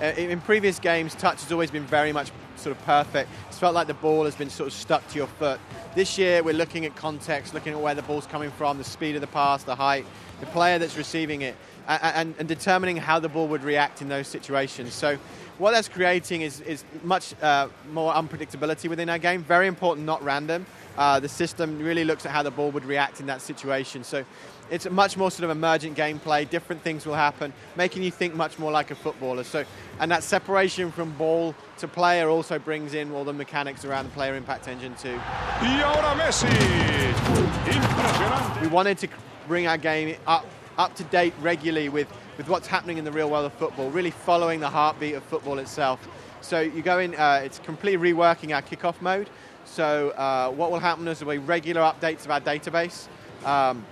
Uh, 0.00 0.06
in 0.16 0.40
previous 0.40 0.78
games, 0.78 1.14
touch 1.16 1.42
has 1.42 1.50
always 1.50 1.72
been 1.72 1.84
very 1.84 2.12
much 2.12 2.30
sort 2.54 2.76
of 2.76 2.82
perfect. 2.84 3.28
It's 3.48 3.58
felt 3.58 3.74
like 3.74 3.88
the 3.88 3.94
ball 3.94 4.24
has 4.26 4.36
been 4.36 4.50
sort 4.50 4.68
of 4.68 4.72
stuck 4.72 5.06
to 5.08 5.16
your 5.16 5.26
foot. 5.26 5.58
This 5.96 6.16
year, 6.16 6.42
we're 6.44 6.54
looking 6.54 6.84
at 6.84 6.94
context, 6.94 7.52
looking 7.52 7.72
at 7.72 7.80
where 7.80 7.96
the 7.96 8.02
ball's 8.02 8.26
coming 8.26 8.50
from, 8.52 8.78
the 8.78 8.84
speed 8.84 9.16
of 9.16 9.20
the 9.20 9.26
pass, 9.26 9.64
the 9.64 9.74
height, 9.74 10.06
the 10.38 10.46
player 10.46 10.78
that's 10.78 10.96
receiving 10.96 11.42
it, 11.42 11.56
and, 11.88 12.34
and, 12.38 12.46
determining 12.46 12.96
how 12.96 13.18
the 13.18 13.28
ball 13.28 13.48
would 13.48 13.64
react 13.64 14.02
in 14.02 14.08
those 14.08 14.28
situations. 14.28 14.92
So, 14.94 15.16
what 15.56 15.72
that's 15.72 15.88
creating 15.88 16.42
is, 16.42 16.60
is 16.60 16.84
much 17.02 17.34
uh, 17.42 17.68
more 17.90 18.12
unpredictability 18.12 18.88
within 18.88 19.08
our 19.08 19.18
game. 19.18 19.42
Very 19.42 19.66
important, 19.66 20.06
not 20.06 20.22
random. 20.22 20.64
Uh, 20.96 21.18
the 21.18 21.28
system 21.28 21.78
really 21.78 22.04
looks 22.04 22.24
at 22.26 22.30
how 22.30 22.42
the 22.44 22.50
ball 22.50 22.70
would 22.70 22.84
react 22.84 23.20
in 23.20 23.26
that 23.26 23.40
situation. 23.40 24.04
So, 24.04 24.24
it's 24.70 24.86
a 24.86 24.90
much 24.90 25.16
more 25.16 25.30
sort 25.30 25.44
of 25.44 25.50
emergent 25.50 25.96
gameplay. 25.96 26.48
Different 26.48 26.82
things 26.82 27.06
will 27.06 27.14
happen, 27.14 27.52
making 27.76 28.02
you 28.02 28.10
think 28.10 28.34
much 28.34 28.58
more 28.58 28.70
like 28.70 28.90
a 28.90 28.94
footballer. 28.94 29.44
So, 29.44 29.64
and 30.00 30.10
that 30.10 30.22
separation 30.22 30.90
from 30.90 31.12
ball 31.12 31.54
to 31.78 31.88
player 31.88 32.28
also 32.28 32.58
brings 32.58 32.94
in 32.94 33.12
all 33.12 33.24
the 33.24 33.32
mechanics 33.32 33.84
around 33.84 34.06
the 34.06 34.10
player 34.10 34.34
impact 34.34 34.68
engine 34.68 34.94
too. 34.96 35.18
We 38.62 38.68
wanted 38.68 38.98
to 38.98 39.08
bring 39.46 39.66
our 39.66 39.78
game 39.78 40.16
up 40.26 40.46
up 40.78 40.94
to 40.94 41.04
date 41.04 41.34
regularly 41.40 41.88
with, 41.88 42.06
with 42.36 42.48
what's 42.48 42.68
happening 42.68 42.98
in 42.98 43.04
the 43.04 43.10
real 43.10 43.28
world 43.28 43.44
of 43.44 43.52
football, 43.54 43.90
really 43.90 44.12
following 44.12 44.60
the 44.60 44.68
heartbeat 44.68 45.14
of 45.14 45.24
football 45.24 45.58
itself. 45.58 46.08
So 46.40 46.60
you 46.60 46.82
go 46.82 47.00
in, 47.00 47.16
uh, 47.16 47.40
it's 47.42 47.58
completely 47.58 48.12
reworking 48.12 48.54
our 48.54 48.62
kickoff 48.62 49.02
mode. 49.02 49.28
So 49.64 50.10
uh, 50.10 50.50
what 50.50 50.70
will 50.70 50.78
happen 50.78 51.06
is 51.08 51.18
there'll 51.18 51.34
be 51.34 51.38
regular 51.38 51.82
updates 51.82 52.24
of 52.24 52.30
our 52.30 52.40
database. 52.40 53.08
Um, 53.44 53.84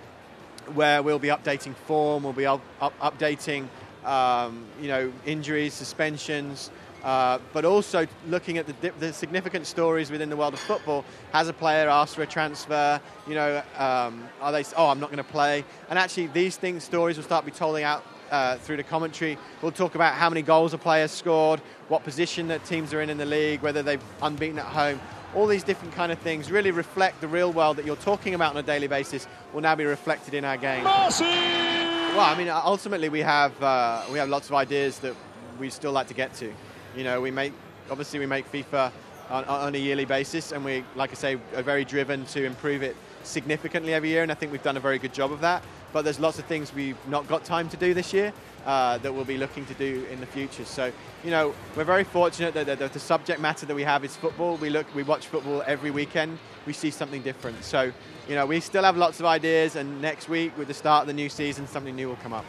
where 0.74 1.02
we'll 1.02 1.18
be 1.18 1.28
updating 1.28 1.74
form, 1.74 2.24
we'll 2.24 2.32
be 2.32 2.46
up, 2.46 2.60
up, 2.80 2.98
updating, 3.00 3.68
um, 4.04 4.64
you 4.80 4.88
know, 4.88 5.12
injuries, 5.24 5.74
suspensions, 5.74 6.70
Uh, 7.04 7.38
but 7.52 7.64
also 7.64 8.04
looking 8.26 8.58
at 8.58 8.66
the, 8.66 8.90
the 8.98 9.12
significant 9.12 9.64
stories 9.64 10.10
within 10.10 10.28
the 10.28 10.36
world 10.36 10.54
of 10.54 10.60
football. 10.60 11.04
Has 11.32 11.48
a 11.48 11.52
player 11.52 11.88
asked 11.88 12.16
for 12.16 12.22
a 12.22 12.26
transfer? 12.26 13.00
You 13.28 13.34
know, 13.34 13.62
um, 13.78 14.28
are 14.40 14.50
they? 14.50 14.64
Oh, 14.76 14.88
I'm 14.88 14.98
not 14.98 15.10
going 15.10 15.24
to 15.24 15.32
play. 15.32 15.64
And 15.88 15.98
actually, 16.00 16.28
these 16.32 16.58
things, 16.58 16.82
stories 16.82 17.16
will 17.16 17.24
start 17.24 17.44
to 17.44 17.52
be 17.52 17.56
told 17.56 17.78
out 17.78 18.02
uh, 18.32 18.56
through 18.58 18.78
the 18.78 18.82
commentary. 18.82 19.38
We'll 19.62 19.70
talk 19.70 19.94
about 19.94 20.14
how 20.14 20.28
many 20.30 20.42
goals 20.42 20.74
a 20.74 20.78
player 20.78 21.06
scored, 21.06 21.60
what 21.88 22.02
position 22.02 22.48
that 22.48 22.64
teams 22.64 22.92
are 22.92 23.02
in 23.02 23.10
in 23.10 23.18
the 23.18 23.26
league, 23.26 23.62
whether 23.62 23.84
they've 23.84 24.02
unbeaten 24.20 24.58
at 24.58 24.66
home. 24.66 24.98
All 25.36 25.46
these 25.46 25.62
different 25.62 25.94
kind 25.94 26.10
of 26.10 26.18
things 26.20 26.50
really 26.50 26.70
reflect 26.70 27.20
the 27.20 27.28
real 27.28 27.52
world 27.52 27.76
that 27.76 27.84
you're 27.84 27.94
talking 27.96 28.32
about 28.32 28.52
on 28.52 28.56
a 28.56 28.62
daily 28.62 28.86
basis 28.86 29.28
will 29.52 29.60
now 29.60 29.74
be 29.74 29.84
reflected 29.84 30.32
in 30.32 30.46
our 30.46 30.56
game. 30.56 30.82
Well, 30.82 32.20
I 32.20 32.34
mean, 32.38 32.48
ultimately 32.48 33.10
we 33.10 33.20
have 33.20 33.62
uh, 33.62 34.02
we 34.10 34.18
have 34.18 34.30
lots 34.30 34.48
of 34.48 34.54
ideas 34.54 34.98
that 35.00 35.14
we 35.60 35.68
still 35.68 35.92
like 35.92 36.08
to 36.08 36.14
get 36.14 36.32
to. 36.36 36.50
You 36.96 37.04
know, 37.04 37.20
we 37.20 37.30
make 37.30 37.52
obviously 37.90 38.18
we 38.18 38.24
make 38.24 38.50
FIFA 38.50 38.90
on, 39.28 39.44
on 39.44 39.74
a 39.74 39.78
yearly 39.78 40.06
basis, 40.06 40.52
and 40.52 40.64
we, 40.64 40.82
like 40.94 41.10
I 41.10 41.14
say, 41.14 41.38
are 41.54 41.62
very 41.62 41.84
driven 41.84 42.24
to 42.26 42.44
improve 42.44 42.82
it 42.82 42.96
significantly 43.22 43.92
every 43.92 44.08
year, 44.08 44.22
and 44.22 44.32
I 44.32 44.34
think 44.34 44.52
we've 44.52 44.62
done 44.62 44.78
a 44.78 44.80
very 44.80 44.98
good 44.98 45.12
job 45.12 45.32
of 45.32 45.40
that. 45.42 45.62
But 45.92 46.02
there's 46.02 46.18
lots 46.18 46.38
of 46.38 46.46
things 46.46 46.72
we've 46.74 46.96
not 47.08 47.28
got 47.28 47.44
time 47.44 47.68
to 47.68 47.76
do 47.76 47.92
this 47.92 48.14
year 48.14 48.32
uh, 48.66 48.98
that 48.98 49.14
we'll 49.14 49.24
be 49.24 49.38
looking 49.38 49.64
to 49.66 49.74
do 49.74 50.04
in 50.10 50.20
the 50.20 50.26
future. 50.26 50.64
So, 50.64 50.92
you 51.24 51.30
know, 51.30 51.54
we're 51.76 51.84
very 51.84 52.04
fortunate 52.04 52.52
that 52.54 52.78
the, 52.78 52.88
the 52.88 52.98
subject 52.98 53.40
matter 53.40 53.64
that 53.64 53.74
we 53.74 53.84
have 53.84 54.04
is 54.04 54.16
football. 54.16 54.56
We 54.56 54.68
look, 54.68 54.92
we 54.94 55.04
watch 55.04 55.28
football 55.28 55.62
every 55.66 55.90
weekend. 55.90 56.38
We 56.66 56.72
see 56.72 56.90
something 56.90 57.22
different. 57.22 57.62
So, 57.64 57.92
you 58.28 58.34
know, 58.34 58.44
we 58.44 58.60
still 58.60 58.82
have 58.82 58.96
lots 58.96 59.20
of 59.20 59.26
ideas, 59.26 59.76
and 59.76 60.02
next 60.02 60.28
week, 60.28 60.58
with 60.58 60.66
the 60.68 60.74
start 60.74 61.02
of 61.02 61.06
the 61.06 61.14
new 61.14 61.28
season, 61.28 61.66
something 61.68 61.94
new 61.94 62.08
will 62.08 62.16
come 62.16 62.32
up. 62.32 62.44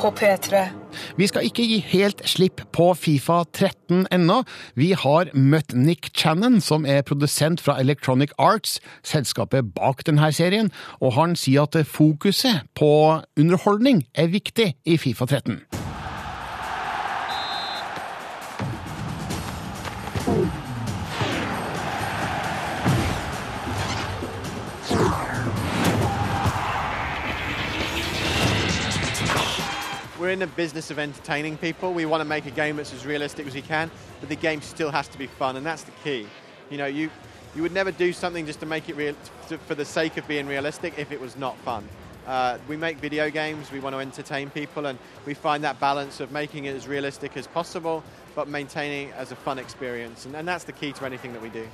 På 0.00 0.10
P3. 0.16 0.68
Vi 1.16 1.26
skal 1.28 1.44
ikke 1.46 1.66
gi 1.68 1.78
helt 1.92 2.22
slipp 2.28 2.62
på 2.72 2.90
Fifa 2.98 3.42
13 3.52 4.06
ennå. 4.14 4.40
Vi 4.74 4.92
har 4.96 5.30
møtt 5.34 5.74
Nick 5.76 6.10
Channon, 6.16 6.60
som 6.64 6.86
er 6.88 7.04
produsent 7.06 7.60
fra 7.60 7.78
Electronic 7.80 8.32
Arts, 8.38 8.78
selskapet 9.06 9.74
bak 9.76 10.06
denne 10.08 10.32
serien, 10.32 10.72
og 11.00 11.14
han 11.18 11.36
sier 11.36 11.68
at 11.68 11.76
fokuset 11.86 12.64
på 12.78 12.90
underholdning 13.38 14.06
er 14.14 14.32
viktig 14.32 14.72
i 14.84 14.98
Fifa 15.00 15.28
13. 15.28 15.79
We're 30.30 30.34
in 30.34 30.38
the 30.38 30.46
business 30.46 30.92
of 30.92 31.00
entertaining 31.00 31.56
people. 31.56 31.92
We 31.92 32.06
want 32.06 32.20
to 32.20 32.24
make 32.24 32.46
a 32.46 32.52
game 32.52 32.76
that's 32.76 32.94
as 32.94 33.04
realistic 33.04 33.48
as 33.48 33.54
we 33.56 33.62
can, 33.62 33.90
but 34.20 34.28
the 34.28 34.36
game 34.36 34.62
still 34.62 34.92
has 34.92 35.08
to 35.08 35.18
be 35.18 35.26
fun, 35.26 35.56
and 35.56 35.66
that's 35.66 35.82
the 35.82 35.90
key. 36.04 36.28
You 36.70 36.78
know, 36.78 36.86
you 36.86 37.10
you 37.56 37.62
would 37.62 37.72
never 37.72 37.90
do 37.90 38.12
something 38.12 38.46
just 38.46 38.60
to 38.60 38.66
make 38.66 38.88
it 38.88 38.94
real 38.94 39.16
to, 39.48 39.58
for 39.58 39.74
the 39.74 39.84
sake 39.84 40.18
of 40.18 40.28
being 40.28 40.46
realistic 40.46 40.96
if 41.00 41.10
it 41.10 41.20
was 41.20 41.36
not 41.36 41.56
fun. 41.58 41.88
Uh, 42.28 42.58
we 42.68 42.76
make 42.76 42.98
video 42.98 43.28
games. 43.28 43.72
We 43.72 43.80
want 43.80 43.96
to 43.96 43.98
entertain 43.98 44.50
people, 44.50 44.86
and 44.86 45.00
we 45.26 45.34
find 45.34 45.64
that 45.64 45.80
balance 45.80 46.20
of 46.20 46.30
making 46.30 46.66
it 46.66 46.76
as 46.76 46.86
realistic 46.86 47.36
as 47.36 47.48
possible, 47.48 48.04
but 48.36 48.46
maintaining 48.46 49.08
it 49.08 49.14
as 49.16 49.32
a 49.32 49.36
fun 49.36 49.58
experience, 49.58 50.26
and, 50.26 50.36
and 50.36 50.46
that's 50.46 50.62
the 50.62 50.70
key 50.70 50.92
to 50.92 51.06
anything 51.06 51.32
that 51.32 51.42
we 51.42 51.48
do. 51.48 51.66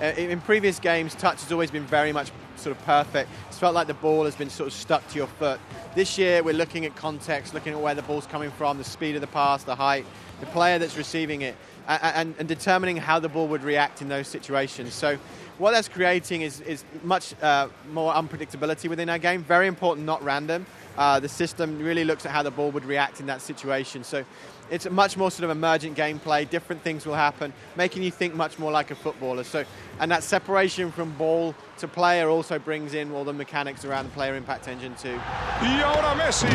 Uh, 0.00 0.12
in 0.16 0.40
previous 0.40 0.78
games, 0.78 1.14
touch 1.16 1.42
has 1.42 1.50
always 1.50 1.72
been 1.72 1.84
very 1.84 2.12
much 2.12 2.30
sort 2.54 2.76
of 2.76 2.84
perfect. 2.84 3.28
It's 3.48 3.58
felt 3.58 3.74
like 3.74 3.88
the 3.88 3.94
ball 3.94 4.24
has 4.26 4.36
been 4.36 4.50
sort 4.50 4.68
of 4.68 4.72
stuck 4.72 5.06
to 5.08 5.16
your 5.16 5.26
foot. 5.26 5.58
This 5.96 6.16
year, 6.16 6.42
we're 6.44 6.54
looking 6.54 6.84
at 6.84 6.94
context, 6.94 7.52
looking 7.52 7.72
at 7.72 7.80
where 7.80 7.94
the 7.94 8.02
ball's 8.02 8.26
coming 8.26 8.52
from, 8.52 8.78
the 8.78 8.84
speed 8.84 9.16
of 9.16 9.20
the 9.20 9.26
pass, 9.26 9.64
the 9.64 9.74
height, 9.74 10.06
the 10.38 10.46
player 10.46 10.78
that's 10.78 10.96
receiving 10.96 11.42
it, 11.42 11.56
and, 11.88 12.34
and 12.38 12.48
determining 12.48 12.96
how 12.96 13.18
the 13.18 13.28
ball 13.28 13.48
would 13.48 13.64
react 13.64 14.02
in 14.02 14.08
those 14.08 14.28
situations. 14.28 14.94
So, 14.94 15.18
what 15.58 15.72
that's 15.72 15.88
creating 15.88 16.42
is, 16.42 16.60
is 16.60 16.84
much 17.02 17.34
uh, 17.42 17.68
more 17.90 18.12
unpredictability 18.12 18.88
within 18.88 19.08
our 19.08 19.18
game. 19.18 19.42
Very 19.42 19.66
important, 19.66 20.06
not 20.06 20.22
random. 20.22 20.66
Uh, 20.96 21.18
the 21.18 21.28
system 21.28 21.78
really 21.80 22.04
looks 22.04 22.24
at 22.24 22.30
how 22.30 22.44
the 22.44 22.50
ball 22.50 22.70
would 22.70 22.84
react 22.84 23.18
in 23.18 23.26
that 23.26 23.40
situation. 23.40 24.04
So, 24.04 24.24
it's 24.70 24.86
a 24.86 24.90
much 24.90 25.16
more 25.16 25.30
sort 25.30 25.44
of 25.44 25.50
emergent 25.50 25.96
gameplay. 25.96 26.48
Different 26.48 26.82
things 26.82 27.06
will 27.06 27.14
happen, 27.14 27.52
making 27.76 28.02
you 28.02 28.10
think 28.10 28.34
much 28.34 28.58
more 28.58 28.70
like 28.70 28.90
a 28.90 28.94
footballer. 28.94 29.44
So, 29.44 29.64
and 29.98 30.10
that 30.10 30.22
separation 30.22 30.92
from 30.92 31.12
ball 31.12 31.54
to 31.78 31.88
player 31.88 32.28
also 32.28 32.58
brings 32.58 32.94
in 32.94 33.12
all 33.12 33.24
the 33.24 33.32
mechanics 33.32 33.84
around 33.84 34.06
the 34.06 34.10
player 34.10 34.34
impact 34.34 34.68
engine 34.68 34.94
too. 34.96 35.18
Messi. 36.16 36.48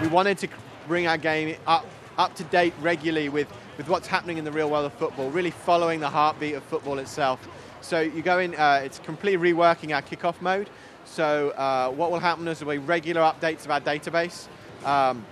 We 0.00 0.08
wanted 0.08 0.38
to 0.38 0.48
bring 0.86 1.06
our 1.06 1.18
game 1.18 1.56
up 1.66 1.84
up 2.18 2.34
to 2.34 2.44
date 2.44 2.74
regularly 2.80 3.28
with, 3.28 3.48
with 3.76 3.88
what's 3.88 4.08
happening 4.08 4.38
in 4.38 4.44
the 4.44 4.52
real 4.52 4.68
world 4.68 4.84
of 4.84 4.92
football, 4.94 5.30
really 5.30 5.52
following 5.52 6.00
the 6.00 6.08
heartbeat 6.08 6.54
of 6.54 6.62
football 6.64 6.98
itself. 6.98 7.48
So 7.80 8.00
you 8.00 8.22
go 8.22 8.40
in, 8.40 8.56
uh, 8.56 8.82
it's 8.84 8.98
completely 8.98 9.52
reworking 9.52 9.94
our 9.94 10.02
kickoff 10.02 10.42
mode. 10.42 10.68
So 11.04 11.50
uh, 11.50 11.90
what 11.90 12.10
will 12.10 12.18
happen 12.18 12.46
is 12.48 12.58
there'll 12.58 12.74
be 12.74 12.78
regular 12.78 13.22
updates 13.22 13.64
of 13.64 13.70
our 13.70 13.80
database, 13.80 14.48
um, 14.84 15.24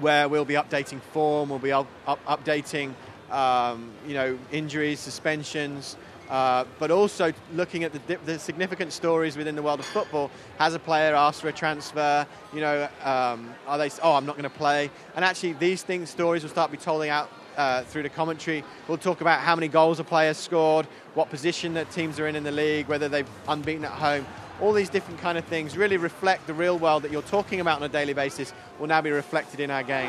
where 0.00 0.28
we'll 0.28 0.44
be 0.44 0.54
updating 0.54 1.00
form, 1.00 1.48
we'll 1.48 1.58
be 1.58 1.72
up, 1.72 1.88
up, 2.06 2.24
updating, 2.26 2.92
um, 3.30 3.90
you 4.06 4.14
know, 4.14 4.38
injuries, 4.52 5.00
suspensions, 5.00 5.96
uh, 6.32 6.64
but 6.78 6.90
also 6.90 7.30
looking 7.52 7.84
at 7.84 7.92
the, 7.92 8.16
the 8.24 8.38
significant 8.38 8.90
stories 8.90 9.36
within 9.36 9.54
the 9.54 9.62
world 9.62 9.78
of 9.78 9.84
football. 9.84 10.30
Has 10.58 10.74
a 10.74 10.78
player 10.78 11.14
asked 11.14 11.42
for 11.42 11.48
a 11.48 11.52
transfer? 11.52 12.26
You 12.54 12.62
know, 12.62 12.88
um, 13.04 13.54
are 13.66 13.76
they? 13.76 13.90
Oh, 14.02 14.14
I'm 14.14 14.24
not 14.24 14.36
going 14.36 14.50
to 14.50 14.58
play. 14.58 14.90
And 15.14 15.26
actually, 15.26 15.52
these 15.52 15.82
things, 15.82 16.08
stories 16.08 16.42
will 16.42 16.48
start 16.48 16.70
to 16.70 16.76
be 16.78 16.82
told 16.82 17.02
out 17.02 17.30
uh, 17.58 17.82
through 17.82 18.04
the 18.04 18.08
commentary. 18.08 18.64
We'll 18.88 18.96
talk 18.96 19.20
about 19.20 19.40
how 19.40 19.54
many 19.54 19.68
goals 19.68 20.00
a 20.00 20.04
player 20.04 20.32
scored, 20.32 20.86
what 21.12 21.28
position 21.28 21.74
that 21.74 21.90
teams 21.90 22.18
are 22.18 22.26
in 22.26 22.34
in 22.34 22.44
the 22.44 22.50
league, 22.50 22.88
whether 22.88 23.10
they've 23.10 23.28
unbeaten 23.46 23.84
at 23.84 23.92
home. 23.92 24.26
All 24.62 24.72
these 24.72 24.88
different 24.88 25.20
kind 25.20 25.36
of 25.36 25.44
things 25.44 25.76
really 25.76 25.98
reflect 25.98 26.46
the 26.46 26.54
real 26.54 26.78
world 26.78 27.02
that 27.02 27.12
you're 27.12 27.20
talking 27.20 27.60
about 27.60 27.76
on 27.76 27.82
a 27.82 27.88
daily 27.90 28.14
basis 28.14 28.54
will 28.78 28.86
now 28.86 29.02
be 29.02 29.10
reflected 29.10 29.60
in 29.60 29.70
our 29.70 29.82
game. 29.82 30.08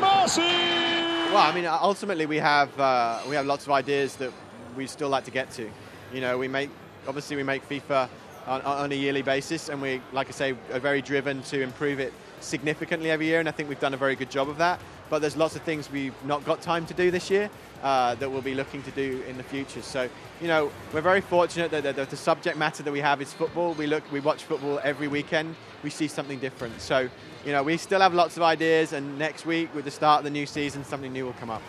Well, 1.34 1.42
I 1.42 1.52
mean, 1.54 1.66
ultimately 1.66 2.28
we 2.28 2.38
have 2.38 2.80
uh, 2.80 3.20
we 3.28 3.36
have 3.36 3.46
lots 3.46 3.66
of 3.66 3.74
ideas 3.74 4.16
that 4.18 4.32
we 4.78 4.88
still 4.88 5.10
like 5.10 5.26
to 5.26 5.32
get 5.32 5.52
to. 5.52 5.70
You 6.14 6.22
know, 6.22 6.38
we 6.38 6.48
make 6.48 6.70
obviously 7.08 7.36
we 7.36 7.44
make 7.44 7.68
FIFA 7.68 8.08
on, 8.46 8.62
on 8.62 8.92
a 8.92 8.96
yearly 8.96 9.22
basis, 9.22 9.70
and 9.70 9.82
we, 9.82 10.02
like 10.12 10.28
I 10.28 10.32
say, 10.32 10.56
are 10.72 10.80
very 10.80 11.02
driven 11.02 11.42
to 11.44 11.62
improve 11.62 12.00
it 12.00 12.14
significantly 12.40 13.10
every 13.10 13.26
year, 13.26 13.40
and 13.40 13.50
I 13.50 13.52
think 13.52 13.70
we've 13.70 13.80
done 13.80 13.94
a 13.94 13.98
very 13.98 14.16
good 14.16 14.30
job 14.30 14.50
of 14.50 14.58
that. 14.58 14.80
But 15.10 15.20
there's 15.20 15.38
lots 15.38 15.56
of 15.56 15.62
things 15.64 15.92
we've 15.92 16.14
not 16.26 16.44
got 16.46 16.62
time 16.62 16.86
to 16.88 16.94
do 16.94 17.12
this 17.12 17.30
year 17.30 17.50
uh, 17.84 18.16
that 18.16 18.30
we'll 18.30 18.42
be 18.42 18.56
looking 18.56 18.82
to 18.84 18.92
do 18.92 19.24
in 19.28 19.38
the 19.38 19.44
future. 19.44 19.82
So, 19.82 20.10
you 20.42 20.48
know, 20.48 20.72
we're 20.94 21.02
very 21.02 21.22
fortunate 21.22 21.72
that 21.72 21.96
the, 21.96 22.06
the 22.06 22.18
subject 22.18 22.58
matter 22.58 22.84
that 22.84 22.92
we 22.92 23.00
have 23.00 23.22
is 23.22 23.32
football. 23.32 23.74
We 23.74 23.88
look, 23.88 24.04
we 24.12 24.20
watch 24.20 24.44
football 24.44 24.80
every 24.84 25.08
weekend. 25.08 25.56
We 25.84 25.90
see 25.90 26.08
something 26.08 26.40
different. 26.40 26.82
So, 26.82 27.10
you 27.46 27.52
know, 27.52 27.64
we 27.64 27.78
still 27.78 28.02
have 28.02 28.14
lots 28.14 28.38
of 28.38 28.44
ideas, 28.44 28.94
and 28.94 29.18
next 29.18 29.46
week, 29.46 29.74
with 29.76 29.86
the 29.86 29.92
start 29.92 30.20
of 30.20 30.24
the 30.26 30.32
new 30.32 30.46
season, 30.46 30.84
something 30.84 31.12
new 31.12 31.26
will 31.26 31.34
come 31.34 31.50
up. 31.50 31.62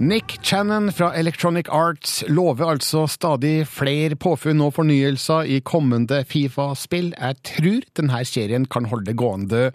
Nick 0.00 0.38
Channon 0.42 0.92
fra 0.92 1.14
Electronic 1.14 1.66
Arts 1.68 2.22
lover 2.28 2.70
altså 2.72 3.02
stadig 3.04 3.66
flere 3.68 4.16
påfunn 4.16 4.62
og 4.64 4.78
fornyelser 4.78 5.44
i 5.44 5.58
kommende 5.60 6.22
Fifa-spill. 6.24 7.10
Jeg 7.12 7.36
tror 7.44 7.84
denne 8.00 8.22
serien 8.24 8.64
kan 8.64 8.88
holde 8.88 9.10
det 9.10 9.18
gående 9.20 9.66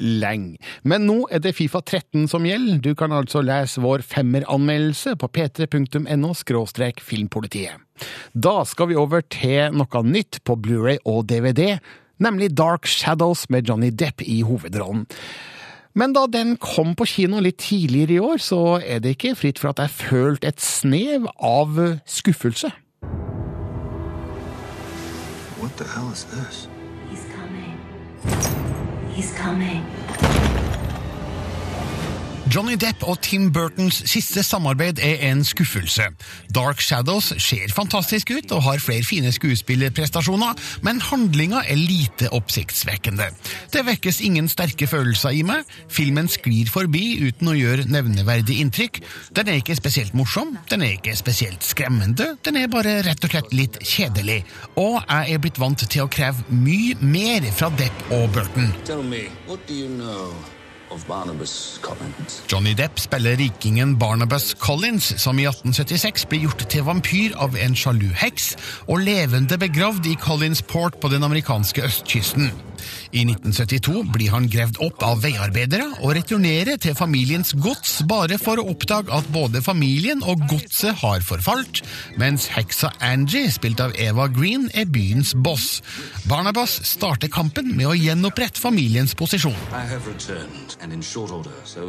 lenge. 0.00 0.56
Men 0.88 1.04
nå 1.04 1.18
er 1.28 1.42
det 1.44 1.52
Fifa 1.58 1.82
13 1.84 2.24
som 2.32 2.48
gjelder. 2.48 2.80
Du 2.80 2.94
kan 2.96 3.12
altså 3.12 3.44
lese 3.44 3.84
vår 3.84 4.06
femmeranmeldelse 4.08 5.18
på 5.20 5.28
p3.no 5.36 6.32
filmpolitiet. 7.04 7.76
Da 8.32 8.64
skal 8.64 8.88
vi 8.88 8.96
over 8.96 9.20
til 9.20 9.76
noe 9.76 10.04
nytt 10.08 10.40
på 10.48 10.56
Blu-ray 10.56 10.96
og 11.04 11.28
DVD, 11.28 11.76
nemlig 12.16 12.54
Dark 12.56 12.88
Shadows 12.88 13.50
med 13.50 13.68
Johnny 13.68 13.92
Depp 13.92 14.24
i 14.24 14.40
hovedrollen. 14.40 15.04
Men 15.94 16.12
da 16.12 16.26
den 16.30 16.56
kom 16.60 16.94
på 16.94 17.06
kino 17.08 17.40
litt 17.40 17.58
tidligere 17.64 18.12
i 18.12 18.20
år, 18.22 18.42
så 18.42 18.60
er 18.84 19.00
det 19.02 19.16
ikke 19.16 19.36
fritt 19.38 19.58
for 19.58 19.72
at 19.72 19.82
jeg 19.82 19.90
følte 19.90 20.50
et 20.50 20.60
snev 20.60 21.26
av 21.38 21.78
skuffelse. 22.06 22.70
What 25.58 25.76
the 25.76 25.84
hell 25.84 26.12
is 26.12 26.24
this? 26.24 26.68
He's 27.10 27.24
coming. 27.34 27.74
He's 29.16 29.32
coming. 29.34 30.77
Johnny 32.48 32.78
Depp 32.80 33.02
og 33.04 33.18
Tim 33.20 33.50
Burtons 33.52 33.98
siste 34.08 34.40
samarbeid 34.46 35.00
er 35.04 35.20
en 35.28 35.42
skuffelse. 35.44 36.06
Dark 36.54 36.80
Shadows 36.80 37.34
ser 37.44 37.68
fantastisk 37.76 38.30
ut 38.32 38.54
og 38.56 38.62
har 38.64 38.80
flere 38.80 39.04
fine 39.04 39.32
skuespillerprestasjoner, 39.34 40.56
men 40.86 41.02
handlinga 41.04 41.60
er 41.68 41.76
lite 41.76 42.30
oppsiktsvekkende. 42.32 43.28
Det 43.74 43.84
vekkes 43.90 44.22
ingen 44.24 44.48
sterke 44.48 44.88
følelser 44.88 45.36
i 45.36 45.44
meg, 45.44 45.68
filmen 45.92 46.30
sklir 46.32 46.72
forbi 46.72 47.18
uten 47.26 47.52
å 47.52 47.56
gjøre 47.58 47.88
nevneverdig 47.92 48.60
inntrykk. 48.64 49.02
Den 49.36 49.52
er 49.52 49.60
ikke 49.60 49.76
spesielt 49.76 50.16
morsom, 50.16 50.56
den 50.72 50.86
er 50.86 50.96
ikke 50.96 51.18
spesielt 51.20 51.66
skremmende, 51.66 52.36
den 52.48 52.62
er 52.62 52.72
bare 52.72 53.02
rett 53.04 53.28
og 53.28 53.34
slett 53.34 53.52
litt 53.52 53.76
kjedelig. 53.84 54.40
Og 54.80 55.02
jeg 55.02 55.34
er 55.36 55.42
blitt 55.44 55.60
vant 55.60 55.84
til 55.84 56.06
å 56.06 56.12
kreve 56.12 56.46
mye 56.48 56.96
mer 57.02 57.50
fra 57.52 57.68
Depp 57.76 58.06
og 58.08 58.30
Burton. 58.32 58.72
Tell 58.88 59.04
me, 59.04 59.26
what 59.44 59.66
do 59.68 59.74
you 59.76 59.92
know? 59.92 60.32
Johnny 62.48 62.74
Depp 62.74 63.00
spiller 63.00 63.36
rikingen 63.36 63.98
Barnabas 63.98 64.54
Collins, 64.54 65.10
som 65.20 65.38
i 65.38 65.44
1876 65.46 66.26
blir 66.30 66.46
gjort 66.46 66.64
til 66.72 66.86
vampyr 66.86 67.36
av 67.36 67.56
en 67.60 67.76
sjalu 67.76 68.08
heks 68.16 68.54
og 68.86 69.04
levende 69.04 69.58
begravd 69.60 70.08
i 70.08 70.16
Collins 70.20 70.62
Port 70.62 70.96
på 71.00 71.10
den 71.12 71.26
amerikanske 71.26 71.84
østkysten. 71.84 72.52
I 73.08 73.22
1972 73.24 74.02
blir 74.12 74.32
han 74.34 74.48
gravd 74.52 74.78
opp 74.84 75.02
av 75.06 75.22
veiarbeidere 75.24 75.86
og 76.02 76.12
returnerer 76.18 76.76
til 76.80 76.96
familiens 76.98 77.54
gods 77.56 78.02
bare 78.08 78.36
for 78.40 78.60
å 78.60 78.66
oppdage 78.68 79.12
at 79.14 79.30
både 79.32 79.62
familien 79.64 80.20
og 80.28 80.42
godset 80.50 80.98
har 81.00 81.24
forfalt, 81.24 81.80
mens 82.20 82.48
heksa 82.52 82.90
Angie, 83.04 83.48
spilt 83.52 83.80
av 83.80 83.94
Eva 83.96 84.28
Green, 84.28 84.66
er 84.76 84.84
byens 84.92 85.32
boss. 85.32 85.80
Barnabas 86.28 86.76
starter 86.88 87.32
kampen 87.32 87.70
med 87.78 87.88
å 87.88 87.96
gjenopprette 87.96 88.60
familiens 88.60 89.16
posisjon. 89.16 89.56
Order, 91.18 91.56
so. 91.64 91.86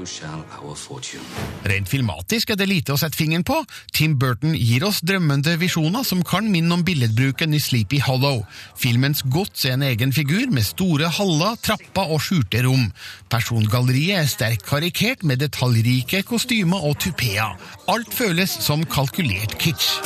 Rent 1.68 1.92
filmatisk 1.92 2.54
er 2.54 2.60
det 2.60 2.70
lite 2.70 2.96
å 2.96 3.00
sette 3.00 3.20
fingeren 3.20 3.44
på. 3.48 3.60
Tim 3.96 4.16
Burton 4.20 4.56
gir 4.56 4.86
oss 4.88 5.02
drømmende 5.04 5.58
visjoner 5.60 6.08
som 6.08 6.24
kan 6.26 6.48
minne 6.52 6.78
om 6.78 6.86
billedbruken 6.88 7.54
i 7.56 7.62
Sleepy 7.64 8.00
Hollow. 8.06 8.46
Filmens 8.80 9.26
gods 9.28 9.68
er 9.68 9.76
en 9.76 9.86
egen 9.90 10.16
figur 10.16 10.48
med 10.54 10.68
store 10.68 11.09
haller, 11.18 11.60
trapper 11.66 12.14
og 12.14 12.24
skjulte 12.24 12.64
rom. 12.66 12.88
Persongalleriet 13.32 14.22
er 14.22 14.32
sterkt 14.32 14.66
karikert 14.70 15.26
med 15.28 15.42
detaljrike 15.44 16.24
kostymer 16.28 16.86
og 16.90 17.00
tupeer. 17.04 17.56
Alt 17.92 18.14
føles 18.16 18.60
som 18.64 18.86
kalkulert 18.88 19.58
kitsch. 19.62 20.00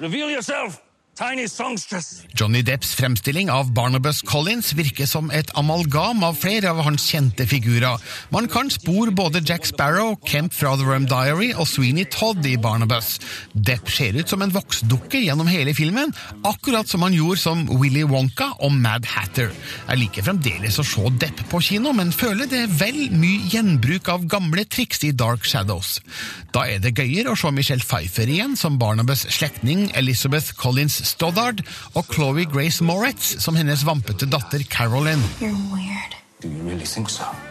Reveal 0.00 0.30
yourself. 0.34 0.78
Johnny 2.38 2.62
Depps 2.62 2.92
fremstilling 2.94 3.48
av 3.50 3.72
Barnabas 3.74 4.20
Collins 4.22 4.68
virker 4.78 5.06
som 5.10 5.32
et 5.34 5.48
amalgam 5.58 6.20
av 6.22 6.36
flere 6.38 6.70
av 6.70 6.84
hans 6.86 7.08
kjente 7.10 7.42
figurer. 7.50 7.98
Man 8.30 8.46
kan 8.46 8.70
spore 8.70 9.10
både 9.10 9.42
Jack 9.42 9.66
Sparrow, 9.66 10.14
Kemp 10.22 10.54
fra 10.54 10.76
The 10.78 10.86
Rum 10.86 11.08
Diary 11.10 11.48
og 11.56 11.66
Sweeney 11.66 12.06
Todd 12.06 12.46
i 12.46 12.54
Barnabas. 12.62 13.16
Depp 13.50 13.90
ser 13.90 14.14
ut 14.14 14.30
som 14.30 14.44
en 14.46 14.54
voksdukke 14.54 15.18
gjennom 15.24 15.50
hele 15.50 15.74
filmen, 15.74 16.14
akkurat 16.46 16.86
som 16.86 17.02
han 17.02 17.16
gjorde 17.16 17.42
som 17.42 17.66
Willy 17.80 18.04
Wonka 18.06 18.52
og 18.62 18.78
Mad 18.78 19.10
Hatter. 19.10 19.50
Jeg 19.88 20.02
liker 20.04 20.28
fremdeles 20.28 20.78
å 20.78 20.86
se 20.86 21.10
Depp 21.18 21.42
på 21.50 21.62
kino, 21.64 21.90
men 21.98 22.14
føler 22.14 22.46
det 22.46 22.62
vel 22.78 23.08
mye 23.10 23.50
gjenbruk 23.50 24.12
av 24.14 24.28
gamle 24.30 24.68
triks 24.70 25.02
i 25.08 25.10
Dark 25.10 25.42
Shadows. 25.48 25.98
Da 26.54 26.68
er 26.70 26.78
det 26.84 26.94
gøyere 26.94 27.34
å 27.34 27.38
se 27.38 27.50
Michelle 27.54 27.82
Pfeiffer 27.82 28.30
igjen 28.30 28.54
som 28.60 28.78
Barnabas 28.78 29.26
slektning 29.34 29.88
Elizabeth 29.98 30.54
Collins 30.54 31.07
Stoddard 31.08 31.64
og 31.94 32.04
Chloé 32.12 32.46
Grace 32.50 32.84
Moretz 32.84 33.36
som 33.42 33.58
hennes 33.58 33.84
vampete 33.88 34.28
datter 34.30 34.64
Carolyn. 34.68 35.24
Really 36.38 36.86
so? 36.86 37.02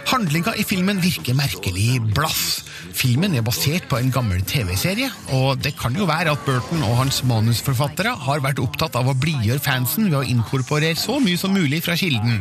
Handlinga 0.07 0.53
i 0.55 0.63
filmen 0.63 1.01
virker 1.03 1.35
merkelig 1.35 1.97
blass. 2.15 2.61
Filmen 2.95 3.33
er 3.35 3.43
basert 3.43 3.89
på 3.91 3.99
en 3.99 4.13
gammel 4.15 4.39
TV-serie, 4.47 5.09
og 5.35 5.59
det 5.59 5.73
kan 5.75 5.95
jo 5.97 6.07
være 6.07 6.31
at 6.31 6.45
Burton 6.45 6.85
og 6.87 6.95
hans 7.01 7.19
manusforfattere 7.27 8.13
har 8.23 8.43
vært 8.45 8.61
opptatt 8.63 8.95
av 8.95 9.11
å 9.11 9.17
blidgjøre 9.19 9.59
fansen 9.65 10.07
ved 10.07 10.21
å 10.21 10.27
inkorporere 10.31 10.95
så 10.95 11.17
mye 11.19 11.39
som 11.41 11.51
mulig 11.51 11.81
fra 11.83 11.97
kilden. 11.99 12.39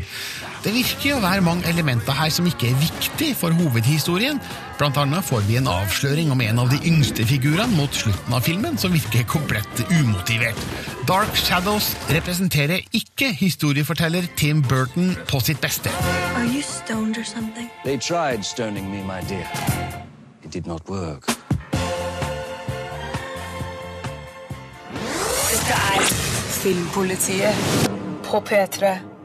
Det 0.67 0.73
virker 0.75 1.13
å 1.15 1.21
være 1.23 1.45
mange 1.47 1.69
elementer 1.71 2.17
her 2.19 2.31
som 2.35 2.47
ikke 2.51 2.73
er 2.73 2.79
viktig 2.81 3.29
for 3.39 3.55
hovedhistorien. 3.55 4.41
Blant 4.81 4.97
annet 4.99 5.23
får 5.23 5.45
vi 5.47 5.61
en 5.61 5.69
avsløring 5.71 6.33
om 6.35 6.43
en 6.43 6.59
av 6.59 6.73
de 6.73 6.81
yngste 6.91 7.23
figurene 7.23 7.79
mot 7.79 7.95
slutten 7.95 8.35
av 8.35 8.43
filmen, 8.43 8.75
som 8.75 8.91
virker 8.91 9.23
komplett 9.31 9.85
umotivert. 9.93 10.59
Dark 11.07 11.39
Shadows 11.39 11.93
representerer 12.11 12.83
ikke 12.91 13.31
historieforteller 13.39 14.27
Tim 14.35 14.65
Burton 14.67 15.15
på 15.31 15.39
sitt 15.39 15.63
beste. 15.63 15.95
Are 16.35 16.51
you 16.51 16.67
stoned 16.67 17.15
or 17.15 17.23
something? 17.23 17.71
They 17.85 17.97
tried 17.97 18.43
stoning 18.43 18.91
me, 18.91 19.07
my 19.07 19.23
dear. 19.31 19.47
It 20.43 20.51
did 20.51 20.67
not 20.67 20.83
work. 20.91 21.31
Dette 25.47 25.83
er 25.95 26.09
Filmpolitiet 26.59 27.93
på 28.27 28.43
P3. 28.51 29.16